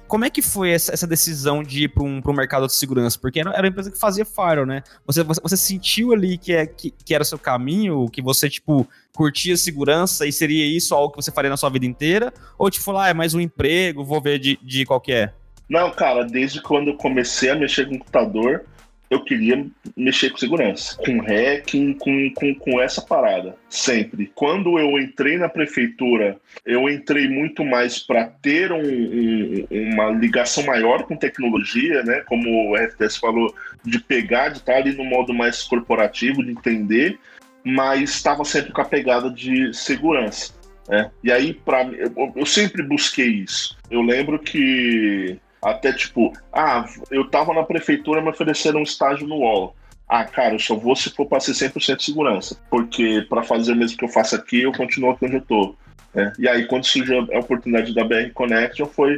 Como 0.08 0.26
é 0.26 0.30
que 0.30 0.42
foi 0.42 0.72
essa, 0.72 0.94
essa 0.94 1.06
decisão 1.06 1.62
de 1.62 1.84
ir 1.84 1.90
para 1.90 2.04
um, 2.04 2.22
um 2.26 2.34
mercado 2.34 2.66
de 2.68 2.74
segurança? 2.74 3.20
Porque 3.20 3.40
era, 3.40 3.52
era 3.52 3.62
uma 3.62 3.68
empresa 3.68 3.92
que 3.92 4.00
fazia 4.00 4.26
firewall, 4.26 4.66
né? 4.66 4.82
Você, 5.06 5.24
você, 5.24 5.42
você 5.42 5.58
sentiu 5.58 6.14
ali 6.14 6.38
que, 6.38 6.54
é, 6.54 6.66
que, 6.66 6.92
que 6.92 7.14
era 7.14 7.24
o 7.24 7.26
seu 7.26 7.38
caminho, 7.38 8.10
que 8.10 8.22
você, 8.22 8.50
tipo, 8.50 8.88
curtia 9.14 9.58
segurança 9.58 10.26
e 10.26 10.32
seria 10.32 10.66
isso 10.66 10.96
algo 10.96 11.12
que 11.12 11.22
você 11.22 11.32
faria 11.32 11.50
na 11.50 11.58
sua 11.58 11.70
vida 11.70 11.86
inteira? 11.86 12.34
Ou, 12.58 12.70
tipo, 12.70 12.92
lá, 12.92 13.10
é 13.10 13.14
mais 13.14 13.34
um 13.34 13.42
emprego, 13.42 14.04
vou 14.04 14.22
ver 14.22 14.40
de, 14.40 14.58
de 14.64 14.86
qual 14.86 15.02
que 15.02 15.12
é? 15.12 15.34
não 15.70 15.92
cara 15.92 16.24
desde 16.24 16.62
quando 16.62 16.90
eu 16.92 16.98
comecei 16.98 17.50
a 17.50 17.56
mexer 17.56 17.88
com 17.88 17.98
computador 17.98 18.66
eu 19.10 19.24
queria 19.24 19.66
mexer 19.96 20.30
com 20.30 20.38
segurança, 20.38 20.98
com 20.98 21.20
hacking, 21.22 21.94
com, 21.94 22.30
com, 22.34 22.54
com 22.56 22.82
essa 22.82 23.02
parada, 23.02 23.56
sempre. 23.70 24.32
Quando 24.36 24.78
eu 24.78 25.00
entrei 25.00 25.38
na 25.38 25.48
prefeitura, 25.48 26.38
eu 26.66 26.90
entrei 26.90 27.28
muito 27.28 27.64
mais 27.64 28.00
para 28.00 28.26
ter 28.26 28.72
um- 28.72 28.82
um- 28.82 29.66
uma 29.72 30.10
ligação 30.12 30.66
maior 30.66 31.04
com 31.04 31.16
tecnologia, 31.16 32.04
né? 32.04 32.22
Como 32.28 32.70
o 32.72 32.76
RTS 32.76 33.20
falou, 33.20 33.54
de 33.84 34.00
pegar, 34.00 34.50
de 34.50 34.58
estar 34.58 34.76
ali 34.76 34.92
no 34.94 35.06
modo 35.06 35.34
mais 35.34 35.64
corporativo, 35.64 36.44
de 36.44 36.52
entender, 36.52 37.18
mas 37.64 38.10
estava 38.10 38.44
sempre 38.44 38.72
com 38.74 38.82
a 38.82 38.86
pegada 38.86 39.30
de 39.30 39.74
segurança. 39.74 40.56
né? 40.90 41.12
E 41.22 41.30
aí, 41.30 41.54
para 41.54 41.84
eu, 41.84 42.34
eu 42.34 42.46
sempre 42.46 42.82
busquei 42.82 43.28
isso. 43.28 43.78
Eu 43.92 44.02
lembro 44.02 44.40
que 44.40 45.38
até 45.62 45.92
tipo, 45.94 46.32
ah, 46.54 46.86
eu 47.12 47.30
tava 47.30 47.54
na 47.54 47.64
prefeitura 47.64 48.22
me 48.22 48.30
ofereceram 48.30 48.80
um 48.80 48.84
estágio 48.84 49.28
no 49.28 49.36
UOL. 49.38 49.76
Ah, 50.10 50.24
cara, 50.24 50.56
eu 50.56 50.60
só 50.60 50.76
vou 50.76 50.96
se 50.96 51.10
for 51.10 51.26
para 51.26 51.40
ser 51.42 51.52
100% 51.52 52.02
segurança, 52.02 52.58
porque 52.70 53.26
para 53.28 53.44
fazer 53.44 53.74
o 53.74 53.76
mesmo 53.76 53.98
que 53.98 54.06
eu 54.06 54.10
faço 54.10 54.36
aqui, 54.36 54.62
eu 54.62 54.72
continuo 54.72 55.12
aqui 55.12 55.26
onde 55.26 55.36
eu 55.36 55.42
tô. 55.42 55.76
né? 56.14 56.32
E 56.40 56.48
aí, 56.48 56.66
quando 56.66 56.86
surgiu 56.86 57.28
a 57.34 57.40
oportunidade 57.40 57.94
da 57.94 58.06
BR 58.06 58.32
Connection, 58.34 58.86
foi 58.86 59.18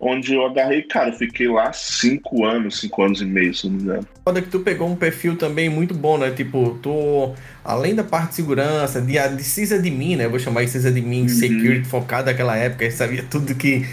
onde 0.00 0.32
eu 0.34 0.46
agarrei, 0.46 0.82
cara, 0.82 1.08
eu 1.08 1.12
fiquei 1.14 1.48
lá 1.48 1.72
cinco 1.72 2.44
anos, 2.44 2.78
cinco 2.78 3.02
anos 3.02 3.20
e 3.20 3.24
meio, 3.24 3.52
se 3.52 3.66
não 3.68 3.74
me 3.74 3.82
engano. 3.82 4.06
Foda 4.24 4.40
que 4.40 4.48
tu 4.48 4.60
pegou 4.60 4.86
um 4.88 4.94
perfil 4.94 5.36
também 5.36 5.68
muito 5.68 5.92
bom, 5.92 6.16
né? 6.16 6.30
Tipo, 6.30 6.78
tu, 6.80 7.34
além 7.64 7.96
da 7.96 8.04
parte 8.04 8.28
de 8.28 8.34
segurança, 8.36 9.00
de, 9.00 9.14
de 9.36 9.42
sysadmin, 9.42 10.14
né? 10.14 10.26
Eu 10.26 10.30
vou 10.30 10.38
chamar 10.38 10.64
de 10.64 10.70
sysadmin 10.70 11.22
Uhum. 11.22 11.28
security 11.28 11.88
focado 11.88 12.26
naquela 12.30 12.56
época, 12.56 12.84
ele 12.84 12.92
sabia 12.92 13.24
tudo 13.28 13.56
que, 13.56 13.80
que, 13.80 13.86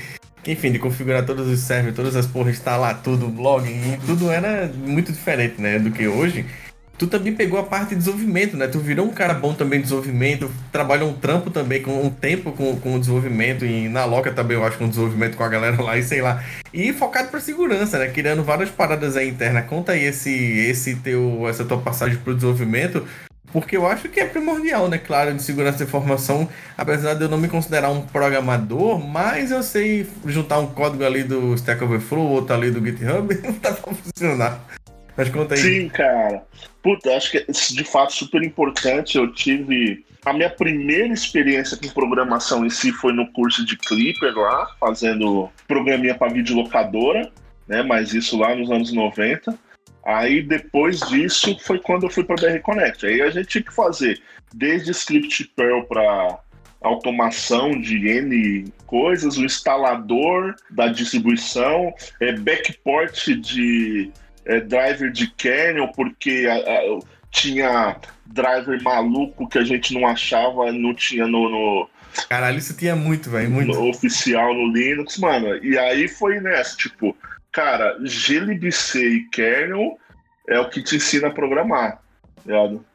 enfim, 0.51 0.71
de 0.71 0.79
configurar 0.79 1.25
todos 1.25 1.47
os 1.47 1.59
servers, 1.59 1.95
todas 1.95 2.15
as 2.15 2.25
porras, 2.25 2.55
instalar 2.55 3.01
tudo, 3.01 3.27
login, 3.27 3.97
tudo 4.05 4.31
era 4.31 4.67
muito 4.67 5.11
diferente, 5.11 5.61
né? 5.61 5.79
Do 5.79 5.91
que 5.91 6.07
hoje. 6.07 6.45
Tu 6.97 7.07
também 7.07 7.33
pegou 7.33 7.59
a 7.59 7.63
parte 7.63 7.89
de 7.89 7.95
desenvolvimento, 7.95 8.55
né? 8.55 8.67
Tu 8.67 8.79
virou 8.79 9.05
um 9.05 9.11
cara 9.11 9.33
bom 9.33 9.53
também 9.53 9.79
de 9.79 9.83
desenvolvimento, 9.83 10.49
trabalhou 10.71 11.09
um 11.09 11.13
trampo 11.13 11.49
também 11.49 11.81
com 11.81 12.01
um 12.01 12.09
tempo 12.09 12.53
com, 12.53 12.77
com 12.77 12.95
o 12.95 12.99
desenvolvimento 12.99 13.65
e 13.65 13.89
na 13.89 14.05
Loca 14.05 14.31
também 14.31 14.55
eu 14.55 14.63
acho 14.63 14.77
com 14.77 14.87
desenvolvimento 14.87 15.35
com 15.35 15.43
a 15.43 15.49
galera 15.49 15.81
lá 15.81 15.97
e 15.97 16.03
sei 16.03 16.21
lá. 16.21 16.41
E 16.73 16.93
focado 16.93 17.27
pra 17.27 17.41
segurança, 17.41 17.99
né? 17.99 18.07
Criando 18.07 18.43
várias 18.43 18.69
paradas 18.69 19.17
aí 19.17 19.27
internas. 19.27 19.65
Conta 19.65 19.91
aí 19.91 20.05
esse, 20.05 20.31
esse 20.31 20.95
teu, 20.95 21.45
essa 21.49 21.65
tua 21.65 21.79
passagem 21.79 22.17
pro 22.17 22.33
desenvolvimento, 22.33 23.05
porque 23.55 23.77
eu 23.77 23.87
acho 23.87 24.09
que 24.09 24.19
é 24.19 24.25
primordial, 24.25 24.89
né? 24.89 24.97
Claro, 24.97 25.33
de 25.33 25.41
segurança 25.41 25.77
de 25.77 25.85
informação, 25.85 26.49
apesar 26.77 27.13
de 27.13 27.23
eu 27.23 27.29
não 27.29 27.37
me 27.37 27.47
considerar 27.47 27.89
um 27.89 28.01
programador, 28.01 28.99
mas 28.99 29.49
eu 29.49 29.63
sei 29.63 30.05
juntar 30.25 30.59
um 30.59 30.67
código 30.67 31.05
ali 31.05 31.23
do 31.23 31.53
Stack 31.53 31.81
Overflow, 31.81 32.31
outro 32.31 32.53
ali 32.53 32.69
do 32.69 32.85
GitHub, 32.85 33.33
não 33.41 33.53
dá 33.53 33.71
pra 33.71 33.93
funcionar. 33.93 34.59
Mas 35.15 35.29
conta 35.29 35.55
aí. 35.55 35.61
Sim, 35.61 35.87
cara. 35.87 36.43
Puta, 36.83 37.15
acho 37.15 37.31
que 37.31 37.37
é 37.37 37.45
de 37.45 37.83
fato 37.85 38.11
super 38.11 38.43
importante. 38.43 39.17
Eu 39.17 39.31
tive. 39.31 40.03
A 40.25 40.33
minha 40.33 40.49
primeira 40.49 41.13
experiência 41.13 41.77
com 41.77 41.87
programação 41.87 42.65
em 42.65 42.69
si 42.69 42.91
foi 42.91 43.13
no 43.13 43.31
curso 43.31 43.65
de 43.65 43.77
Clipper 43.77 44.37
lá, 44.37 44.67
fazendo 44.81 45.49
programinha 45.65 46.15
para 46.15 46.33
videolocadora, 46.33 47.31
né? 47.65 47.81
Mas 47.83 48.13
isso 48.13 48.37
lá 48.37 48.53
nos 48.53 48.69
anos 48.69 48.91
90. 48.91 49.57
Aí 50.05 50.43
depois 50.43 50.99
disso 50.99 51.57
foi 51.59 51.79
quando 51.79 52.03
eu 52.03 52.09
fui 52.11 52.23
para 52.23 52.35
BR 52.35 52.59
Connect. 52.61 53.05
Aí 53.05 53.21
a 53.21 53.29
gente 53.31 53.47
tinha 53.47 53.63
que 53.63 53.73
fazer 53.73 54.21
desde 54.53 54.91
script 54.91 55.43
Perl 55.55 55.83
para 55.83 56.37
automação 56.81 57.71
de 57.79 58.07
N 58.07 58.65
coisas, 58.85 59.37
o 59.37 59.43
instalador 59.43 60.55
da 60.69 60.87
distribuição, 60.87 61.93
é, 62.21 62.31
backport 62.33 63.27
de 63.29 64.11
é, 64.45 64.59
driver 64.59 65.11
de 65.11 65.27
kernel, 65.31 65.87
porque 65.95 66.45
a- 66.47 66.55
a- 66.57 66.99
tinha 67.31 67.97
driver 68.27 68.81
maluco 68.83 69.49
que 69.49 69.57
a 69.57 69.63
gente 69.63 69.91
não 69.93 70.07
achava, 70.07 70.71
não 70.71 70.93
tinha 70.93 71.25
no, 71.27 71.49
no- 71.49 71.89
Caralho, 72.29 72.57
isso 72.59 72.77
tinha 72.77 72.95
muito, 72.95 73.29
velho, 73.29 73.49
muito. 73.49 73.73
no 73.73 73.89
oficial 73.89 74.53
no 74.53 74.71
Linux, 74.71 75.17
mano. 75.17 75.57
E 75.65 75.77
aí 75.77 76.07
foi 76.07 76.39
nessa, 76.39 76.77
tipo, 76.77 77.17
cara, 77.55 77.97
glibc 77.99 78.97
e 78.99 79.23
kernel 79.29 79.97
é 80.47 80.59
o 80.59 80.69
que 80.69 80.83
te 80.83 80.97
ensina 80.97 81.29
a 81.29 81.31
programar, 81.31 82.01
ligado? 82.45 82.85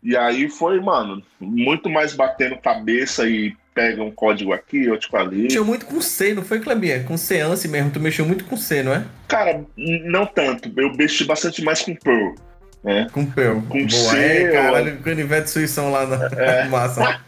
E 0.00 0.16
aí 0.16 0.48
foi, 0.48 0.80
mano, 0.80 1.20
muito 1.40 1.90
mais 1.90 2.14
batendo 2.14 2.56
cabeça 2.58 3.28
e 3.28 3.56
pega 3.74 4.00
um 4.02 4.12
código 4.12 4.52
aqui, 4.52 4.88
outro 4.88 5.14
ali. 5.16 5.42
Mexeu 5.42 5.64
muito 5.64 5.84
com 5.86 6.00
C, 6.00 6.32
não 6.32 6.44
foi, 6.44 6.60
Clebinha? 6.60 7.02
Com 7.02 7.16
C 7.16 7.40
ANSI 7.40 7.66
mesmo, 7.66 7.90
tu 7.90 7.98
mexeu 7.98 8.24
muito 8.24 8.44
com 8.44 8.56
C, 8.56 8.84
não 8.84 8.94
é? 8.94 9.04
Cara, 9.26 9.64
não 9.76 10.24
tanto. 10.24 10.72
Eu 10.76 10.94
mexi 10.94 11.24
bastante 11.24 11.62
mais 11.62 11.82
com 11.82 11.96
Perl. 11.96 12.36
Né? 12.84 13.08
Com 13.12 13.26
Perl. 13.26 13.60
Com 13.62 13.84
Boa, 13.84 13.90
C, 13.90 14.16
é, 14.16 14.48
eu- 14.48 14.52
caralho, 14.52 14.98
canivete 15.00 15.50
suíção 15.50 15.90
lá 15.90 16.06
na 16.06 16.28
massa. 16.70 17.20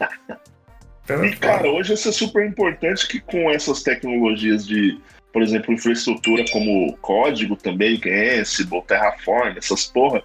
É 1.09 1.25
E, 1.25 1.35
cara, 1.35 1.69
hoje 1.69 1.93
isso 1.93 2.07
é 2.07 2.11
super 2.13 2.45
importante 2.47 3.05
que 3.05 3.19
com 3.19 3.51
essas 3.51 3.83
tecnologias 3.83 4.65
de, 4.65 4.97
por 5.31 5.41
exemplo, 5.41 5.73
infraestrutura 5.73 6.43
como 6.51 6.95
código 6.97 7.55
também, 7.55 7.99
Ansible, 8.39 8.81
Terraform, 8.83 9.57
essas 9.57 9.85
porra, 9.85 10.23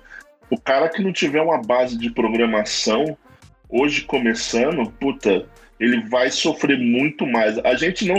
o 0.50 0.60
cara 0.60 0.88
que 0.88 1.02
não 1.02 1.12
tiver 1.12 1.40
uma 1.40 1.60
base 1.60 1.96
de 1.96 2.10
programação, 2.10 3.16
hoje 3.68 4.02
começando, 4.02 4.90
puta, 4.92 5.46
ele 5.78 6.08
vai 6.08 6.30
sofrer 6.30 6.78
muito 6.78 7.26
mais. 7.26 7.58
A 7.58 7.74
gente 7.74 8.06
não, 8.06 8.18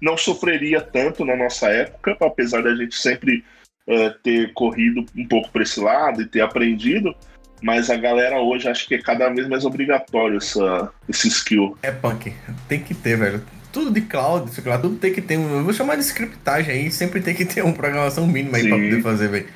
não 0.00 0.16
sofreria 0.16 0.80
tanto 0.80 1.24
na 1.24 1.36
nossa 1.36 1.68
época, 1.68 2.16
apesar 2.20 2.62
da 2.62 2.74
gente 2.74 2.96
sempre 2.96 3.44
eh, 3.88 4.14
ter 4.22 4.52
corrido 4.52 5.04
um 5.16 5.26
pouco 5.26 5.50
para 5.50 5.62
esse 5.62 5.78
lado 5.80 6.22
e 6.22 6.26
ter 6.26 6.40
aprendido, 6.40 7.14
mas 7.62 7.88
a 7.88 7.96
galera 7.96 8.40
hoje 8.40 8.68
acho 8.68 8.86
que 8.88 8.96
é 8.96 9.02
cada 9.02 9.28
vez 9.28 9.48
mais 9.48 9.64
obrigatório 9.64 10.38
essa, 10.38 10.92
esse 11.08 11.28
skill. 11.28 11.76
É 11.82 11.92
punk. 11.92 12.32
Tem 12.68 12.82
que 12.82 12.94
ter, 12.94 13.16
velho. 13.16 13.42
Tudo 13.76 13.90
de 13.90 14.00
cloud, 14.00 14.50
sei 14.50 14.64
lá, 14.64 14.78
tudo 14.78 14.96
tem 14.96 15.12
que 15.12 15.20
ter 15.20 15.36
um. 15.36 15.58
Eu 15.58 15.64
vou 15.64 15.74
chamar 15.74 15.96
de 15.96 16.00
scriptagem 16.00 16.72
aí, 16.72 16.90
sempre 16.90 17.20
tem 17.20 17.34
que 17.34 17.44
ter 17.44 17.60
uma 17.62 17.74
programação 17.74 18.26
mínima 18.26 18.56
aí 18.56 18.62
Sim. 18.62 18.68
pra 18.70 18.78
poder 18.78 19.02
fazer, 19.02 19.28
velho. 19.28 19.46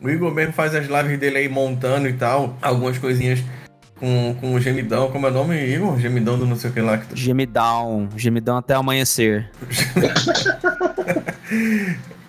O 0.00 0.08
Igor 0.08 0.34
mesmo 0.34 0.54
faz 0.54 0.74
as 0.74 0.86
lives 0.86 1.18
dele 1.18 1.36
aí 1.36 1.48
montando 1.50 2.08
e 2.08 2.14
tal, 2.14 2.56
algumas 2.62 2.96
coisinhas 2.96 3.40
com, 3.96 4.34
com 4.40 4.54
o 4.54 4.60
gemidão, 4.60 5.10
como 5.10 5.26
é 5.26 5.30
o 5.30 5.34
nome, 5.34 5.62
Igor? 5.66 5.98
Gemidão 6.00 6.38
do 6.38 6.46
não 6.46 6.56
sei 6.56 6.70
o 6.70 6.72
que 6.72 6.80
lá. 6.80 6.96
Que 6.96 7.08
tu... 7.08 7.16
Gemidão, 7.16 8.08
gemidão 8.16 8.56
até 8.56 8.72
amanhecer. 8.74 9.50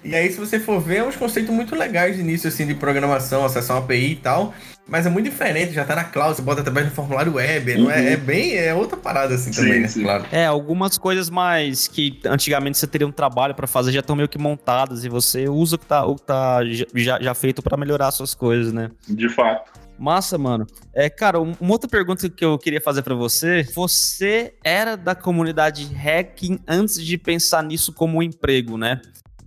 E 0.05 0.13
aí, 0.13 0.30
se 0.30 0.38
você 0.38 0.59
for 0.59 0.82
ver, 0.82 0.97
é 0.97 1.03
uns 1.05 1.15
conceitos 1.15 1.55
muito 1.55 1.74
legais 1.76 2.17
de 2.17 2.21
início, 2.21 2.49
assim, 2.49 2.67
de 2.67 2.74
programação, 2.74 3.45
acessar 3.45 3.78
uma 3.78 3.84
API 3.86 4.11
e 4.11 4.15
tal. 4.17 4.53
Mas 4.86 5.05
é 5.05 5.09
muito 5.09 5.29
diferente, 5.29 5.71
já 5.73 5.86
tá 5.86 5.95
na 5.95 6.03
cloud, 6.03 6.36
você 6.36 6.41
bota 6.41 6.59
através 6.61 6.88
do 6.88 6.93
formulário 6.93 7.36
web, 7.36 7.77
não 7.77 7.89
é, 7.89 8.13
é 8.13 8.17
bem, 8.17 8.55
é 8.57 8.73
outra 8.73 8.97
parada 8.97 9.34
assim 9.34 9.51
Sim, 9.53 9.61
também, 9.63 9.79
né? 9.81 9.88
sim. 9.88 10.03
Claro. 10.03 10.25
É, 10.31 10.45
algumas 10.45 10.97
coisas 10.97 11.29
mais 11.29 11.88
que 11.88 12.19
antigamente 12.25 12.77
você 12.77 12.86
teria 12.86 13.07
um 13.07 13.11
trabalho 13.11 13.55
pra 13.55 13.65
fazer 13.65 13.91
já 13.93 14.01
estão 14.01 14.15
meio 14.15 14.27
que 14.27 14.38
montadas 14.38 15.05
e 15.05 15.09
você 15.09 15.47
usa 15.47 15.77
o 15.77 15.79
que 15.79 15.86
tá, 15.86 16.05
o 16.05 16.15
que 16.15 16.23
tá 16.23 16.59
já, 16.95 17.21
já 17.21 17.34
feito 17.34 17.61
pra 17.63 17.77
melhorar 17.77 18.11
suas 18.11 18.34
coisas, 18.34 18.73
né? 18.73 18.91
De 19.07 19.29
fato. 19.29 19.71
Massa, 19.97 20.38
mano. 20.38 20.65
É, 20.93 21.09
cara, 21.09 21.39
um- 21.39 21.53
uma 21.61 21.71
outra 21.71 21.88
pergunta 21.89 22.27
que 22.29 22.43
eu 22.43 22.57
queria 22.57 22.81
fazer 22.81 23.03
pra 23.03 23.15
você. 23.15 23.63
Você 23.75 24.55
era 24.63 24.97
da 24.97 25.15
comunidade 25.15 25.86
hacking 25.93 26.59
antes 26.67 27.03
de 27.05 27.17
pensar 27.17 27.63
nisso 27.63 27.93
como 27.93 28.17
um 28.17 28.23
emprego, 28.23 28.77
né? 28.77 28.99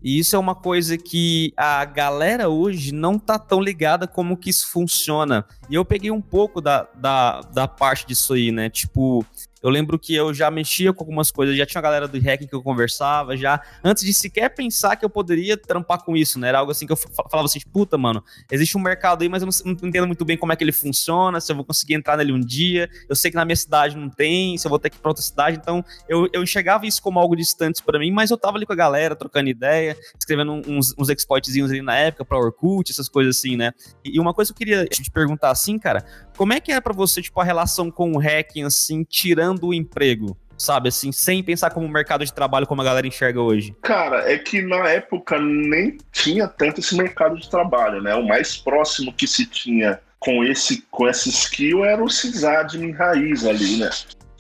E 0.07 0.21
isso 0.21 0.37
é 0.37 0.39
uma 0.39 0.55
coisa 0.55 0.97
que 0.97 1.53
a 1.57 1.85
galera 1.85 2.49
hoje 2.49 2.95
não 2.95 3.19
tá 3.19 3.41
tão 3.41 3.61
ligada 3.61 4.07
como 4.07 4.37
que 4.37 4.49
isso 4.49 4.71
funciona. 4.71 5.45
E 5.69 5.75
eu 5.75 5.85
peguei 5.85 6.13
um 6.13 6.21
pouco 6.21 6.61
da, 6.61 6.87
da, 6.95 7.41
da 7.41 7.67
parte 7.67 8.07
disso 8.07 8.35
aí, 8.35 8.53
né? 8.53 8.71
Tipo, 8.71 9.27
eu 9.67 9.73
lembro 9.73 9.99
que 9.99 10.15
eu 10.15 10.33
já 10.33 10.51
mexia 10.51 10.93
com 10.93 11.03
algumas 11.03 11.31
coisas, 11.31 11.57
já 11.57 11.67
tinha 11.67 11.79
uma 11.79 11.83
galera 11.83 12.09
do 12.09 12.19
hacking 12.19 12.47
que 12.47 12.55
eu 12.55 12.63
conversava, 12.63 13.37
já 13.37 13.61
antes 13.85 14.05
de 14.05 14.13
sequer 14.13 14.49
pensar 14.55 14.97
que 14.97 15.05
eu 15.05 15.11
poderia 15.11 15.57
trampar 15.57 16.03
com 16.05 16.17
isso, 16.17 16.39
né? 16.39 16.49
Era 16.49 16.59
algo 16.61 16.73
assim 16.73 16.87
que 16.87 16.93
eu 16.93 16.97
fa- 16.97 17.25
falava 17.31 17.47
assim, 17.47 17.61
puta, 17.73 17.97
mano, 17.99 18.23
existe 18.51 18.77
um 18.77 18.81
mercado 18.81 19.23
aí, 19.23 19.29
mas 19.29 19.43
eu 19.43 19.49
não, 19.49 19.73
não 19.83 19.89
entendo 19.89 20.07
muito 20.07 20.25
bem 20.25 20.37
como 20.37 20.53
é 20.53 20.57
que 20.57 20.65
ele 20.65 20.73
funciona, 20.73 21.41
se 21.41 21.51
eu 21.51 21.57
vou 21.57 21.65
conseguir 21.65 21.95
entrar 21.95 22.17
nele 22.17 22.33
um 22.33 22.41
dia. 22.41 22.89
Eu 23.09 23.17
sei 23.17 23.31
que 23.31 23.37
na 23.37 23.45
minha 23.45 23.57
cidade 23.57 23.97
não 23.97 24.09
tem, 24.09 24.57
se 24.59 24.67
eu 24.67 24.69
vou 24.69 24.79
ter 24.79 24.91
que 24.91 24.97
ir 24.97 25.01
pra 25.01 25.11
outra 25.11 25.23
cidade. 25.23 25.59
Então, 25.61 25.85
eu, 26.09 26.29
eu 26.33 26.43
enxergava 26.43 26.87
isso 26.87 27.03
como 27.03 27.19
algo 27.19 27.35
distante 27.37 27.83
pra 27.83 27.99
mim, 27.99 28.11
mas 28.11 28.31
eu 28.31 28.37
tava 28.37 28.57
ali 28.57 28.67
com 28.67 28.73
a 28.73 28.77
galera, 28.77 29.17
trocando 29.17 29.49
ideia, 29.49 29.97
escrevendo 30.19 30.53
uns, 30.67 30.95
uns 30.99 31.09
exploitzinhos 31.09 31.71
ali 31.71 31.83
na 31.83 31.97
época 31.97 32.25
pra 32.25 32.39
Orkut, 32.39 32.91
essas 32.91 33.09
coisas 33.09 33.37
assim, 33.39 33.57
né? 33.57 33.73
E 34.05 34.19
uma 34.21 34.33
coisa 34.35 34.53
que 34.53 34.63
eu 34.63 34.67
queria 34.67 34.85
te 34.87 35.11
perguntar 35.11 35.51
assim, 35.51 35.79
cara, 35.79 36.05
como 36.37 36.53
é 36.53 36.61
que 36.61 36.71
era 36.71 36.81
pra 36.83 36.93
você, 36.93 37.23
tipo, 37.23 37.41
a 37.41 37.45
relação 37.45 37.91
com 37.91 38.13
o 38.13 38.19
hacking, 38.19 38.65
assim, 38.65 39.03
tirando 39.05 39.56
o 39.65 39.75
emprego? 39.75 40.37
Sabe, 40.59 40.89
assim, 40.89 41.13
sem 41.13 41.43
pensar 41.43 41.71
como 41.71 41.87
mercado 41.87 42.25
de 42.25 42.33
trabalho 42.33 42.67
como 42.67 42.81
a 42.81 42.85
galera 42.85 43.07
enxerga 43.07 43.41
hoje. 43.41 43.77
Cara, 43.83 44.31
é 44.31 44.39
que 44.39 44.63
na 44.63 44.89
época 44.89 45.39
nem 45.39 45.99
tinha 46.11 46.49
tanto 46.49 46.81
esse 46.81 46.97
mercado 46.97 47.37
de 47.37 47.49
trabalho, 47.51 48.03
né? 48.03 48.15
O 48.15 48.27
mais 48.27 48.57
próximo 48.57 49.13
que 49.13 49.27
se 49.27 49.45
tinha 49.45 50.01
com 50.19 50.43
esse 50.43 50.83
com 50.91 51.07
essa 51.07 51.29
skill 51.29 51.85
era 51.85 52.03
o 52.03 52.09
sysadmin 52.09 52.93
raiz 52.93 53.45
ali, 53.45 53.77
né? 53.77 53.91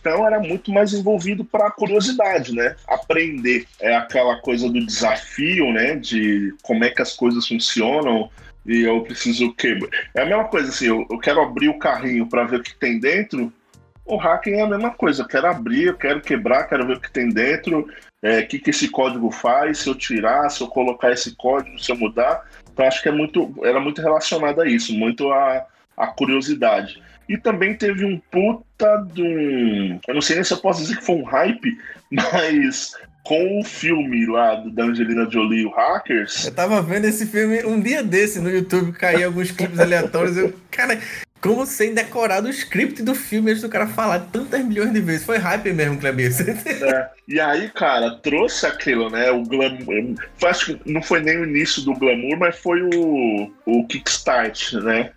Então 0.00 0.26
era 0.26 0.38
muito 0.38 0.70
mais 0.70 0.94
envolvido 0.94 1.44
para 1.44 1.70
curiosidade, 1.70 2.54
né? 2.54 2.76
Aprender 2.86 3.66
é 3.80 3.94
aquela 3.96 4.36
coisa 4.36 4.68
do 4.68 4.86
desafio, 4.86 5.72
né? 5.72 5.96
De 5.96 6.54
como 6.62 6.84
é 6.84 6.90
que 6.90 7.02
as 7.02 7.12
coisas 7.12 7.46
funcionam 7.46 8.30
e 8.64 8.82
eu 8.82 9.02
preciso 9.02 9.52
quebrar. 9.54 9.90
É 10.14 10.22
a 10.22 10.26
mesma 10.26 10.44
coisa 10.44 10.68
assim, 10.68 10.86
eu, 10.86 11.06
eu 11.10 11.18
quero 11.18 11.40
abrir 11.40 11.68
o 11.68 11.78
carrinho 11.78 12.26
para 12.26 12.44
ver 12.44 12.60
o 12.60 12.62
que 12.62 12.74
tem 12.74 12.98
dentro. 12.98 13.52
O 14.06 14.16
hacking 14.16 14.52
é 14.52 14.62
a 14.62 14.68
mesma 14.68 14.92
coisa, 14.92 15.22
eu 15.22 15.26
quero 15.26 15.48
abrir, 15.48 15.86
eu 15.86 15.96
quero 15.96 16.20
quebrar, 16.20 16.68
quero 16.68 16.86
ver 16.86 16.96
o 16.96 17.00
que 17.00 17.10
tem 17.10 17.28
dentro, 17.28 17.88
é, 18.22 18.40
o 18.40 18.46
que, 18.46 18.58
que 18.60 18.70
esse 18.70 18.88
código 18.88 19.30
faz, 19.30 19.78
se 19.78 19.88
eu 19.88 19.94
tirar, 19.94 20.48
se 20.48 20.60
eu 20.62 20.68
colocar 20.68 21.10
esse 21.10 21.34
código, 21.34 21.78
se 21.78 21.90
eu 21.90 21.96
mudar. 21.96 22.44
Então 22.72 22.86
acho 22.86 23.02
que 23.02 23.08
é 23.08 23.12
muito, 23.12 23.52
era 23.64 23.80
muito 23.80 24.00
relacionado 24.00 24.60
a 24.60 24.68
isso, 24.68 24.94
muito 24.94 25.30
a, 25.32 25.66
a 25.96 26.06
curiosidade. 26.06 27.02
E 27.28 27.36
também 27.36 27.74
teve 27.76 28.04
um 28.04 28.20
puta 28.30 29.04
de 29.12 29.22
um. 29.22 30.00
Eu 30.06 30.14
não 30.14 30.22
sei 30.22 30.36
nem 30.36 30.44
se 30.44 30.52
eu 30.52 30.58
posso 30.58 30.82
dizer 30.82 30.98
que 30.98 31.04
foi 31.04 31.16
um 31.16 31.24
hype, 31.24 31.76
mas 32.10 32.92
com 33.24 33.58
o 33.60 33.64
filme 33.64 34.24
lá 34.26 34.54
da 34.54 34.84
Angelina 34.84 35.28
Jolie, 35.28 35.66
o 35.66 35.70
Hackers. 35.70 36.44
Eu 36.44 36.54
tava 36.54 36.80
vendo 36.80 37.06
esse 37.06 37.26
filme 37.26 37.64
um 37.64 37.80
dia 37.80 38.00
desse 38.00 38.38
no 38.38 38.48
YouTube, 38.48 38.92
caía 38.92 39.26
alguns 39.26 39.50
clipes 39.50 39.80
aleatórios. 39.80 40.36
Eu, 40.36 40.54
cara, 40.70 40.96
como 41.46 41.66
sem 41.66 41.94
decorar 41.94 42.42
o 42.44 42.48
script 42.48 43.02
do 43.02 43.14
filme 43.14 43.50
antes 43.50 43.62
do 43.62 43.68
cara 43.68 43.86
falar 43.86 44.20
tantas 44.32 44.64
milhões 44.64 44.92
de 44.92 45.00
vezes. 45.00 45.24
Foi 45.24 45.38
hype 45.38 45.72
mesmo, 45.72 45.98
Kleber. 45.98 46.32
É, 46.82 47.08
e 47.28 47.40
aí, 47.40 47.68
cara, 47.70 48.16
trouxe 48.16 48.66
aquilo, 48.66 49.10
né? 49.10 49.30
O 49.30 49.42
glamour. 49.42 50.14
Acho 50.44 50.76
que 50.76 50.90
não 50.90 51.02
foi 51.02 51.20
nem 51.20 51.38
o 51.38 51.44
início 51.44 51.82
do 51.82 51.94
glamour, 51.94 52.38
mas 52.38 52.56
foi 52.56 52.82
o, 52.82 53.52
o 53.64 53.86
kickstart, 53.86 54.74
né? 54.74 55.10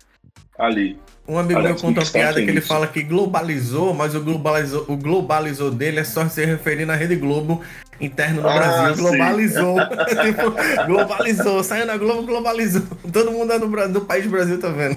Ali. 0.58 0.98
Um 1.26 1.38
amigo 1.38 1.60
meu 1.60 1.76
conta 1.76 2.00
uma 2.00 2.10
piada 2.10 2.42
que 2.42 2.50
ele 2.50 2.60
fala 2.60 2.88
que 2.88 3.02
globalizou, 3.02 3.94
mas 3.94 4.14
o 4.14 4.20
globalizou, 4.20 4.84
o 4.88 4.96
globalizou 4.96 5.70
dele 5.70 6.00
é 6.00 6.04
só 6.04 6.28
se 6.28 6.44
referindo 6.44 6.90
à 6.90 6.96
Rede 6.96 7.14
Globo 7.14 7.62
interno 8.00 8.42
no 8.42 8.48
Ah, 8.48 8.54
Brasil. 8.54 8.94
sim. 8.96 9.02
Globalizou. 9.02 9.76
tipo, 10.22 10.86
globalizou. 10.86 11.62
Saiu 11.64 11.86
na 11.86 11.96
Globo, 11.96 12.22
globalizou. 12.22 12.82
Todo 13.12 13.30
mundo 13.32 13.52
é 13.52 13.58
no 13.58 14.00
país 14.02 14.24
do 14.24 14.30
Brasil, 14.30 14.58
tá 14.58 14.68
vendo? 14.68 14.96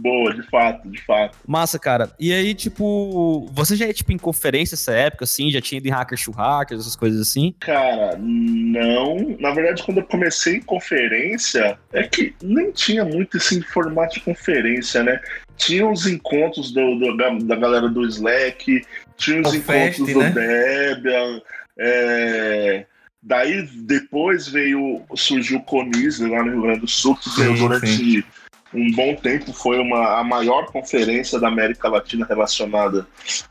Boa, 0.00 0.34
de 0.34 0.42
fato, 0.50 0.88
de 0.88 1.00
fato. 1.04 1.36
Massa, 1.46 1.78
cara. 1.78 2.10
E 2.18 2.32
aí, 2.32 2.54
tipo, 2.54 3.48
você 3.52 3.74
já 3.76 3.86
ia, 3.86 3.92
tipo, 3.92 4.12
em 4.12 4.18
conferência 4.18 4.74
essa 4.74 4.92
época, 4.92 5.24
assim? 5.24 5.50
Já 5.50 5.60
tinha 5.60 5.78
ido 5.78 5.88
em 5.88 5.90
Hackers 5.90 6.24
to 6.24 6.30
Hackers, 6.30 6.80
essas 6.82 6.96
coisas 6.96 7.20
assim? 7.20 7.54
Cara, 7.60 8.16
não. 8.18 9.36
Na 9.40 9.50
verdade, 9.52 9.82
quando 9.82 9.98
eu 9.98 10.04
comecei 10.04 10.56
em 10.56 10.62
conferência, 10.62 11.78
é 11.92 12.02
que 12.04 12.34
nem 12.42 12.70
tinha 12.70 13.04
muito 13.04 13.36
esse 13.36 13.60
formato 13.62 14.14
de 14.14 14.20
conferência, 14.20 15.02
né? 15.02 15.20
Tinha 15.56 15.88
os 15.88 16.06
encontros 16.06 16.72
do, 16.72 16.98
do- 16.98 17.16
da, 17.16 17.30
da 17.30 17.56
galera 17.56 17.88
do 17.88 18.04
Slack, 18.06 18.82
tinha 19.16 19.40
os 19.40 19.52
O 19.52 19.56
encontros 19.56 19.96
Fest, 19.96 20.12
do 20.12 20.18
né? 20.20 20.30
Debian. 20.30 21.40
É, 21.78 22.86
Daí 23.26 23.62
depois 23.62 24.46
veio, 24.46 25.02
surgiu 25.16 25.56
o 25.56 25.62
Conis 25.62 26.20
lá 26.20 26.44
no 26.44 26.50
Rio 26.50 26.62
Grande 26.62 26.80
do 26.80 26.88
Sul, 26.88 27.16
que 27.16 27.30
veio 27.36 27.56
Sim, 27.56 27.58
durante 27.58 28.26
um 28.74 28.92
bom 28.92 29.14
tempo, 29.14 29.50
foi 29.54 29.78
uma, 29.78 30.18
a 30.18 30.24
maior 30.24 30.66
conferência 30.66 31.40
da 31.40 31.48
América 31.48 31.88
Latina 31.88 32.26
relacionada 32.26 33.06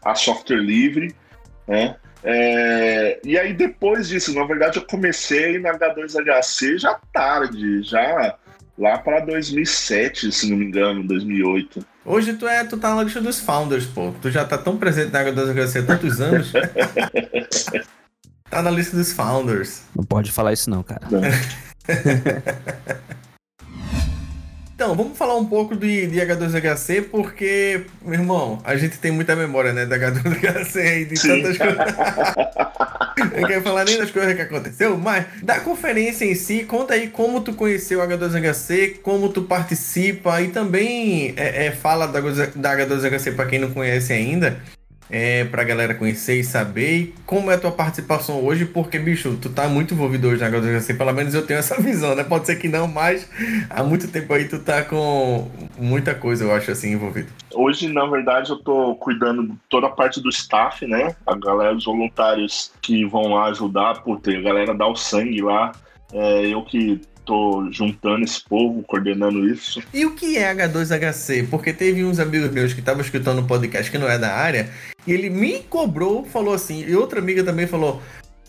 a 0.05 0.13
software 0.13 0.57
livre, 0.57 1.15
né? 1.67 1.95
É, 2.23 3.19
e 3.23 3.37
aí 3.37 3.51
depois 3.51 4.09
disso, 4.09 4.33
na 4.35 4.45
verdade, 4.45 4.77
eu 4.77 4.85
comecei 4.85 5.57
na 5.59 5.73
H2HC 5.73 6.77
já 6.77 6.99
tarde, 7.11 7.81
já 7.81 8.37
lá 8.77 8.99
para 8.99 9.21
2007, 9.21 10.31
se 10.31 10.49
não 10.51 10.57
me 10.57 10.65
engano, 10.65 11.03
2008. 11.03 11.83
Hoje 12.05 12.33
tu, 12.33 12.47
é, 12.47 12.63
tu 12.63 12.77
tá 12.77 12.93
na 12.93 13.03
lista 13.03 13.19
dos 13.19 13.39
founders, 13.39 13.87
pô. 13.87 14.13
Tu 14.21 14.29
já 14.29 14.45
tá 14.45 14.57
tão 14.57 14.77
presente 14.77 15.11
na 15.11 15.23
H2HC 15.23 15.81
há 15.81 15.85
tantos 15.85 16.21
anos. 16.21 16.51
tá 18.53 18.61
na 18.61 18.71
lista 18.71 18.95
dos 18.95 19.11
founders. 19.11 19.81
Não 19.95 20.03
pode 20.03 20.31
falar 20.31 20.53
isso 20.53 20.69
não, 20.69 20.83
cara. 20.83 21.07
Então, 24.75 24.95
vamos 24.95 25.17
falar 25.17 25.37
um 25.37 25.45
pouco 25.45 25.77
de, 25.77 26.07
de 26.07 26.19
H2HC, 26.19 27.03
porque, 27.09 27.85
meu 28.01 28.15
irmão, 28.19 28.59
a 28.65 28.75
gente 28.75 28.97
tem 28.97 29.11
muita 29.11 29.33
memória, 29.33 29.71
né, 29.71 29.85
da 29.85 29.97
H2HC 29.97 31.01
e 31.01 31.05
de 31.05 31.15
Sim. 31.17 31.41
tantas 31.41 31.57
coisas. 31.57 31.77
Não 33.39 33.47
quero 33.47 33.61
falar 33.61 33.85
nem 33.85 33.97
das 33.97 34.11
coisas 34.11 34.33
que 34.35 34.41
aconteceu, 34.41 34.97
mas 34.97 35.25
da 35.41 35.59
conferência 35.61 36.25
em 36.25 36.35
si, 36.35 36.63
conta 36.63 36.95
aí 36.95 37.07
como 37.07 37.39
tu 37.39 37.53
conheceu 37.53 38.01
o 38.01 38.03
H2HC, 38.03 38.99
como 39.01 39.29
tu 39.29 39.43
participa 39.43 40.41
e 40.41 40.49
também 40.49 41.33
é, 41.37 41.67
é, 41.67 41.71
fala 41.71 42.05
da, 42.07 42.21
H2- 42.21 42.55
da 42.55 42.75
H2HC 42.75 43.35
pra 43.35 43.45
quem 43.45 43.59
não 43.59 43.71
conhece 43.71 44.11
ainda. 44.11 44.59
É, 45.09 45.43
pra 45.45 45.63
galera 45.63 45.93
conhecer 45.93 46.39
e 46.39 46.43
saber 46.43 46.97
e 46.97 47.13
como 47.25 47.51
é 47.51 47.55
a 47.55 47.59
tua 47.59 47.71
participação 47.71 48.43
hoje, 48.43 48.65
porque, 48.65 48.97
bicho, 48.97 49.37
tu 49.39 49.49
tá 49.49 49.67
muito 49.67 49.93
envolvido 49.93 50.27
hoje 50.27 50.41
na 50.41 50.49
H2HC, 50.49 50.97
pelo 50.97 51.13
menos 51.13 51.33
eu 51.33 51.45
tenho 51.45 51.59
essa 51.59 51.79
visão, 51.81 52.15
né? 52.15 52.23
Pode 52.23 52.45
ser 52.45 52.55
que 52.55 52.67
não, 52.67 52.87
mas 52.87 53.29
há 53.69 53.83
muito 53.83 54.07
tempo 54.07 54.33
aí 54.33 54.47
tu 54.47 54.59
tá 54.59 54.81
com 54.83 55.51
muita 55.77 56.15
coisa, 56.15 56.45
eu 56.45 56.53
acho, 56.53 56.71
assim, 56.71 56.93
envolvido. 56.93 57.27
Hoje, 57.53 57.87
na 57.89 58.05
verdade, 58.05 58.49
eu 58.49 58.57
tô 58.57 58.95
cuidando 58.95 59.43
de 59.47 59.53
toda 59.69 59.87
a 59.87 59.91
parte 59.91 60.21
do 60.21 60.29
staff, 60.29 60.85
né? 60.87 61.15
A 61.27 61.35
galera, 61.35 61.75
os 61.75 61.85
voluntários 61.85 62.71
que 62.81 63.05
vão 63.05 63.33
lá 63.33 63.45
ajudar, 63.45 64.01
tem 64.21 64.37
a 64.37 64.41
galera 64.41 64.73
dá 64.73 64.87
o 64.87 64.95
sangue 64.95 65.41
lá. 65.41 65.71
É, 66.11 66.45
eu 66.45 66.63
que 66.63 67.01
tô 67.25 67.67
juntando 67.71 68.23
esse 68.23 68.43
povo, 68.43 68.83
coordenando 68.83 69.47
isso. 69.47 69.81
E 69.93 70.05
o 70.05 70.15
que 70.15 70.37
é 70.37 70.53
H2HC? 70.53 71.49
Porque 71.49 71.73
teve 71.73 72.03
uns 72.03 72.19
amigos 72.19 72.51
meus 72.51 72.73
que 72.73 72.79
estavam 72.79 73.01
escutando 73.01 73.39
um 73.39 73.47
podcast 73.47 73.89
que 73.89 73.97
não 73.97 74.09
é 74.09 74.17
da 74.17 74.33
área, 74.33 74.69
e 75.05 75.11
ele 75.11 75.29
me 75.29 75.59
cobrou, 75.59 76.25
falou 76.25 76.53
assim, 76.53 76.85
e 76.87 76.95
outra 76.95 77.19
amiga 77.19 77.43
também 77.43 77.67
falou. 77.67 78.01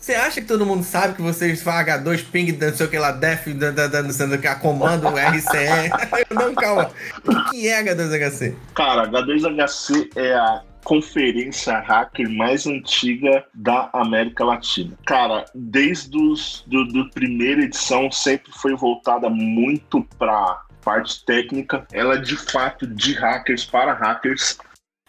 Você 0.05 0.13
acha 0.13 0.39
que 0.39 0.47
todo 0.47 0.67
mundo 0.67 0.83
sabe 0.83 1.15
que 1.15 1.21
vocês 1.23 1.63
fazem 1.63 1.91
H2 1.91 2.25
ping, 2.31 2.51
não 2.51 2.71
sei 2.71 2.85
o 2.85 2.89
que 2.89 2.99
lá, 2.99 3.11
def, 3.11 3.47
não 3.47 4.11
sei 4.11 4.27
o 4.27 4.39
que, 4.39 4.45
a 4.45 4.53
comando, 4.53 5.07
RCE? 5.07 5.89
Não, 6.29 6.53
calma. 6.53 6.91
O 7.27 7.49
que 7.49 7.67
é 7.67 7.83
H2HC? 7.83 8.53
Cara, 8.75 9.07
H2HC 9.07 10.09
é 10.15 10.35
a 10.35 10.61
conferência 10.85 11.79
hacker 11.79 12.29
mais 12.29 12.65
antiga 12.67 13.43
da 13.53 13.89
América 13.91 14.45
Latina. 14.45 14.95
Cara, 15.05 15.43
desde 15.53 16.15
os, 16.15 16.63
do, 16.67 16.85
do 16.85 17.09
primeira 17.09 17.63
edição 17.63 18.09
sempre 18.11 18.51
foi 18.53 18.75
voltada 18.75 19.27
muito 19.29 20.07
para 20.17 20.61
parte 20.83 21.25
técnica. 21.25 21.85
Ela 21.91 22.15
é 22.15 22.19
de 22.19 22.37
fato 22.37 22.85
de 22.85 23.13
hackers 23.13 23.65
para 23.65 23.93
hackers, 23.93 24.57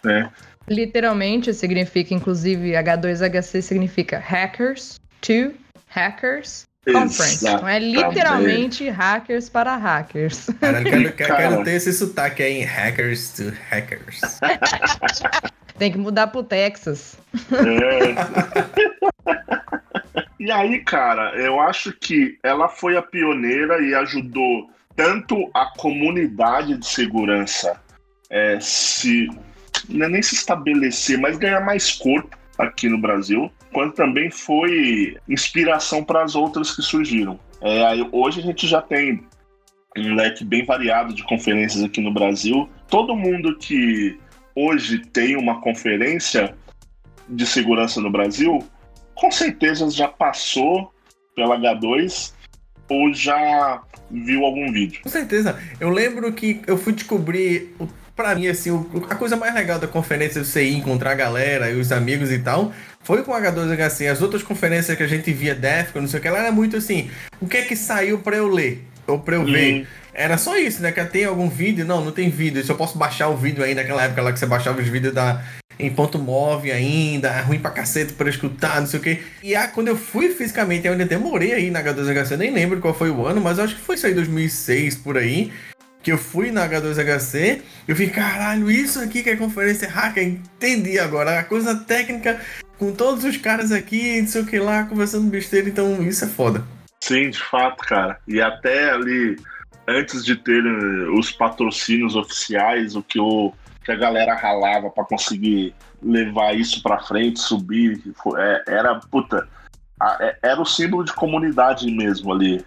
né? 0.03 0.29
Literalmente 0.67 1.53
significa, 1.53 2.13
inclusive, 2.13 2.71
H2HC 2.71 3.61
significa 3.61 4.17
Hackers 4.17 4.99
to 5.21 5.53
Hackers 5.87 6.65
Conference. 6.91 7.45
Então 7.45 7.67
é 7.67 7.79
literalmente 7.79 8.89
hackers 8.89 9.47
para 9.47 9.77
hackers. 9.77 10.47
Cara, 10.59 10.79
eu 10.79 10.83
quero, 10.83 11.13
quero, 11.13 11.35
quero 11.35 11.63
ter 11.63 11.73
esse 11.73 11.93
sotaque 11.93 12.41
aí 12.41 12.61
em 12.61 12.63
hackers 12.63 13.31
to 13.33 13.53
hackers. 13.69 14.19
Tem 15.77 15.91
que 15.91 15.97
mudar 15.97 16.27
pro 16.27 16.43
Texas. 16.43 17.17
É. 17.51 18.15
e 20.43 20.51
aí, 20.51 20.79
cara, 20.79 21.35
eu 21.35 21.59
acho 21.59 21.93
que 21.93 22.37
ela 22.43 22.67
foi 22.67 22.97
a 22.97 23.01
pioneira 23.01 23.81
e 23.81 23.93
ajudou 23.93 24.69
tanto 24.95 25.49
a 25.53 25.65
comunidade 25.77 26.75
de 26.77 26.85
segurança 26.85 27.79
é, 28.29 28.59
se 28.59 29.29
não 29.87 30.05
é 30.05 30.09
nem 30.09 30.21
se 30.21 30.35
estabelecer, 30.35 31.17
mas 31.19 31.37
ganhar 31.37 31.61
mais 31.61 31.91
corpo 31.91 32.35
aqui 32.57 32.89
no 32.89 32.97
Brasil, 32.97 33.51
quanto 33.71 33.95
também 33.95 34.31
foi 34.31 35.15
inspiração 35.29 36.03
para 36.03 36.23
as 36.23 36.35
outras 36.35 36.75
que 36.75 36.81
surgiram. 36.81 37.39
É, 37.61 37.85
hoje 38.11 38.39
a 38.39 38.43
gente 38.43 38.67
já 38.67 38.81
tem 38.81 39.23
um 39.95 40.15
leque 40.15 40.43
bem 40.43 40.65
variado 40.65 41.13
de 41.13 41.23
conferências 41.23 41.83
aqui 41.83 42.01
no 42.01 42.13
Brasil. 42.13 42.69
Todo 42.87 43.15
mundo 43.15 43.57
que 43.57 44.19
hoje 44.57 44.97
tem 45.13 45.37
uma 45.37 45.61
conferência 45.61 46.55
de 47.29 47.45
segurança 47.45 48.01
no 48.01 48.11
Brasil, 48.11 48.65
com 49.13 49.29
certeza 49.29 49.87
já 49.91 50.07
passou 50.07 50.91
pela 51.35 51.59
H2 51.59 52.33
ou 52.89 53.13
já 53.13 53.83
viu 54.09 54.43
algum 54.43 54.71
vídeo. 54.71 55.01
Com 55.03 55.09
certeza. 55.09 55.59
Eu 55.79 55.89
lembro 55.89 56.31
que 56.33 56.61
eu 56.65 56.77
fui 56.77 56.93
descobrir, 56.93 57.75
pra 58.15 58.33
mim, 58.33 58.47
assim, 58.47 58.71
a 59.09 59.15
coisa 59.15 59.35
mais 59.35 59.53
legal 59.53 59.77
da 59.77 59.87
conferência 59.87 60.41
de 60.41 60.47
CI, 60.47 60.73
encontrar 60.73 61.11
a 61.11 61.15
galera 61.15 61.69
e 61.69 61.79
os 61.79 61.91
amigos 61.91 62.31
e 62.31 62.39
tal, 62.39 62.73
foi 63.01 63.23
com 63.23 63.31
o 63.31 63.35
H2HC. 63.35 64.09
As 64.09 64.21
outras 64.21 64.41
conferências 64.41 64.97
que 64.97 65.03
a 65.03 65.07
gente 65.07 65.31
via 65.31 65.53
Defcon, 65.53 66.01
não 66.01 66.07
sei 66.07 66.19
o 66.19 66.21
que, 66.21 66.27
ela 66.27 66.39
era 66.39 66.51
muito 66.51 66.77
assim, 66.77 67.11
o 67.39 67.47
que 67.47 67.57
é 67.57 67.61
que 67.61 67.75
saiu 67.75 68.19
pra 68.19 68.37
eu 68.37 68.47
ler? 68.47 68.83
Ou 69.05 69.19
pra 69.19 69.35
eu 69.35 69.45
ver? 69.45 69.87
Era 70.17 70.35
só 70.35 70.57
isso, 70.57 70.81
né? 70.81 70.91
Que 70.91 71.05
tem 71.05 71.25
algum 71.25 71.47
vídeo? 71.47 71.85
Não, 71.85 72.03
não 72.03 72.11
tem 72.11 72.27
vídeo. 72.27 72.63
Eu 72.67 72.75
posso 72.75 72.97
baixar 72.97 73.27
o 73.29 73.37
vídeo 73.37 73.63
aí 73.63 73.75
naquela 73.75 74.03
época 74.03 74.23
lá 74.23 74.33
que 74.33 74.39
você 74.39 74.47
baixava 74.47 74.81
os 74.81 74.87
vídeos 74.87 75.13
da, 75.13 75.43
em 75.77 75.93
ponto 75.93 76.17
móvel 76.17 76.73
ainda, 76.73 77.29
é 77.29 77.41
ruim 77.41 77.59
pra 77.59 77.69
cacete 77.69 78.13
pra 78.13 78.27
escutar, 78.27 78.81
não 78.81 78.87
sei 78.87 78.99
o 78.99 79.03
que. 79.03 79.23
E 79.43 79.55
ah, 79.55 79.67
quando 79.67 79.89
eu 79.89 79.95
fui 79.95 80.29
fisicamente, 80.29 80.87
eu 80.87 80.93
ainda 80.93 81.05
demorei 81.05 81.53
aí 81.53 81.69
na 81.69 81.83
H2HC, 81.83 82.31
eu 82.31 82.37
nem 82.39 82.51
lembro 82.51 82.81
qual 82.81 82.95
foi 82.95 83.11
o 83.11 83.27
ano, 83.27 83.39
mas 83.39 83.59
acho 83.59 83.75
que 83.75 83.81
foi 83.81 83.93
isso 83.93 84.07
aí 84.07 84.15
2006 84.15 84.95
por 84.95 85.19
aí. 85.19 85.53
Que 86.01 86.11
eu 86.11 86.17
fui 86.17 86.51
na 86.51 86.67
H2HC, 86.67 87.61
eu 87.87 87.95
vi, 87.95 88.09
caralho, 88.09 88.71
isso 88.71 88.99
aqui 88.99 89.21
que 89.21 89.29
é 89.29 89.35
conferência 89.35 89.87
hacker, 89.87 90.23
entendi 90.23 90.97
agora. 90.97 91.37
A 91.37 91.43
coisa 91.43 91.75
técnica 91.75 92.39
com 92.79 92.91
todos 92.91 93.23
os 93.23 93.37
caras 93.37 93.71
aqui, 93.71 94.19
não 94.21 94.27
sei 94.27 94.41
o 94.41 94.45
que 94.45 94.57
lá, 94.57 94.85
conversando 94.85 95.29
besteira, 95.29 95.69
então 95.69 96.01
isso 96.01 96.23
é 96.23 96.27
foda. 96.27 96.63
Sim, 97.03 97.29
de 97.29 97.39
fato, 97.39 97.85
cara. 97.85 98.17
E 98.27 98.41
até 98.41 98.89
ali, 98.89 99.37
antes 99.87 100.25
de 100.25 100.35
ter 100.35 100.63
eh, 100.65 101.09
os 101.17 101.31
patrocínios 101.31 102.15
oficiais, 102.15 102.95
o 102.95 103.01
que, 103.01 103.19
o, 103.19 103.53
que 103.83 103.91
a 103.91 103.95
galera 103.95 104.35
ralava 104.35 104.89
pra 104.89 105.05
conseguir 105.05 105.73
levar 106.01 106.53
isso 106.53 106.83
pra 106.83 106.99
frente, 106.99 107.39
subir, 107.39 108.01
é, 108.37 108.63
era, 108.67 108.95
puta, 108.95 109.47
é- 110.19 110.37
era 110.43 110.61
o 110.61 110.65
símbolo 110.65 111.03
de 111.03 111.13
comunidade 111.13 111.89
mesmo 111.91 112.31
ali. 112.33 112.63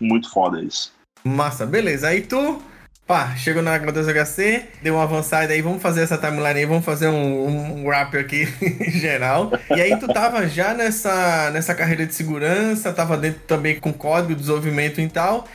Muito 0.00 0.30
foda 0.30 0.60
isso. 0.60 0.92
Massa, 1.24 1.64
beleza. 1.64 2.08
Aí 2.08 2.20
tu, 2.20 2.60
pá, 3.06 3.34
chegou 3.34 3.62
na 3.62 3.78
H2HC, 3.78 4.64
deu 4.82 4.94
uma 4.94 5.04
avançada 5.04 5.52
aí, 5.52 5.62
vamos 5.62 5.80
fazer 5.80 6.02
essa 6.02 6.18
timeline 6.18 6.58
aí, 6.60 6.66
vamos 6.66 6.84
fazer 6.84 7.08
um, 7.08 7.78
um 7.78 7.86
wrap 7.86 8.14
aqui 8.16 8.44
geral. 8.90 9.52
E 9.74 9.80
aí 9.80 9.96
tu 9.98 10.06
tava 10.08 10.46
já 10.46 10.74
nessa, 10.74 11.50
nessa 11.50 11.74
carreira 11.74 12.04
de 12.04 12.14
segurança, 12.14 12.92
tava 12.92 13.16
dentro 13.16 13.40
também 13.46 13.80
com 13.80 13.92
código, 13.92 14.34
desenvolvimento 14.34 15.00
e 15.00 15.08
tal. 15.08 15.48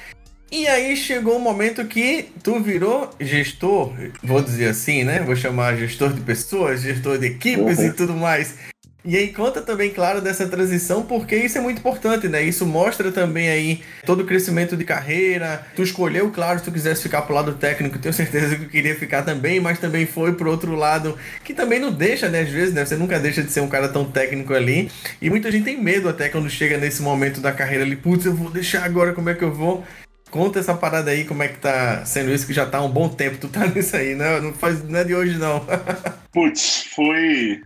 E 0.52 0.68
aí 0.68 0.98
chegou 0.98 1.38
um 1.38 1.40
momento 1.40 1.86
que 1.86 2.30
tu 2.44 2.60
virou 2.60 3.10
gestor, 3.22 3.94
vou 4.22 4.42
dizer 4.42 4.68
assim, 4.68 5.04
né? 5.06 5.22
Vou 5.22 5.36
chamar 5.36 5.78
gestor 5.78 6.12
de 6.12 6.20
pessoas, 6.20 6.82
gestor 6.82 7.18
de 7.18 7.28
equipes 7.28 7.78
Uhum. 7.78 7.86
e 7.88 7.94
tudo 7.94 8.14
mais. 8.14 8.56
E 9.04 9.16
aí 9.18 9.30
conta 9.30 9.62
também, 9.62 9.90
claro, 9.90 10.22
dessa 10.22 10.46
transição, 10.48 11.02
porque 11.04 11.36
isso 11.36 11.58
é 11.58 11.62
muito 11.62 11.80
importante, 11.80 12.28
né? 12.28 12.44
Isso 12.44 12.66
mostra 12.68 13.12
também 13.12 13.50
aí 13.50 13.82
todo 14.06 14.22
o 14.22 14.26
crescimento 14.28 14.76
de 14.78 14.84
carreira. 14.84 15.66
Tu 15.76 15.82
escolheu, 15.84 16.30
claro, 16.30 16.60
se 16.60 16.66
tu 16.66 16.72
quisesse 16.72 17.02
ficar 17.02 17.22
pro 17.24 17.34
lado 17.34 17.54
técnico, 17.54 17.98
tenho 17.98 18.14
certeza 18.14 18.56
que 18.58 18.66
eu 18.66 18.70
queria 18.70 18.94
ficar 18.94 19.24
também, 19.24 19.60
mas 19.60 19.80
também 19.80 20.06
foi 20.06 20.34
pro 20.34 20.52
outro 20.52 20.76
lado, 20.76 21.18
que 21.46 21.54
também 21.54 21.80
não 21.80 21.92
deixa, 21.92 22.28
né? 22.30 22.42
Às 22.42 22.50
vezes, 22.50 22.74
né? 22.76 22.86
Você 22.86 22.96
nunca 22.98 23.18
deixa 23.20 23.42
de 23.42 23.52
ser 23.52 23.62
um 23.62 23.70
cara 23.70 23.88
tão 23.90 24.04
técnico 24.06 24.54
ali. 24.54 24.92
E 25.22 25.30
muita 25.32 25.50
gente 25.50 25.64
tem 25.64 25.82
medo 25.82 26.08
até 26.10 26.28
quando 26.30 26.50
chega 26.50 26.78
nesse 26.78 27.02
momento 27.02 27.40
da 27.40 27.54
carreira 27.54 27.86
ali, 27.86 27.96
putz, 27.96 28.26
eu 28.26 28.36
vou 28.36 28.52
deixar 28.52 28.84
agora, 28.84 29.14
como 29.14 29.30
é 29.30 29.34
que 29.34 29.44
eu 29.44 29.52
vou? 29.54 29.84
Conta 30.32 30.60
essa 30.60 30.74
parada 30.74 31.12
aí, 31.12 31.26
como 31.26 31.44
é 31.44 31.50
que 31.50 31.60
tá 31.60 32.06
sendo 32.06 32.32
isso, 32.32 32.48
que 32.48 32.54
já 32.54 32.66
tá 32.66 32.78
há 32.78 32.84
um 32.84 32.90
bom 32.90 33.10
tempo, 33.10 33.38
tu 33.38 33.50
tá 33.50 33.68
nisso 33.76 33.98
aí, 33.98 34.16
né? 34.16 34.40
Não, 34.40 34.54
faz, 34.54 34.82
não 34.82 34.98
é 34.98 35.04
de 35.04 35.14
hoje, 35.14 35.38
não. 35.38 35.64
Putz, 36.32 36.86
foi. 36.96 37.62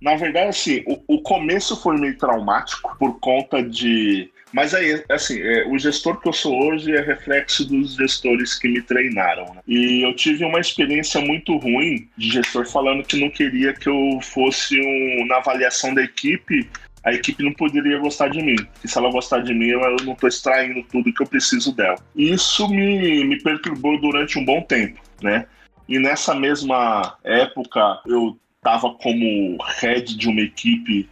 Na 0.00 0.16
verdade, 0.16 0.48
assim, 0.48 0.82
o, 0.84 1.00
o 1.14 1.22
começo 1.22 1.80
foi 1.80 1.96
meio 1.96 2.18
traumático 2.18 2.96
por 2.98 3.20
conta 3.20 3.62
de. 3.62 4.28
Mas 4.52 4.74
aí, 4.74 5.02
assim, 5.08 5.40
é, 5.40 5.64
o 5.68 5.78
gestor 5.78 6.20
que 6.20 6.28
eu 6.28 6.32
sou 6.32 6.60
hoje 6.66 6.94
é 6.94 7.00
reflexo 7.00 7.64
dos 7.64 7.94
gestores 7.94 8.58
que 8.58 8.68
me 8.68 8.82
treinaram. 8.82 9.44
Né? 9.54 9.62
E 9.66 10.04
eu 10.04 10.14
tive 10.14 10.44
uma 10.44 10.58
experiência 10.58 11.20
muito 11.20 11.56
ruim 11.56 12.08
de 12.18 12.30
gestor 12.30 12.66
falando 12.66 13.04
que 13.04 13.18
não 13.18 13.30
queria 13.30 13.72
que 13.72 13.88
eu 13.88 14.18
fosse 14.20 14.78
um, 14.78 15.26
na 15.26 15.36
avaliação 15.36 15.94
da 15.94 16.02
equipe. 16.02 16.68
A 17.04 17.12
equipe 17.12 17.42
não 17.42 17.52
poderia 17.52 17.98
gostar 17.98 18.28
de 18.28 18.40
mim. 18.42 18.56
Que 18.80 18.88
se 18.88 18.96
ela 18.96 19.10
gostar 19.10 19.40
de 19.40 19.52
mim, 19.52 19.66
eu 19.66 19.80
não 20.04 20.12
estou 20.12 20.28
extraindo 20.28 20.82
tudo 20.84 21.12
que 21.12 21.22
eu 21.22 21.26
preciso 21.26 21.74
dela. 21.74 21.98
E 22.14 22.32
isso 22.32 22.68
me, 22.68 23.24
me 23.24 23.42
perturbou 23.42 24.00
durante 24.00 24.38
um 24.38 24.44
bom 24.44 24.62
tempo, 24.62 25.00
né? 25.20 25.46
E 25.88 25.98
nessa 25.98 26.34
mesma 26.34 27.16
época, 27.24 28.00
eu 28.06 28.38
estava 28.56 28.94
como 28.94 29.58
head 29.80 30.16
de 30.16 30.28
uma 30.28 30.40
equipe 30.40 31.08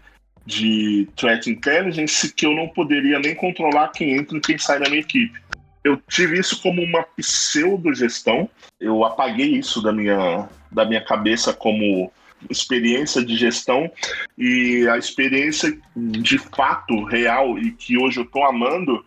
de 0.47 1.09
threat 1.17 1.51
intelligence 1.51 2.33
que 2.33 2.47
eu 2.47 2.55
não 2.55 2.69
poderia 2.69 3.19
nem 3.19 3.35
controlar 3.35 3.89
quem 3.89 4.17
entra 4.17 4.39
e 4.39 4.41
quem 4.41 4.59
sai 4.59 4.79
da 4.79 4.89
minha 4.89 5.03
equipe. 5.03 5.39
Eu 5.83 6.01
tive 6.09 6.39
isso 6.39 6.61
como 6.63 6.83
uma 6.83 7.03
pseudo-gestão. 7.03 8.49
Eu 8.79 9.05
apaguei 9.05 9.55
isso 9.57 9.83
da 9.83 9.93
minha, 9.93 10.49
da 10.71 10.85
minha 10.85 11.03
cabeça 11.05 11.53
como 11.53 12.13
experiência 12.49 13.25
de 13.25 13.37
gestão 13.37 13.91
e 14.39 14.89
a 14.89 14.97
experiência 14.97 15.77
de 15.97 16.39
fato 16.39 17.05
real 17.05 17.59
e 17.59 17.73
que 17.73 17.99
hoje 17.99 18.21
eu 18.21 18.25
tô 18.27 18.43
amando 18.45 19.05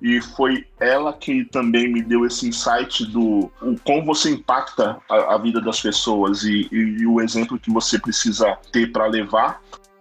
e 0.00 0.20
foi 0.20 0.66
ela 0.80 1.12
que 1.12 1.44
também 1.44 1.88
me 1.92 2.02
deu 2.02 2.26
esse 2.26 2.48
insight 2.48 3.06
do 3.06 3.50
o, 3.62 3.76
como 3.84 4.04
você 4.04 4.30
impacta 4.30 4.98
a, 5.08 5.34
a 5.34 5.38
vida 5.38 5.60
das 5.60 5.80
pessoas 5.80 6.42
e, 6.42 6.68
e- 6.72 7.02
e 7.02 7.06
o 7.06 7.20
exemplo 7.20 7.58
que 7.58 7.70
você 7.70 7.98
precisa 8.00 8.56
ter 8.72 8.90
para 8.90 9.06
levar 9.06 9.60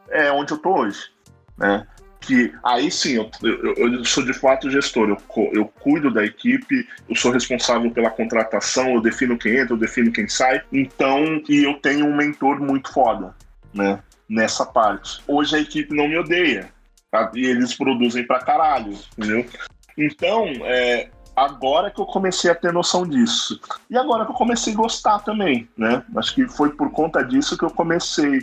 é 0.10 0.32
onde 0.32 0.54
eu 0.54 0.58
tô 0.58 0.80
hoje, 0.80 1.04
né? 1.58 1.86
Que 2.22 2.54
aí 2.64 2.92
sim, 2.92 3.16
eu, 3.16 3.30
eu, 3.42 3.94
eu 3.94 4.06
sou 4.06 4.24
de 4.24 4.34
fato 4.34 4.70
gestor, 4.70 5.10
eu, 5.10 5.52
eu 5.54 5.66
cuido 5.66 6.14
da 6.14 6.24
equipe, 6.24 6.88
eu 7.10 7.16
sou 7.16 7.32
responsável 7.32 7.90
pela 7.90 8.12
contratação, 8.12 8.94
eu 8.94 9.02
defino 9.02 9.38
quem 9.38 9.58
entra, 9.58 9.74
eu 9.74 9.80
defino 9.80 10.12
quem 10.12 10.28
sai, 10.28 10.62
então, 10.72 11.42
e 11.50 11.64
eu 11.64 11.74
tenho 11.76 12.06
um 12.06 12.16
mentor 12.16 12.62
muito 12.62 12.94
foda, 12.94 13.36
né? 13.74 14.00
Nessa 14.30 14.66
parte. 14.66 15.20
Hoje 15.28 15.56
a 15.56 15.60
equipe 15.60 15.96
não 15.96 16.08
me 16.08 16.18
odeia, 16.18 16.72
tá? 17.10 17.32
e 17.34 17.44
eles 17.44 17.74
produzem 17.74 18.26
pra 18.26 18.40
caralho, 18.40 18.96
entendeu? 19.18 19.46
Então, 19.98 20.46
é, 20.64 21.10
agora 21.36 21.90
que 21.90 22.00
eu 22.00 22.06
comecei 22.06 22.50
a 22.52 22.56
ter 22.56 22.72
noção 22.72 23.08
disso. 23.08 23.60
E 23.90 23.98
agora 23.98 24.26
que 24.26 24.32
eu 24.32 24.36
comecei 24.36 24.74
a 24.74 24.78
gostar 24.78 25.20
também, 25.20 25.68
né? 25.78 26.04
Acho 26.16 26.36
que 26.36 26.48
foi 26.48 26.70
por 26.70 26.92
conta 26.92 27.24
disso 27.24 27.58
que 27.58 27.66
eu 27.66 27.72
comecei, 27.72 28.40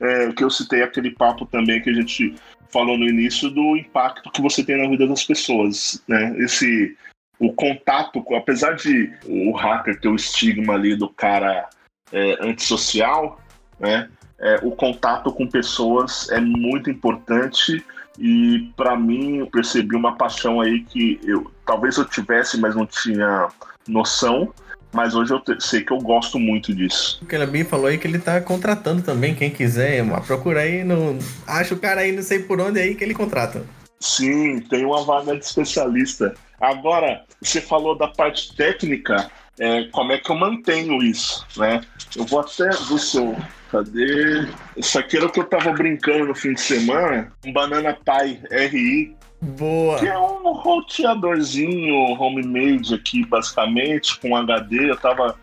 é, 0.00 0.32
que 0.32 0.44
eu 0.44 0.50
citei 0.50 0.82
aquele 0.82 1.10
papo 1.10 1.46
também 1.46 1.80
que 1.80 1.90
a 1.90 1.94
gente 1.94 2.34
falou 2.72 2.96
no 2.98 3.04
início 3.04 3.50
do 3.50 3.76
impacto 3.76 4.30
que 4.30 4.40
você 4.40 4.64
tem 4.64 4.80
na 4.80 4.88
vida 4.88 5.06
das 5.06 5.24
pessoas, 5.24 6.02
né? 6.08 6.34
Esse 6.38 6.96
o 7.38 7.52
contato, 7.52 8.24
apesar 8.36 8.76
de 8.76 9.12
o 9.26 9.52
hacker 9.52 10.00
ter 10.00 10.08
o 10.08 10.14
estigma 10.14 10.74
ali 10.74 10.94
do 10.94 11.08
cara 11.08 11.68
é, 12.12 12.38
antissocial, 12.40 13.40
né? 13.78 14.08
É, 14.38 14.56
o 14.62 14.72
contato 14.72 15.32
com 15.32 15.46
pessoas 15.46 16.28
é 16.30 16.40
muito 16.40 16.90
importante 16.90 17.84
e 18.18 18.70
para 18.76 18.96
mim 18.96 19.38
eu 19.38 19.46
percebi 19.46 19.94
uma 19.94 20.16
paixão 20.16 20.60
aí 20.60 20.82
que 20.84 21.20
eu 21.24 21.50
talvez 21.64 21.96
eu 21.96 22.04
tivesse, 22.04 22.60
mas 22.60 22.74
não 22.74 22.86
tinha 22.86 23.48
noção, 23.88 24.52
Mas 24.92 25.14
hoje 25.14 25.32
eu 25.32 25.40
te- 25.40 25.56
sei 25.60 25.82
que 25.82 25.92
eu 25.92 25.98
gosto 25.98 26.38
muito 26.38 26.74
disso. 26.74 27.18
O 27.22 27.26
bem 27.46 27.64
falou 27.64 27.86
aí 27.86 27.96
que 27.98 28.06
ele 28.06 28.18
tá 28.18 28.40
contratando 28.40 29.02
também, 29.02 29.34
quem 29.34 29.50
quiser, 29.50 29.96
procura 30.20 30.60
aí 30.60 30.84
no. 30.84 31.18
Acha 31.46 31.74
o 31.74 31.78
cara 31.78 32.02
aí, 32.02 32.12
não 32.12 32.22
sei 32.22 32.40
por 32.40 32.60
onde 32.60 32.78
aí 32.78 32.94
que 32.94 33.02
ele 33.02 33.14
contrata. 33.14 33.64
Sim, 34.00 34.60
tem 34.60 34.84
uma 34.84 35.02
vaga 35.04 35.36
de 35.36 35.44
especialista. 35.44 36.34
Agora, 36.60 37.24
você 37.40 37.60
falou 37.60 37.96
da 37.96 38.08
parte 38.08 38.54
técnica, 38.54 39.30
é, 39.58 39.84
como 39.84 40.12
é 40.12 40.18
que 40.18 40.30
eu 40.30 40.36
mantenho 40.36 41.02
isso, 41.02 41.46
né? 41.56 41.80
Eu 42.16 42.24
vou 42.24 42.40
até 42.40 42.68
ver 42.68 42.98
se 42.98 43.16
eu. 43.16 43.36
Cadê? 43.72 44.46
Isso 44.76 44.98
aqui 44.98 45.16
era 45.16 45.24
o 45.24 45.32
que 45.32 45.40
eu 45.40 45.44
tava 45.44 45.72
brincando 45.72 46.26
no 46.26 46.34
fim 46.34 46.52
de 46.52 46.60
semana. 46.60 47.32
Um 47.42 47.54
Banana 47.54 47.94
Pi 47.94 48.38
RI, 48.50 49.16
Boa. 49.40 49.98
que 49.98 50.06
é 50.06 50.18
um 50.18 50.52
roteadorzinho 50.52 51.94
homemade 52.20 52.94
aqui, 52.94 53.24
basicamente, 53.24 54.20
com 54.20 54.36
HD. 54.36 54.90
Eu 54.90 54.96
tava 54.98 55.34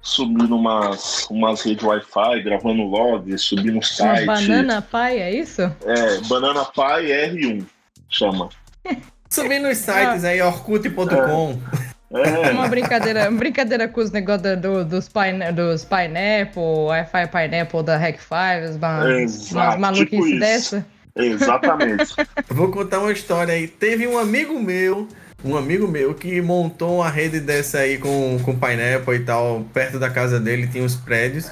subindo 0.00 0.54
umas, 0.54 1.26
umas 1.28 1.62
redes 1.62 1.82
Wi-Fi, 1.82 2.42
gravando 2.44 2.84
log, 2.84 3.36
subindo 3.36 3.74
no 3.74 3.82
site. 3.82 4.26
Banana 4.26 4.80
pai, 4.80 5.18
é 5.18 5.34
isso? 5.34 5.62
É, 5.62 6.20
Banana 6.28 6.64
Pi 6.64 7.08
R1, 7.08 7.66
chama. 8.08 8.48
Subir 9.28 9.58
nos 9.58 9.78
sites 9.78 10.24
aí, 10.24 10.40
orkut.com. 10.40 11.58
É, 11.72 11.91
Uma 12.52 12.68
brincadeira, 12.68 13.30
brincadeira 13.30 13.88
com 13.88 14.00
os 14.00 14.10
negócios 14.10 14.58
do, 14.60 14.84
dos, 14.84 15.08
pine, 15.08 15.50
dos 15.52 15.84
Pineapple, 15.84 16.62
Wi-Fi 16.62 17.26
Pineapple 17.28 17.82
da 17.82 17.96
Hack 17.96 18.18
5, 18.20 18.76
umas, 19.54 19.78
maluquices 19.78 20.26
tipo 20.26 20.38
dessa. 20.38 20.86
exatamente. 21.16 22.14
Vou 22.50 22.70
contar 22.70 22.98
uma 22.98 23.12
história 23.12 23.54
aí. 23.54 23.66
Teve 23.66 24.06
um 24.06 24.18
amigo 24.18 24.60
meu, 24.60 25.08
um 25.42 25.56
amigo 25.56 25.88
meu, 25.88 26.12
que 26.12 26.40
montou 26.42 26.96
uma 26.96 27.08
rede 27.08 27.40
dessa 27.40 27.78
aí 27.78 27.96
com, 27.96 28.38
com 28.44 28.58
Pineapple 28.58 29.16
e 29.16 29.20
tal, 29.20 29.64
perto 29.72 29.98
da 29.98 30.10
casa 30.10 30.38
dele, 30.38 30.66
tinha 30.66 30.84
uns 30.84 30.94
prédios. 30.94 31.50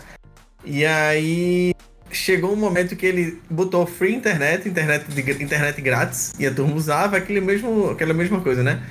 E 0.62 0.84
aí 0.84 1.74
chegou 2.10 2.52
um 2.52 2.56
momento 2.56 2.94
que 2.96 3.06
ele 3.06 3.40
botou 3.48 3.86
free 3.86 4.14
internet, 4.14 4.68
internet, 4.68 5.06
de, 5.08 5.42
internet 5.42 5.80
grátis, 5.80 6.34
e 6.38 6.46
a 6.46 6.52
turma 6.52 6.74
usava 6.74 7.16
aquele 7.16 7.40
mesmo, 7.40 7.90
aquela 7.90 8.12
mesma 8.12 8.40
coisa, 8.42 8.62
né? 8.62 8.82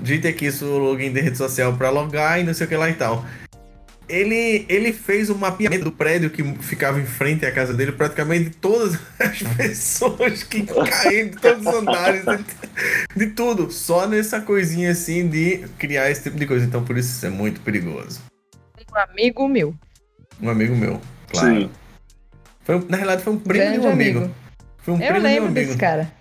Digite 0.00 0.26
aqui 0.28 0.50
seu 0.52 0.78
login 0.78 1.12
de 1.12 1.20
rede 1.20 1.36
social 1.38 1.72
pra 1.74 1.90
logar 1.90 2.40
e 2.40 2.44
não 2.44 2.52
sei 2.54 2.66
o 2.66 2.68
que 2.68 2.76
lá 2.76 2.88
e 2.90 2.94
tal. 2.94 3.24
Ele, 4.08 4.64
ele 4.68 4.92
fez 4.92 5.30
um 5.30 5.34
mapeamento 5.36 5.82
do 5.84 5.90
prédio 5.90 6.30
que 6.30 6.40
ficava 6.62 7.00
em 7.00 7.04
frente 7.06 7.44
à 7.44 7.50
casa 7.50 7.74
dele, 7.74 7.90
praticamente 7.90 8.50
de 8.50 8.56
todas 8.56 8.94
as 9.18 9.42
pessoas 9.56 10.44
que 10.44 10.62
caíram, 10.64 11.30
de 11.30 11.36
todos 11.38 11.66
os 11.66 11.74
andares, 11.74 12.22
de, 12.24 13.24
de 13.26 13.32
tudo. 13.32 13.68
Só 13.72 14.06
nessa 14.06 14.40
coisinha 14.40 14.92
assim 14.92 15.26
de 15.28 15.66
criar 15.76 16.08
esse 16.08 16.22
tipo 16.22 16.38
de 16.38 16.46
coisa. 16.46 16.64
Então 16.64 16.84
por 16.84 16.96
isso 16.96 17.10
isso 17.16 17.26
é 17.26 17.30
muito 17.30 17.60
perigoso. 17.62 18.20
Um 18.92 18.96
amigo 18.98 19.48
meu. 19.48 19.74
Um 20.40 20.50
amigo 20.50 20.76
meu, 20.76 21.00
claro. 21.30 21.62
Sim. 21.62 21.70
Foi, 22.62 22.84
na 22.88 22.96
realidade 22.96 23.22
foi 23.24 23.32
um 23.32 23.38
primo 23.38 23.64
Grande 23.64 23.80
de 23.80 23.86
um 23.86 23.90
amigo. 23.90 24.18
amigo. 24.20 24.34
Foi 24.78 24.94
um 24.94 25.00
Eu 25.00 25.06
primo 25.06 25.14
de 25.14 25.20
um 25.20 25.22
lembro 25.28 25.48
amigo. 25.48 25.66
desse 25.66 25.78
cara. 25.78 26.12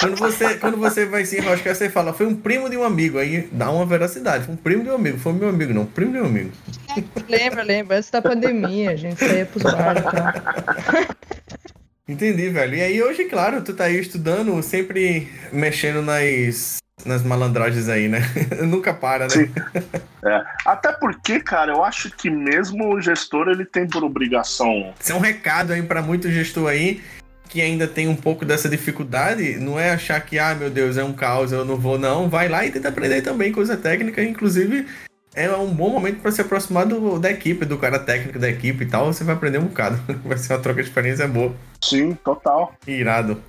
Quando 0.00 0.16
você, 0.16 0.54
quando 0.56 0.76
você 0.76 1.06
vai 1.06 1.24
se 1.24 1.38
enroscar, 1.38 1.74
você 1.74 1.88
fala, 1.88 2.12
foi 2.12 2.26
um 2.26 2.34
primo 2.34 2.68
de 2.68 2.76
um 2.76 2.84
amigo. 2.84 3.18
Aí 3.18 3.48
dá 3.52 3.70
uma 3.70 3.86
veracidade. 3.86 4.44
Foi 4.44 4.54
um 4.54 4.56
primo 4.58 4.82
de 4.82 4.90
um 4.90 4.94
amigo. 4.94 5.18
Foi 5.18 5.32
meu 5.32 5.48
amigo, 5.48 5.72
não. 5.72 5.86
Primo 5.86 6.12
de 6.12 6.20
um 6.20 6.26
amigo. 6.26 6.50
Lembra, 7.28 7.62
lembra. 7.62 7.96
Antes 7.96 8.10
da 8.10 8.20
pandemia, 8.20 8.90
a 8.90 8.96
gente 8.96 9.18
saía 9.18 9.46
pros 9.46 9.62
bares 9.62 10.02
e 10.02 10.04
tal. 10.04 11.14
Entendi, 12.06 12.50
velho. 12.50 12.74
E 12.74 12.82
aí 12.82 13.02
hoje, 13.02 13.24
claro, 13.24 13.62
tu 13.62 13.72
tá 13.72 13.84
aí 13.84 13.98
estudando, 13.98 14.62
sempre 14.62 15.26
mexendo 15.50 16.02
nas, 16.02 16.76
nas 17.04 17.22
malandragens 17.22 17.88
aí, 17.88 18.08
né? 18.08 18.20
Nunca 18.62 18.92
para, 18.92 19.24
né? 19.24 19.30
Sim. 19.30 19.52
É. 20.26 20.44
Até 20.66 20.92
porque, 20.92 21.40
cara, 21.40 21.72
eu 21.72 21.82
acho 21.82 22.10
que 22.10 22.28
mesmo 22.28 22.94
o 22.94 23.00
gestor 23.00 23.48
ele 23.48 23.64
tem 23.64 23.86
por 23.86 24.04
obrigação. 24.04 24.92
Isso 25.00 25.12
é 25.12 25.14
um 25.14 25.20
recado 25.20 25.72
aí 25.72 25.82
pra 25.82 26.02
muito 26.02 26.30
gestor 26.30 26.68
aí 26.68 27.00
que 27.48 27.60
ainda 27.60 27.86
tem 27.86 28.08
um 28.08 28.16
pouco 28.16 28.44
dessa 28.44 28.68
dificuldade. 28.68 29.56
Não 29.58 29.78
é 29.78 29.90
achar 29.90 30.20
que, 30.20 30.38
ah, 30.38 30.54
meu 30.54 30.70
Deus, 30.70 30.96
é 30.96 31.04
um 31.04 31.12
caos, 31.12 31.52
eu 31.52 31.64
não 31.64 31.76
vou, 31.76 31.98
não. 31.98 32.28
Vai 32.28 32.48
lá 32.48 32.64
e 32.64 32.70
tenta 32.70 32.88
aprender 32.88 33.22
também 33.22 33.52
coisa 33.52 33.76
técnica. 33.76 34.22
Inclusive, 34.22 34.86
é 35.34 35.50
um 35.52 35.72
bom 35.72 35.90
momento 35.90 36.20
pra 36.20 36.30
se 36.30 36.40
aproximar 36.40 36.86
do, 36.86 37.18
da 37.18 37.30
equipe, 37.30 37.64
do 37.64 37.78
cara 37.78 37.98
técnico 37.98 38.38
da 38.38 38.48
equipe 38.48 38.84
e 38.84 38.86
tal. 38.86 39.12
Você 39.12 39.24
vai 39.24 39.34
aprender 39.34 39.58
um 39.58 39.66
bocado. 39.66 40.00
Vai 40.24 40.38
ser 40.38 40.52
uma 40.52 40.60
troca 40.60 40.82
de 40.82 40.88
experiência 40.88 41.26
boa. 41.26 41.54
Sim, 41.82 42.14
total. 42.24 42.74
Irado. 42.86 43.40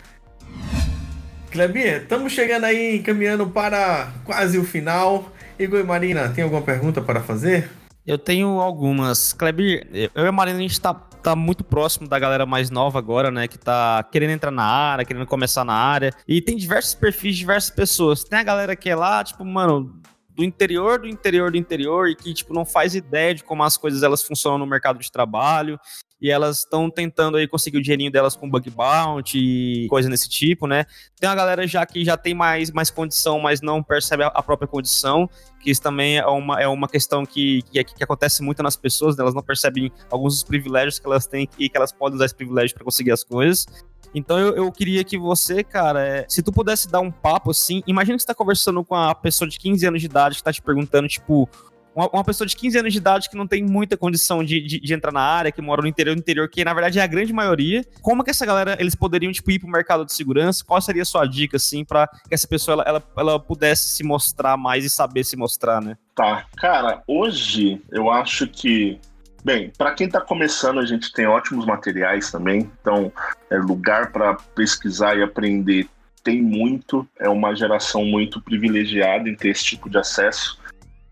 Klebinha, 1.52 1.98
estamos 1.98 2.34
chegando 2.34 2.66
aí, 2.66 3.00
caminhando 3.00 3.48
para 3.48 4.12
quase 4.26 4.58
o 4.58 4.64
final. 4.64 5.32
Igor 5.58 5.80
e 5.80 5.84
Marina, 5.84 6.28
tem 6.30 6.44
alguma 6.44 6.62
pergunta 6.62 7.02
para 7.02 7.22
fazer? 7.22 7.70
Eu 8.06 8.18
tenho 8.18 8.60
algumas. 8.60 9.32
Kleber, 9.34 9.88
eu 10.14 10.26
e 10.26 10.28
a 10.28 10.32
Marina, 10.32 10.60
a 10.60 10.62
gente 10.62 10.80
tá, 10.80 10.94
tá 11.26 11.36
muito 11.36 11.64
próximo 11.64 12.08
da 12.08 12.20
galera 12.20 12.46
mais 12.46 12.70
nova 12.70 13.00
agora, 13.00 13.32
né? 13.32 13.48
Que 13.48 13.58
tá 13.58 14.04
querendo 14.12 14.30
entrar 14.30 14.52
na 14.52 14.64
área, 14.64 15.04
querendo 15.04 15.26
começar 15.26 15.66
na 15.66 15.74
área. 15.74 16.14
E 16.28 16.40
tem 16.40 16.56
diversos 16.56 16.94
perfis, 16.94 17.36
diversas 17.36 17.72
pessoas. 17.72 18.24
Tem 18.24 18.38
a 18.38 18.44
galera 18.44 18.76
que 18.76 18.88
é 18.92 18.96
lá, 18.96 19.24
tipo, 19.24 19.44
mano, 19.44 20.00
do 20.36 20.44
interior, 20.44 21.00
do 21.00 21.08
interior, 21.08 21.50
do 21.50 21.58
interior, 21.58 22.10
e 22.10 22.16
que, 22.16 22.32
tipo, 22.32 22.54
não 22.54 22.64
faz 22.64 22.94
ideia 22.94 23.34
de 23.34 23.44
como 23.44 23.64
as 23.64 23.76
coisas 23.76 24.04
elas 24.04 24.22
funcionam 24.22 24.60
no 24.60 24.68
mercado 24.68 25.00
de 25.00 25.12
trabalho. 25.12 25.80
E 26.22 26.32
elas 26.32 26.60
estão 26.60 26.90
tentando 26.90 27.38
aí 27.38 27.48
conseguir 27.48 27.78
o 27.78 27.82
dinheirinho 27.82 28.12
delas 28.12 28.36
com 28.36 28.50
bug 28.50 28.70
bounty 28.70 29.38
e 29.38 29.88
coisa 29.88 30.10
desse 30.10 30.30
tipo, 30.30 30.66
né? 30.66 30.86
Tem 31.20 31.30
uma 31.30 31.36
galera 31.36 31.68
já 31.68 31.86
que 31.86 32.06
já 32.06 32.16
tem 32.16 32.34
mais, 32.34 32.72
mais 32.72 32.90
condição, 32.90 33.40
mas 33.40 33.62
não 33.62 33.84
percebe 33.84 34.24
a, 34.24 34.28
a 34.28 34.42
própria 34.42 34.68
condição 34.68 35.30
que 35.66 35.72
isso 35.72 35.82
também 35.82 36.20
é 36.20 36.26
uma, 36.28 36.62
é 36.62 36.68
uma 36.68 36.88
questão 36.88 37.26
que, 37.26 37.64
que, 37.64 37.84
que 37.84 38.04
acontece 38.04 38.44
muito 38.44 38.62
nas 38.62 38.76
pessoas, 38.76 39.18
né? 39.18 39.24
elas 39.24 39.34
não 39.34 39.42
percebem 39.42 39.92
alguns 40.12 40.36
dos 40.36 40.44
privilégios 40.44 41.00
que 41.00 41.08
elas 41.08 41.26
têm 41.26 41.50
e 41.58 41.68
que 41.68 41.76
elas 41.76 41.92
podem 41.92 42.16
usar 42.16 42.26
esse 42.26 42.36
privilégio 42.36 42.76
para 42.76 42.86
conseguir 42.86 43.12
as 43.12 43.24
coisas. 43.24 43.66
Então 44.14 44.40
eu, 44.40 44.56
eu 44.56 44.72
queria 44.72 45.04
que 45.04 45.18
você, 45.18 45.64
cara, 45.64 46.06
é, 46.06 46.26
se 46.30 46.44
tu 46.44 46.54
pudesse 46.54 46.88
dar 46.88 47.02
um 47.02 47.12
papo 47.12 47.50
assim, 47.50 47.82
imagina 47.88 48.16
que 48.16 48.22
você 48.22 48.28
tá 48.28 48.36
conversando 48.36 48.84
com 48.86 48.96
a 48.96 49.14
pessoa 49.16 49.50
de 49.50 49.58
15 49.58 49.88
anos 49.88 50.00
de 50.00 50.06
idade 50.06 50.38
que 50.38 50.44
tá 50.44 50.54
te 50.54 50.62
perguntando, 50.62 51.08
tipo, 51.08 51.50
uma, 51.96 52.10
uma 52.10 52.24
pessoa 52.24 52.46
de 52.46 52.56
15 52.56 52.78
anos 52.78 52.92
de 52.92 53.00
idade 53.00 53.30
que 53.30 53.38
não 53.38 53.48
tem 53.48 53.64
muita 53.64 53.96
condição 53.96 54.44
de, 54.44 54.60
de, 54.60 54.80
de 54.82 54.94
entrar 54.94 55.12
na 55.12 55.22
área, 55.22 55.52
que 55.52 55.62
mora 55.62 55.82
no 55.82 55.88
interior 55.88 56.14
do 56.14 56.20
interior, 56.20 56.50
que 56.50 56.64
na 56.64 56.74
verdade 56.74 57.00
é 57.00 57.02
a 57.02 57.08
grande 57.08 57.32
maioria. 57.32 57.86
Como 58.02 58.24
que 58.24 58.30
essa 58.30 58.46
galera, 58.46 58.76
eles 58.80 58.94
poderiam, 58.94 59.32
tipo, 59.32 59.50
ir 59.50 59.60
pro 59.60 59.70
mercado 59.70 60.06
de 60.06 60.12
segurança? 60.12 60.64
Qual 60.66 60.82
seria 60.82 61.04
a 61.04 61.06
sua 61.06 61.26
dica, 61.26 61.56
assim, 61.56 61.86
para 61.86 62.08
que 62.08 62.34
essa 62.34 62.48
pessoa, 62.48 62.74
ela, 62.74 62.84
ela, 62.84 63.04
ela 63.18 63.40
pudesse 63.40 63.88
se 63.88 64.04
mostrar 64.04 64.58
mais 64.58 64.84
e 64.84 64.90
saber 64.90 65.24
se 65.24 65.38
mostrar, 65.38 65.82
né? 65.82 65.98
Tá. 66.14 66.46
Cara, 66.58 67.02
hoje 67.08 67.82
eu 67.92 68.12
acho 68.12 68.48
que. 68.48 69.00
Bem, 69.44 69.72
para 69.78 69.94
quem 69.94 70.10
tá 70.10 70.20
começando, 70.20 70.80
a 70.80 70.86
gente 70.86 71.14
tem 71.14 71.28
ótimos 71.28 71.68
materiais 71.68 72.32
também. 72.32 72.72
Então, 72.82 73.12
é 73.50 73.58
lugar 73.58 74.12
para 74.12 74.34
pesquisar 74.34 75.16
e 75.16 75.24
aprender 75.24 75.88
tem 76.24 76.42
muito. 76.42 77.08
É 77.20 77.30
uma 77.30 77.56
geração 77.56 78.04
muito 78.04 78.42
privilegiada 78.42 79.30
em 79.30 79.36
ter 79.36 79.50
esse 79.50 79.64
tipo 79.64 79.88
de 79.88 80.00
acesso 80.00 80.60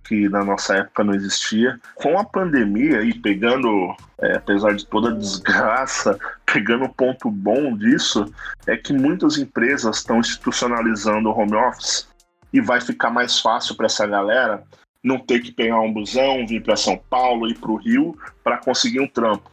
que 0.04 0.28
na 0.30 0.44
nossa 0.44 0.76
época 0.76 1.04
não 1.04 1.14
existia. 1.14 1.80
Com 1.96 2.18
a 2.18 2.24
pandemia 2.24 3.02
e 3.04 3.14
pegando, 3.14 3.96
é, 4.20 4.36
apesar 4.36 4.76
de 4.76 4.86
toda 4.86 5.10
a 5.10 5.16
desgraça, 5.16 6.18
pegando 6.46 6.86
o 6.86 6.94
ponto 6.94 7.30
bom 7.30 7.76
disso, 7.78 8.26
é 8.68 8.76
que 8.78 8.94
muitas 8.94 9.38
empresas 9.38 9.98
estão 9.98 10.20
institucionalizando 10.20 11.30
o 11.30 11.38
home 11.38 11.56
office 11.56 12.08
e 12.52 12.62
vai 12.62 12.80
ficar 12.80 13.10
mais 13.10 13.40
fácil 13.40 13.76
para 13.76 13.88
essa 13.88 14.06
galera 14.06 14.64
não 15.04 15.20
ter 15.20 15.42
que 15.42 15.52
pegar 15.52 15.82
um 15.82 15.92
busão, 15.92 16.48
vir 16.48 16.64
para 16.64 16.78
São 16.78 16.98
Paulo, 17.10 17.50
ir 17.50 17.58
para 17.58 17.72
o 17.72 17.76
Rio 17.76 18.18
para 18.44 18.58
conseguir 18.58 19.02
um 19.02 19.08
trampo. 19.08 19.52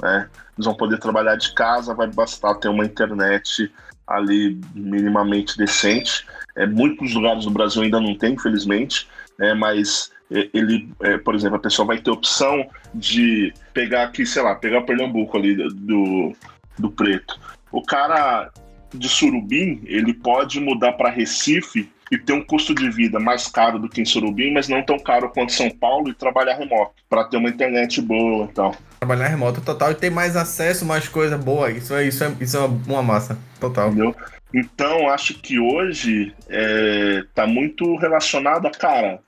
Né? 0.00 0.28
Eles 0.56 0.64
vão 0.64 0.74
poder 0.74 0.98
trabalhar 0.98 1.36
de 1.36 1.52
casa, 1.54 1.94
vai 1.94 2.06
bastar 2.06 2.54
ter 2.54 2.68
uma 2.68 2.84
internet 2.84 3.70
ali 4.06 4.58
minimamente 4.74 5.58
decente. 5.58 6.26
É, 6.56 6.66
muitos 6.66 7.12
lugares 7.14 7.44
do 7.44 7.50
Brasil 7.50 7.82
ainda 7.82 8.00
não 8.00 8.16
tem, 8.16 8.34
infelizmente, 8.34 9.06
né? 9.38 9.54
mas 9.54 10.10
é, 10.30 10.48
ele, 10.52 10.88
é, 11.02 11.18
por 11.18 11.34
exemplo, 11.34 11.56
a 11.56 11.60
pessoa 11.60 11.86
vai 11.86 11.98
ter 11.98 12.10
opção 12.10 12.66
de 12.94 13.52
pegar 13.72 14.04
aqui, 14.04 14.24
sei 14.24 14.42
lá, 14.42 14.54
pegar 14.54 14.82
Pernambuco 14.82 15.36
ali 15.36 15.54
do, 15.54 16.32
do 16.78 16.90
Preto. 16.90 17.38
O 17.70 17.82
cara 17.82 18.50
de 18.92 19.08
Surubim, 19.08 19.82
ele 19.84 20.14
pode 20.14 20.60
mudar 20.60 20.92
para 20.92 21.10
Recife 21.10 21.90
e 22.10 22.16
ter 22.16 22.32
um 22.32 22.44
custo 22.44 22.74
de 22.74 22.88
vida 22.88 23.18
mais 23.18 23.48
caro 23.48 23.78
do 23.78 23.88
que 23.88 24.00
em 24.00 24.04
Surubim, 24.04 24.52
mas 24.52 24.68
não 24.68 24.82
tão 24.82 24.98
caro 24.98 25.28
quanto 25.30 25.52
São 25.52 25.68
Paulo 25.70 26.08
e 26.08 26.14
trabalhar 26.14 26.54
remoto, 26.54 26.92
para 27.08 27.24
ter 27.24 27.36
uma 27.36 27.48
internet 27.48 28.00
boa 28.00 28.46
e 28.46 28.52
tal. 28.52 28.74
Trabalhar 29.00 29.28
remoto 29.28 29.60
total 29.60 29.90
e 29.90 29.94
ter 29.94 30.10
mais 30.10 30.36
acesso, 30.36 30.86
mais 30.86 31.08
coisa 31.08 31.36
boa. 31.36 31.70
Isso 31.70 31.94
é, 31.94 32.06
isso 32.06 32.22
é, 32.22 32.32
isso 32.40 32.56
é 32.56 32.60
uma 32.60 33.02
massa. 33.02 33.36
Total. 33.60 33.88
Entendeu? 33.88 34.14
Então, 34.54 35.08
acho 35.08 35.34
que 35.34 35.58
hoje 35.58 36.34
é, 36.48 37.24
tá 37.34 37.46
muito 37.46 37.96
relacionado 37.96 38.66
a, 38.66 38.70
cara, 38.70 39.20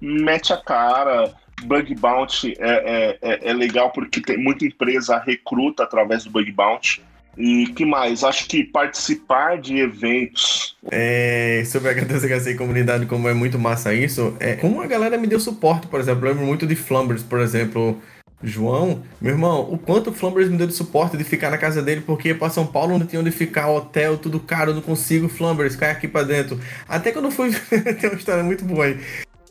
mete 0.00 0.52
a 0.52 0.56
cara, 0.56 1.32
bug 1.64 1.94
bounty 1.94 2.54
é, 2.58 2.68
é, 2.70 3.18
é, 3.22 3.50
é 3.50 3.52
legal 3.52 3.90
porque 3.90 4.20
tem 4.20 4.36
muita 4.36 4.64
empresa 4.64 5.18
recruta 5.18 5.84
através 5.84 6.24
do 6.24 6.30
bug 6.30 6.50
bounty. 6.52 7.02
E 7.38 7.66
que 7.66 7.84
mais? 7.84 8.24
Acho 8.24 8.48
que 8.48 8.64
participar 8.64 9.60
de 9.60 9.76
eventos. 9.78 10.74
É, 10.90 11.62
sobre 11.66 11.90
a 11.90 11.94
H2HC 11.94 12.52
e 12.52 12.54
comunidade, 12.54 13.04
como 13.04 13.28
é 13.28 13.34
muito 13.34 13.58
massa 13.58 13.92
isso, 13.92 14.34
é 14.40 14.54
como 14.54 14.80
a 14.80 14.86
galera 14.86 15.18
me 15.18 15.26
deu 15.26 15.38
suporte, 15.38 15.86
por 15.86 16.00
exemplo. 16.00 16.24
Eu 16.24 16.32
lembro 16.32 16.46
muito 16.46 16.66
de 16.66 16.74
Flumbers, 16.74 17.22
por 17.22 17.40
exemplo. 17.40 18.00
João, 18.46 19.02
meu 19.20 19.32
irmão, 19.32 19.68
o 19.72 19.76
quanto 19.76 20.10
o 20.10 20.12
Flumbers 20.12 20.48
me 20.48 20.56
deu 20.56 20.68
de 20.68 20.72
suporte 20.72 21.16
de 21.16 21.24
ficar 21.24 21.50
na 21.50 21.58
casa 21.58 21.82
dele, 21.82 22.00
porque 22.00 22.32
pra 22.32 22.48
São 22.48 22.64
Paulo 22.64 22.96
não 22.96 23.04
tinha 23.04 23.20
onde 23.20 23.32
ficar, 23.32 23.68
hotel, 23.68 24.16
tudo 24.16 24.38
caro, 24.38 24.72
não 24.72 24.80
consigo, 24.80 25.28
Flumbers, 25.28 25.74
cai 25.74 25.90
aqui 25.90 26.06
pra 26.06 26.22
dentro. 26.22 26.58
Até 26.88 27.10
quando 27.10 27.24
eu 27.24 27.30
fui. 27.32 27.50
tem 28.00 28.08
uma 28.08 28.16
história 28.16 28.44
muito 28.44 28.64
boa 28.64 28.84
aí. 28.84 29.00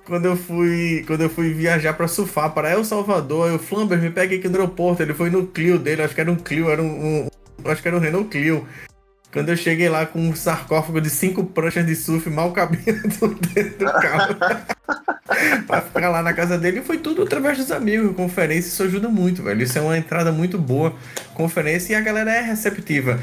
Quando 0.05 0.25
eu 0.25 0.37
fui, 0.37 1.03
quando 1.05 1.21
eu 1.21 1.29
fui 1.29 1.51
viajar 1.51 1.93
pra 1.93 2.07
surfar 2.07 2.53
para 2.53 2.69
El 2.69 2.85
Salvador, 2.85 3.49
eu, 3.49 3.59
Flumbers, 3.59 4.01
me 4.01 4.11
pega 4.11 4.33
aqui 4.33 4.47
no 4.47 4.55
aeroporto. 4.55 5.03
Ele 5.03 5.13
foi 5.13 5.29
no 5.29 5.45
Clio 5.45 5.77
dele, 5.77 6.01
acho 6.01 6.15
que 6.15 6.21
era 6.21 6.31
um 6.31 6.35
Clio, 6.35 6.69
era 6.69 6.81
um, 6.81 7.27
um 7.65 7.69
acho 7.69 7.81
que 7.81 7.87
era 7.87 7.97
um 7.97 7.99
Renault 7.99 8.29
Clio. 8.29 8.65
Quando 9.36 9.49
eu 9.49 9.57
cheguei 9.57 9.89
lá 9.89 10.05
com 10.05 10.29
um 10.29 10.33
sarcófago 10.33 11.01
de 11.01 11.09
cinco 11.09 11.43
pranchas 11.43 11.86
de 11.86 11.93
surf 11.93 12.29
mal 12.29 12.53
cabendo 12.53 13.01
dentro 13.53 13.86
do 13.86 13.91
carro. 13.91 14.36
pra 15.67 15.81
ficar 15.81 16.09
lá 16.09 16.21
na 16.21 16.33
casa 16.33 16.57
dele. 16.57 16.79
E 16.79 16.83
foi 16.83 16.97
tudo 16.97 17.23
através 17.23 17.57
dos 17.57 17.71
amigos. 17.71 18.15
Conferência, 18.15 18.69
isso 18.69 18.83
ajuda 18.83 19.09
muito, 19.09 19.43
velho. 19.43 19.61
Isso 19.61 19.77
é 19.77 19.81
uma 19.81 19.97
entrada 19.97 20.31
muito 20.31 20.57
boa. 20.57 20.95
Conferência 21.33 21.93
e 21.93 21.95
a 21.95 22.01
galera 22.01 22.31
é 22.31 22.41
receptiva. 22.41 23.19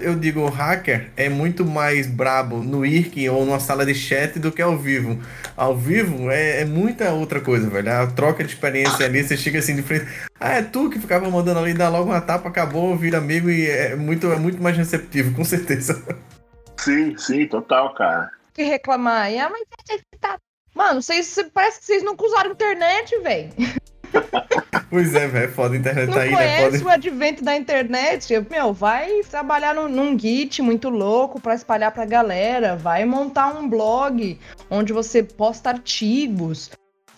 Eu 0.00 0.16
digo, 0.16 0.40
o 0.40 0.48
hacker 0.48 1.10
é 1.16 1.28
muito 1.28 1.64
mais 1.64 2.08
brabo 2.08 2.56
no 2.56 2.84
IRC 2.84 3.28
ou 3.28 3.46
numa 3.46 3.60
sala 3.60 3.86
de 3.86 3.94
chat 3.94 4.38
do 4.38 4.50
que 4.50 4.60
ao 4.60 4.76
vivo. 4.76 5.18
Ao 5.56 5.76
vivo 5.76 6.28
é, 6.28 6.62
é 6.62 6.64
muita 6.64 7.12
outra 7.12 7.40
coisa, 7.40 7.68
velho. 7.68 7.90
A 7.92 8.06
troca 8.08 8.42
de 8.42 8.50
experiência 8.50 9.06
ali, 9.06 9.22
você 9.22 9.36
chega 9.36 9.60
assim 9.60 9.76
de 9.76 9.82
frente. 9.82 10.06
Ah, 10.40 10.54
é 10.54 10.62
tu 10.62 10.90
que 10.90 10.98
ficava 10.98 11.30
mandando 11.30 11.60
ali, 11.60 11.72
dá 11.72 11.88
logo 11.88 12.10
uma 12.10 12.20
tapa, 12.20 12.48
acabou, 12.48 12.96
vira 12.96 13.18
amigo 13.18 13.48
e 13.48 13.66
é 13.66 13.94
muito, 13.94 14.30
é 14.32 14.36
muito 14.36 14.60
mais 14.60 14.76
receptivo, 14.76 15.23
com 15.32 15.44
certeza. 15.44 16.02
Sim, 16.76 17.16
sim, 17.16 17.46
total, 17.46 17.94
cara. 17.94 18.30
que 18.52 18.62
reclamar. 18.62 19.32
E, 19.32 19.38
ah, 19.38 19.50
mas 19.50 19.62
tá... 20.20 20.38
Mano, 20.74 21.00
vocês 21.00 21.38
parece 21.52 21.80
que 21.80 21.86
vocês 21.86 22.02
nunca 22.02 22.24
usaram 22.24 22.50
internet, 22.50 23.18
velho. 23.20 23.50
Pois 24.90 25.12
é, 25.12 25.26
velho, 25.26 25.46
é 25.46 25.48
foda, 25.48 25.74
a 25.74 25.78
internet 25.78 26.06
Não 26.06 26.14
tá 26.14 26.20
aí, 26.20 26.30
né? 26.30 26.36
conhece 26.36 26.78
Foda. 26.78 26.90
o 26.90 26.92
advento 26.92 27.44
da 27.44 27.56
internet? 27.56 28.46
Meu, 28.48 28.72
vai 28.72 29.22
trabalhar 29.28 29.74
num, 29.74 29.88
num 29.88 30.16
Git 30.16 30.62
muito 30.62 30.88
louco 30.88 31.40
pra 31.40 31.54
espalhar 31.56 31.90
pra 31.90 32.04
galera. 32.04 32.76
Vai 32.76 33.04
montar 33.04 33.48
um 33.58 33.68
blog 33.68 34.38
onde 34.70 34.92
você 34.92 35.20
posta 35.20 35.70
artigos. 35.70 36.70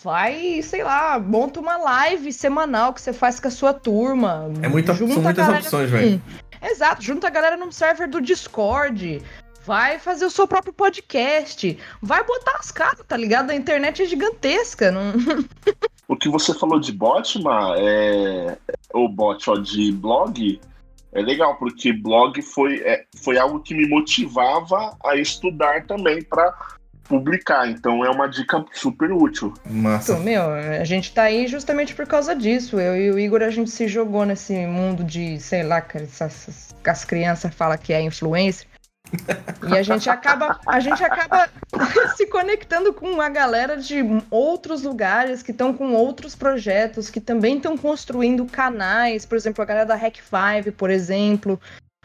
Vai, 0.03 0.61
sei 0.63 0.83
lá, 0.83 1.19
monta 1.19 1.59
uma 1.59 1.77
live 1.77 2.33
semanal 2.33 2.93
que 2.93 3.01
você 3.01 3.13
faz 3.13 3.39
com 3.39 3.47
a 3.47 3.51
sua 3.51 3.73
turma. 3.73 4.51
É 4.63 4.67
muita, 4.67 4.95
são 4.95 5.05
muitas 5.05 5.47
opções, 5.47 5.89
velho. 5.91 6.21
Exato, 6.61 7.01
junta 7.01 7.27
a 7.27 7.31
galera 7.31 7.57
num 7.57 7.71
server 7.71 8.07
do 8.07 8.21
Discord. 8.21 9.21
Vai 9.65 9.99
fazer 9.99 10.25
o 10.25 10.29
seu 10.29 10.47
próprio 10.47 10.71
podcast. 10.71 11.77
Vai 12.01 12.23
botar 12.23 12.57
as 12.57 12.71
caras, 12.71 13.03
tá 13.05 13.17
ligado? 13.17 13.51
A 13.51 13.55
internet 13.55 14.01
é 14.01 14.05
gigantesca. 14.05 14.91
Não... 14.91 15.13
O 16.07 16.15
que 16.15 16.29
você 16.29 16.53
falou 16.53 16.79
de 16.79 16.93
bot, 16.93 17.37
Ma, 17.41 17.75
é... 17.77 18.57
o 18.93 19.09
bot 19.09 19.49
ó, 19.49 19.55
de 19.55 19.91
blog, 19.91 20.61
é 21.11 21.21
legal, 21.21 21.57
porque 21.57 21.91
blog 21.91 22.41
foi, 22.41 22.79
é, 22.79 23.05
foi 23.23 23.37
algo 23.37 23.59
que 23.59 23.73
me 23.73 23.87
motivava 23.89 24.95
a 25.03 25.17
estudar 25.17 25.85
também 25.85 26.23
para 26.23 26.77
publicar. 27.07 27.67
Então 27.69 28.03
é 28.05 28.09
uma 28.09 28.27
dica 28.27 28.63
super 28.73 29.11
útil. 29.11 29.53
Massa. 29.65 30.13
Então, 30.13 30.23
meu, 30.23 30.51
a 30.51 30.83
gente 30.83 31.13
tá 31.13 31.23
aí 31.23 31.47
justamente 31.47 31.95
por 31.95 32.05
causa 32.05 32.35
disso. 32.35 32.79
Eu 32.79 32.95
e 32.95 33.11
o 33.11 33.19
Igor, 33.19 33.41
a 33.41 33.49
gente 33.49 33.69
se 33.69 33.87
jogou 33.87 34.25
nesse 34.25 34.53
mundo 34.65 35.03
de, 35.03 35.39
sei 35.39 35.63
lá, 35.63 35.81
que 35.81 35.97
essas- 35.97 36.75
as 36.85 37.05
crianças 37.05 37.53
falam 37.53 37.77
que 37.77 37.91
é 37.93 38.01
influencer. 38.01 38.67
E 39.69 39.77
a 39.77 39.81
gente 39.81 40.09
acaba, 40.09 40.59
a 40.67 40.79
gente 40.81 41.01
acaba 41.01 41.49
se 42.17 42.27
conectando 42.27 42.93
com 42.93 43.21
a 43.21 43.29
galera 43.29 43.77
de 43.77 44.03
outros 44.29 44.83
lugares 44.83 45.41
que 45.41 45.51
estão 45.51 45.73
com 45.73 45.93
outros 45.93 46.35
projetos, 46.35 47.09
que 47.09 47.21
também 47.21 47.55
estão 47.55 47.77
construindo 47.77 48.45
canais, 48.45 49.25
por 49.25 49.35
exemplo, 49.37 49.61
a 49.61 49.65
galera 49.65 49.85
da 49.85 49.95
Hack 49.95 50.17
5, 50.17 50.73
por 50.75 50.89
exemplo, 50.89 51.57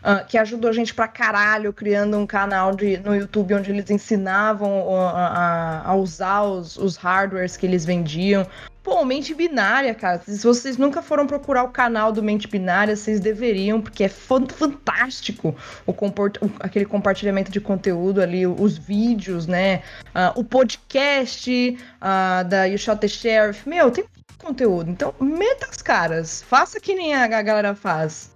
ah, 0.02 0.20
que 0.20 0.36
ajudou 0.38 0.70
a 0.70 0.72
gente 0.74 0.92
pra 0.94 1.06
caralho 1.08 1.72
criando 1.72 2.16
um 2.18 2.26
canal 2.26 2.74
de, 2.74 2.96
no 2.98 3.14
YouTube 3.14 3.54
onde 3.54 3.70
eles 3.70 3.90
ensinavam 3.90 4.94
a, 4.96 5.10
a- 5.28 5.82
a 5.90 5.94
usar 5.94 6.42
os, 6.42 6.76
os 6.76 6.96
hardwares 6.96 7.56
que 7.56 7.66
eles 7.66 7.84
vendiam. 7.84 8.46
Pô, 8.82 9.04
mente 9.04 9.32
binária, 9.32 9.94
cara. 9.94 10.20
Se 10.26 10.42
vocês 10.44 10.76
nunca 10.76 11.00
foram 11.00 11.24
procurar 11.24 11.62
o 11.62 11.68
canal 11.68 12.10
do 12.10 12.20
Mente 12.20 12.48
Binária, 12.48 12.96
vocês 12.96 13.20
deveriam, 13.20 13.80
porque 13.80 14.02
é 14.02 14.08
fan- 14.08 14.48
fantástico 14.48 15.54
o 15.86 15.92
comport- 15.92 16.38
aquele 16.58 16.84
compartilhamento 16.84 17.52
de 17.52 17.60
conteúdo 17.60 18.20
ali, 18.20 18.44
os 18.44 18.76
vídeos, 18.76 19.46
né? 19.46 19.82
Ah, 20.12 20.32
o 20.34 20.42
podcast 20.42 21.78
ah, 22.00 22.42
da 22.42 22.64
You 22.64 22.76
Shot 22.76 22.98
the 23.00 23.06
Sheriff. 23.06 23.68
Meu, 23.68 23.88
tem 23.90 24.04
conteúdo. 24.38 24.90
Então, 24.90 25.14
meta 25.20 25.68
as 25.70 25.80
caras. 25.80 26.42
Faça 26.42 26.80
que 26.80 26.92
nem 26.92 27.14
a 27.14 27.28
galera 27.40 27.76
faz. 27.76 28.32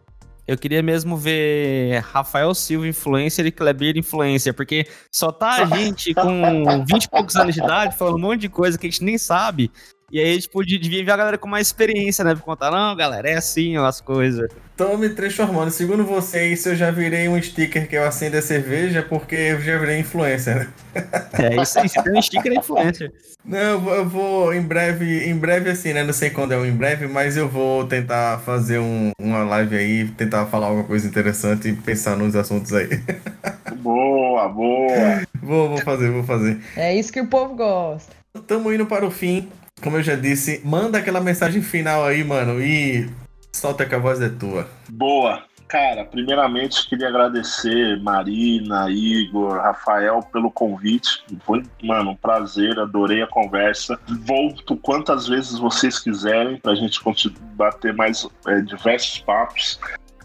Eu 0.47 0.57
queria 0.57 0.83
mesmo 0.83 1.17
ver 1.17 2.01
Rafael 2.01 2.55
Silva 2.55 2.87
influencer 2.87 3.45
e 3.47 3.51
Kleber 3.51 3.97
influencer, 3.97 4.55
porque 4.55 4.87
só 5.11 5.33
tá 5.33 5.63
a 5.63 5.65
gente 5.65 6.15
com 6.15 6.85
20 6.85 7.05
e 7.05 7.11
poucos 7.11 7.35
anos 7.37 7.55
de 7.55 7.61
idade 7.61 7.97
falando 7.97 8.17
um 8.17 8.21
monte 8.21 8.43
de 8.43 8.49
coisa 8.49 8.79
que 8.79 8.87
a 8.87 8.91
gente 8.91 9.03
nem 9.03 9.19
sabe. 9.19 9.71
E 10.11 10.21
aí, 10.21 10.41
tipo, 10.41 10.65
de- 10.65 10.79
devia 10.79 11.05
ver 11.05 11.11
a 11.11 11.17
galera 11.17 11.39
com 11.39 11.49
mais 11.49 11.67
experiência, 11.67 12.25
né? 12.25 12.33
Pra 12.35 12.45
contar, 12.45 12.71
não, 12.71 12.95
galera, 12.95 13.29
é 13.29 13.35
assim 13.37 13.77
ó, 13.77 13.85
as 13.87 14.01
coisas. 14.01 14.49
Tô 14.77 14.97
me 14.97 15.09
transformando. 15.09 15.71
Segundo 15.71 16.05
vocês, 16.05 16.65
eu 16.65 16.77
já 16.77 16.91
virei 16.93 17.29
um 17.29 17.41
sticker 17.43 17.89
que 17.89 17.97
eu 17.97 18.05
acendo 18.07 18.37
a 18.37 18.43
cerveja 18.43 19.03
porque 19.03 19.35
eu 19.35 19.61
já 19.61 19.77
virei 19.79 19.99
influencer. 19.99 20.69
É 21.39 21.61
isso 21.61 21.79
aí, 21.79 21.87
você 21.89 22.03
tem 22.03 22.17
um 22.17 22.23
sticker 22.23 22.53
é 22.53 22.55
influencer. 22.57 23.13
Não, 23.45 23.59
eu 23.59 23.81
vou, 23.81 23.95
eu 23.95 24.09
vou 24.09 24.55
em 24.55 24.63
breve, 24.63 25.29
em 25.29 25.37
breve 25.37 25.69
assim, 25.71 25.93
né? 25.93 26.03
Não 26.03 26.13
sei 26.15 26.31
quando 26.31 26.53
é 26.53 26.57
o 26.57 26.65
em 26.65 26.73
breve, 26.73 27.07
mas 27.07 27.37
eu 27.37 27.47
vou 27.49 27.85
tentar 27.87 28.39
fazer 28.41 28.79
um- 28.79 29.11
uma 29.21 29.45
live 29.45 29.77
aí, 29.77 30.09
tentar 30.09 30.47
falar 30.47 30.69
alguma 30.69 30.85
coisa 30.87 31.07
interessante 31.07 31.69
e 31.69 31.73
pensar 31.75 32.17
nos 32.17 32.35
assuntos 32.35 32.73
aí. 32.73 32.89
Boa, 33.77 34.49
boa. 34.49 35.23
vou, 35.43 35.69
vou 35.69 35.79
fazer, 35.79 36.11
vou 36.11 36.23
fazer. 36.25 36.59
É 36.77 36.95
isso 36.95 37.13
que 37.13 37.21
o 37.21 37.27
povo 37.27 37.55
gosta. 37.55 38.13
Tamo 38.47 38.73
indo 38.73 38.87
para 38.87 39.05
o 39.07 39.11
fim. 39.11 39.49
Como 39.83 39.97
eu 39.97 40.03
já 40.03 40.17
disse, 40.17 40.61
manda 40.65 40.99
aquela 40.99 41.21
mensagem 41.21 41.63
final 41.63 42.05
aí, 42.05 42.25
mano, 42.25 42.61
e 42.61 43.09
solta 43.53 43.87
que 43.87 43.95
a 43.95 43.99
voz 43.99 44.21
é 44.21 44.29
tua. 44.29 44.69
Boa. 44.89 45.45
Cara, 45.69 46.05
primeiramente 46.05 46.89
queria 46.89 47.09
agradecer 47.09 48.01
Marina, 48.01 48.89
Igor, 48.89 49.57
Rafael 49.57 50.21
pelo 50.33 50.49
convite. 50.49 51.25
Foi, 51.45 51.65
mano, 51.83 52.13
um 52.13 52.17
prazer, 52.17 52.79
adorei 52.79 53.21
a 53.23 53.27
conversa. 53.27 53.99
Volto 54.25 54.77
quantas 54.77 55.27
vezes 55.27 55.59
vocês 55.59 55.99
quiserem 55.99 56.57
pra 56.59 56.77
gente 56.77 57.01
continuar 57.01 57.37
bater 57.57 57.93
mais 57.93 58.29
é, 58.47 58.61
diversos 58.61 59.19
papos. 59.21 59.81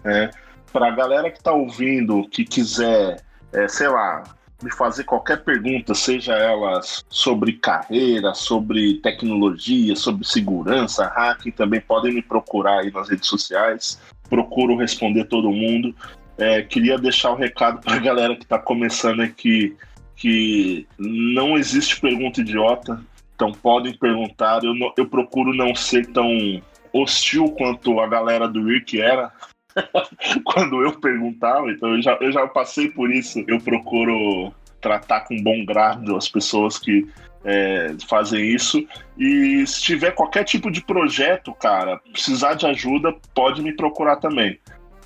É, 0.06 0.30
pra 0.72 0.91
galera 0.91 1.32
que 1.32 1.41
tá 1.41 1.52
ouvindo, 1.52 2.28
que 2.30 2.45
quiser, 2.45 3.22
é, 3.52 3.68
sei 3.68 3.88
lá, 3.88 4.24
me 4.62 4.72
fazer 4.72 5.03
qualquer 5.03 5.43
pergunta, 5.43 5.93
seja 5.93 6.34
elas 6.34 7.03
sobre 7.09 7.53
carreira, 7.53 8.34
sobre 8.34 8.95
tecnologia, 8.95 9.95
sobre 9.95 10.26
segurança, 10.28 11.05
hacking, 11.07 11.51
também 11.51 11.82
podem 11.82 12.14
me 12.14 12.22
procurar 12.22 12.80
aí 12.80 12.91
nas 12.91 13.09
redes 13.09 13.28
sociais 13.28 13.99
procuro 14.32 14.78
responder 14.78 15.26
todo 15.26 15.51
mundo. 15.51 15.93
É, 16.38 16.62
queria 16.62 16.97
deixar 16.97 17.32
o 17.32 17.36
recado 17.36 17.82
para 17.82 17.95
a 17.95 17.99
galera 17.99 18.36
que 18.36 18.43
está 18.43 18.57
começando 18.57 19.20
aqui 19.22 19.76
que 20.16 20.88
não 20.97 21.57
existe 21.57 21.99
pergunta 21.99 22.41
idiota, 22.41 23.03
então 23.36 23.51
podem 23.51 23.93
perguntar. 23.97 24.64
Eu, 24.64 24.74
não- 24.74 24.93
eu 24.97 25.05
procuro 25.05 25.53
não 25.53 25.76
ser 25.76 26.07
tão 26.07 26.62
hostil 26.93 27.49
quanto 27.57 27.99
a 27.99 28.07
galera 28.07 28.47
do 28.47 28.64
Rick 28.64 29.01
era 29.01 29.32
quando 30.43 30.82
eu 30.84 30.93
perguntava, 30.99 31.72
então 31.72 31.95
eu 31.95 32.01
já, 32.01 32.17
eu 32.22 32.32
já 32.32 32.47
passei 32.47 32.89
por 32.89 33.11
isso. 33.11 33.43
Eu 33.47 33.59
procuro 33.59 34.53
tratar 34.80 35.22
com 35.22 35.41
bom 35.41 35.63
grado 35.65 36.15
as 36.15 36.28
pessoas 36.28 36.78
que 36.78 37.07
é, 37.43 37.95
fazem 38.07 38.53
isso. 38.53 38.86
E 39.17 39.65
se 39.65 39.82
tiver 39.82 40.11
qualquer 40.11 40.43
tipo 40.43 40.72
de 40.72 40.82
projeto, 40.82 41.53
cara, 41.53 41.99
precisar 42.11 42.55
de 42.55 42.65
ajuda, 42.65 43.13
pode 43.34 43.61
me 43.61 43.74
procurar 43.74 44.17
também. 44.17 44.59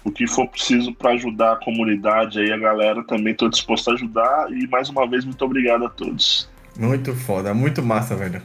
O 0.03 0.11
que 0.11 0.27
for 0.27 0.47
preciso 0.47 0.93
para 0.93 1.11
ajudar 1.11 1.53
a 1.53 1.55
comunidade 1.55 2.39
aí, 2.39 2.51
a 2.51 2.57
galera, 2.57 3.03
também 3.05 3.33
estou 3.33 3.49
disposto 3.49 3.89
a 3.89 3.93
ajudar. 3.93 4.51
E 4.51 4.67
mais 4.67 4.89
uma 4.89 5.07
vez, 5.07 5.25
muito 5.25 5.43
obrigado 5.43 5.85
a 5.85 5.89
todos. 5.89 6.49
Muito 6.77 7.15
foda, 7.15 7.53
muito 7.53 7.81
massa, 7.81 8.15
velho. 8.15 8.41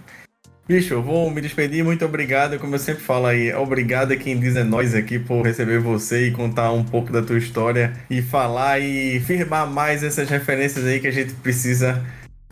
Bicho, 0.71 0.95
eu 0.95 1.03
vou 1.03 1.29
me 1.33 1.41
despedir, 1.41 1.83
muito 1.83 2.05
obrigado. 2.05 2.57
Como 2.57 2.77
eu 2.77 2.79
sempre 2.79 3.03
falo 3.03 3.27
aí, 3.27 3.53
obrigado 3.53 4.13
a 4.13 4.17
quem 4.17 4.39
diz 4.39 4.55
é 4.55 4.63
nós 4.63 4.95
aqui 4.95 5.19
por 5.19 5.45
receber 5.45 5.81
você 5.81 6.29
e 6.29 6.31
contar 6.31 6.71
um 6.71 6.85
pouco 6.85 7.13
da 7.13 7.21
tua 7.21 7.39
história 7.39 7.93
e 8.09 8.23
falar 8.23 8.79
e 8.79 9.19
firmar 9.19 9.69
mais 9.69 10.05
essas 10.05 10.31
referências 10.31 10.87
aí 10.87 11.01
que 11.01 11.09
a 11.09 11.11
gente 11.11 11.35
precisa 11.35 12.01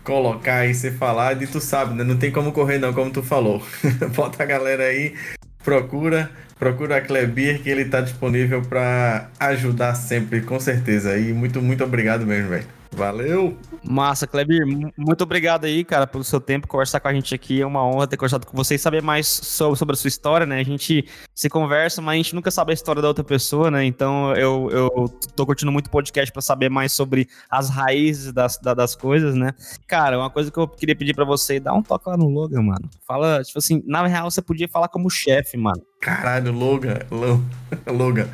colocar 0.02 0.66
e 0.66 0.74
ser 0.74 0.94
falado. 0.94 1.44
E 1.44 1.46
tu 1.46 1.60
sabe, 1.60 1.94
né? 1.94 2.02
Não 2.02 2.16
tem 2.16 2.32
como 2.32 2.50
correr 2.50 2.78
não, 2.78 2.92
como 2.92 3.08
tu 3.08 3.22
falou. 3.22 3.62
Bota 4.16 4.42
a 4.42 4.46
galera 4.46 4.82
aí 4.82 5.14
procura, 5.62 6.28
procura 6.58 6.96
a 6.96 7.00
Klebir 7.00 7.62
que 7.62 7.70
ele 7.70 7.84
tá 7.84 8.00
disponível 8.00 8.62
para 8.62 9.30
ajudar 9.38 9.94
sempre, 9.94 10.40
com 10.40 10.58
certeza. 10.58 11.16
E 11.16 11.32
muito, 11.32 11.62
muito 11.62 11.84
obrigado 11.84 12.26
mesmo, 12.26 12.48
velho. 12.48 12.66
Valeu! 12.90 13.56
Massa, 13.90 14.26
Kleber, 14.26 14.66
mu- 14.66 14.92
muito 14.96 15.22
obrigado 15.22 15.64
aí, 15.64 15.82
cara, 15.84 16.06
pelo 16.06 16.22
seu 16.22 16.40
tempo, 16.40 16.68
conversar 16.68 17.00
com 17.00 17.08
a 17.08 17.12
gente 17.14 17.34
aqui. 17.34 17.62
É 17.62 17.66
uma 17.66 17.82
honra 17.84 18.06
ter 18.06 18.16
conversado 18.18 18.46
com 18.46 18.56
você 18.56 18.74
e 18.74 18.78
saber 18.78 19.02
mais 19.02 19.26
sobre, 19.26 19.78
sobre 19.78 19.94
a 19.94 19.96
sua 19.96 20.08
história, 20.08 20.44
né? 20.46 20.60
A 20.60 20.62
gente 20.64 21.06
se 21.34 21.48
conversa, 21.48 22.02
mas 22.02 22.14
a 22.14 22.16
gente 22.16 22.34
nunca 22.34 22.50
sabe 22.50 22.72
a 22.72 22.74
história 22.74 23.00
da 23.00 23.08
outra 23.08 23.24
pessoa, 23.24 23.70
né? 23.70 23.84
Então 23.84 24.34
eu, 24.36 24.68
eu 24.70 25.08
tô 25.34 25.46
curtindo 25.46 25.72
muito 25.72 25.86
o 25.86 25.90
podcast 25.90 26.30
pra 26.30 26.42
saber 26.42 26.68
mais 26.68 26.92
sobre 26.92 27.28
as 27.50 27.70
raízes 27.70 28.32
das, 28.32 28.58
da- 28.58 28.74
das 28.74 28.94
coisas, 28.94 29.34
né? 29.34 29.52
Cara, 29.86 30.18
uma 30.18 30.28
coisa 30.28 30.50
que 30.50 30.58
eu 30.58 30.68
queria 30.68 30.94
pedir 30.94 31.14
pra 31.14 31.24
você, 31.24 31.58
dá 31.58 31.72
um 31.72 31.82
toque 31.82 32.08
lá 32.10 32.16
no 32.16 32.28
Logan, 32.28 32.60
mano. 32.62 32.90
Fala, 33.06 33.42
tipo 33.42 33.58
assim, 33.58 33.82
na 33.86 34.06
real 34.06 34.30
você 34.30 34.42
podia 34.42 34.68
falar 34.68 34.88
como 34.88 35.08
chefe, 35.08 35.56
mano. 35.56 35.82
Caralho, 36.00 36.52
Logan, 36.52 36.98
Lo- 37.10 37.42
Logan, 37.92 38.28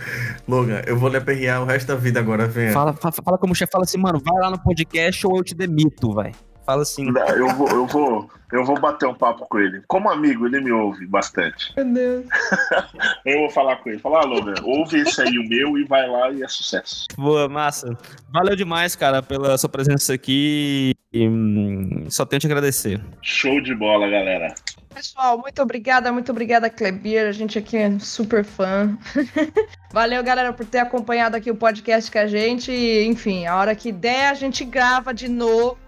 Logan, 0.46 0.82
eu 0.86 0.98
vou 0.98 1.08
lhe 1.08 1.16
aperrear 1.16 1.62
o 1.62 1.64
resto 1.64 1.86
da 1.86 1.94
vida 1.94 2.20
agora, 2.20 2.46
venha. 2.46 2.72
Fala, 2.72 2.92
fa- 2.92 3.10
fala 3.12 3.38
como 3.38 3.54
chefe, 3.54 3.72
fala 3.72 3.84
assim, 3.84 3.96
mano, 3.98 4.20
vai 4.22 4.38
lá 4.38 4.50
no 4.50 4.58
podcast 4.62 5.26
ou 5.26 5.42
eu 5.44 5.48
te 5.48 5.54
demito, 5.54 6.10
vai. 6.10 6.32
Fala 6.64 6.82
assim. 6.82 7.10
Não, 7.10 7.26
Eu 7.28 7.48
vou, 7.50 7.68
eu 7.68 7.86
vou, 7.86 8.30
eu 8.52 8.64
vou 8.64 8.78
bater 8.80 9.06
um 9.06 9.14
papo 9.14 9.46
com 9.48 9.58
ele. 9.58 9.82
Como 9.86 10.10
amigo, 10.10 10.46
ele 10.46 10.60
me 10.60 10.72
ouve 10.72 11.06
bastante. 11.06 11.72
Meu 11.76 11.84
Deus. 11.84 12.26
Eu 13.24 13.40
vou 13.40 13.50
falar 13.50 13.76
com 13.76 13.90
ele. 13.90 13.98
Falar, 13.98 14.20
ah, 14.20 14.24
Logan, 14.24 14.54
ouve 14.62 15.00
esse 15.00 15.20
aí 15.20 15.38
o 15.38 15.48
meu 15.48 15.78
e 15.78 15.84
vai 15.84 16.08
lá 16.08 16.30
e 16.30 16.42
é 16.42 16.48
sucesso. 16.48 17.06
Boa, 17.16 17.48
massa. 17.48 17.96
Valeu 18.30 18.54
demais, 18.54 18.94
cara, 18.94 19.22
pela 19.22 19.56
sua 19.58 19.68
presença 19.68 20.14
aqui. 20.14 20.94
E, 21.12 21.28
hum, 21.28 22.06
só 22.08 22.24
tenho 22.24 22.40
te 22.40 22.46
agradecer. 22.46 23.00
Show 23.22 23.60
de 23.60 23.74
bola, 23.74 24.08
galera. 24.08 24.54
Pessoal, 24.94 25.36
muito 25.38 25.60
obrigada, 25.60 26.12
muito 26.12 26.30
obrigada, 26.30 26.70
Klebir. 26.70 27.26
A 27.26 27.32
gente 27.32 27.58
aqui 27.58 27.76
é 27.76 27.98
super 27.98 28.44
fã. 28.44 28.96
Valeu, 29.92 30.22
galera, 30.22 30.52
por 30.52 30.64
ter 30.64 30.78
acompanhado 30.78 31.36
aqui 31.36 31.50
o 31.50 31.56
podcast 31.56 32.10
com 32.10 32.18
a 32.18 32.26
gente. 32.28 32.70
E, 32.70 33.04
Enfim, 33.04 33.46
a 33.46 33.56
hora 33.56 33.74
que 33.74 33.90
der, 33.90 34.28
a 34.28 34.34
gente 34.34 34.64
grava 34.64 35.12
de 35.12 35.28
novo. 35.28 35.83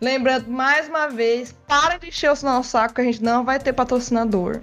Lembrando, 0.00 0.48
mais 0.48 0.88
uma 0.88 1.08
vez, 1.08 1.54
para 1.66 1.98
de 1.98 2.08
encher 2.08 2.30
o 2.30 2.44
nosso 2.44 2.70
saco, 2.70 2.94
que 2.94 3.00
a 3.00 3.04
gente 3.04 3.22
não 3.22 3.44
vai 3.44 3.58
ter 3.58 3.72
patrocinador. 3.72 4.60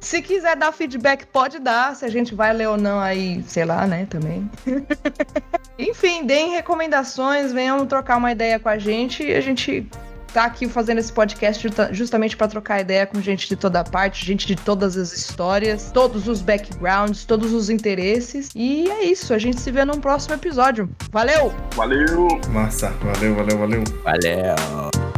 Se 0.00 0.22
quiser 0.22 0.56
dar 0.56 0.72
feedback, 0.72 1.26
pode 1.26 1.58
dar. 1.58 1.94
Se 1.94 2.04
a 2.04 2.08
gente 2.08 2.34
vai 2.34 2.52
ler 2.52 2.68
ou 2.68 2.76
não, 2.76 3.00
aí, 3.00 3.42
sei 3.42 3.64
lá, 3.64 3.86
né, 3.86 4.06
também. 4.08 4.48
Enfim, 5.78 6.24
deem 6.24 6.50
recomendações, 6.50 7.52
venham 7.52 7.84
trocar 7.86 8.16
uma 8.16 8.30
ideia 8.30 8.58
com 8.58 8.68
a 8.68 8.78
gente. 8.78 9.24
E 9.24 9.34
a 9.34 9.40
gente 9.40 9.86
tá 10.32 10.44
aqui 10.44 10.68
fazendo 10.68 10.98
esse 10.98 11.12
podcast 11.12 11.62
justa- 11.62 11.92
justamente 11.92 12.36
para 12.36 12.48
trocar 12.48 12.80
ideia 12.80 13.06
com 13.06 13.20
gente 13.20 13.48
de 13.48 13.56
toda 13.56 13.82
parte, 13.84 14.24
gente 14.24 14.46
de 14.46 14.56
todas 14.56 14.96
as 14.96 15.12
histórias, 15.12 15.90
todos 15.92 16.28
os 16.28 16.40
backgrounds, 16.40 17.24
todos 17.24 17.52
os 17.52 17.70
interesses. 17.70 18.50
E 18.54 18.88
é 18.90 19.04
isso, 19.04 19.34
a 19.34 19.38
gente 19.38 19.60
se 19.60 19.70
vê 19.70 19.84
num 19.84 20.00
próximo 20.00 20.34
episódio. 20.34 20.88
Valeu! 21.10 21.52
Valeu! 21.74 22.28
Massa, 22.50 22.90
valeu, 23.02 23.34
valeu, 23.34 23.58
valeu. 23.58 23.84
Valeu. 24.04 25.17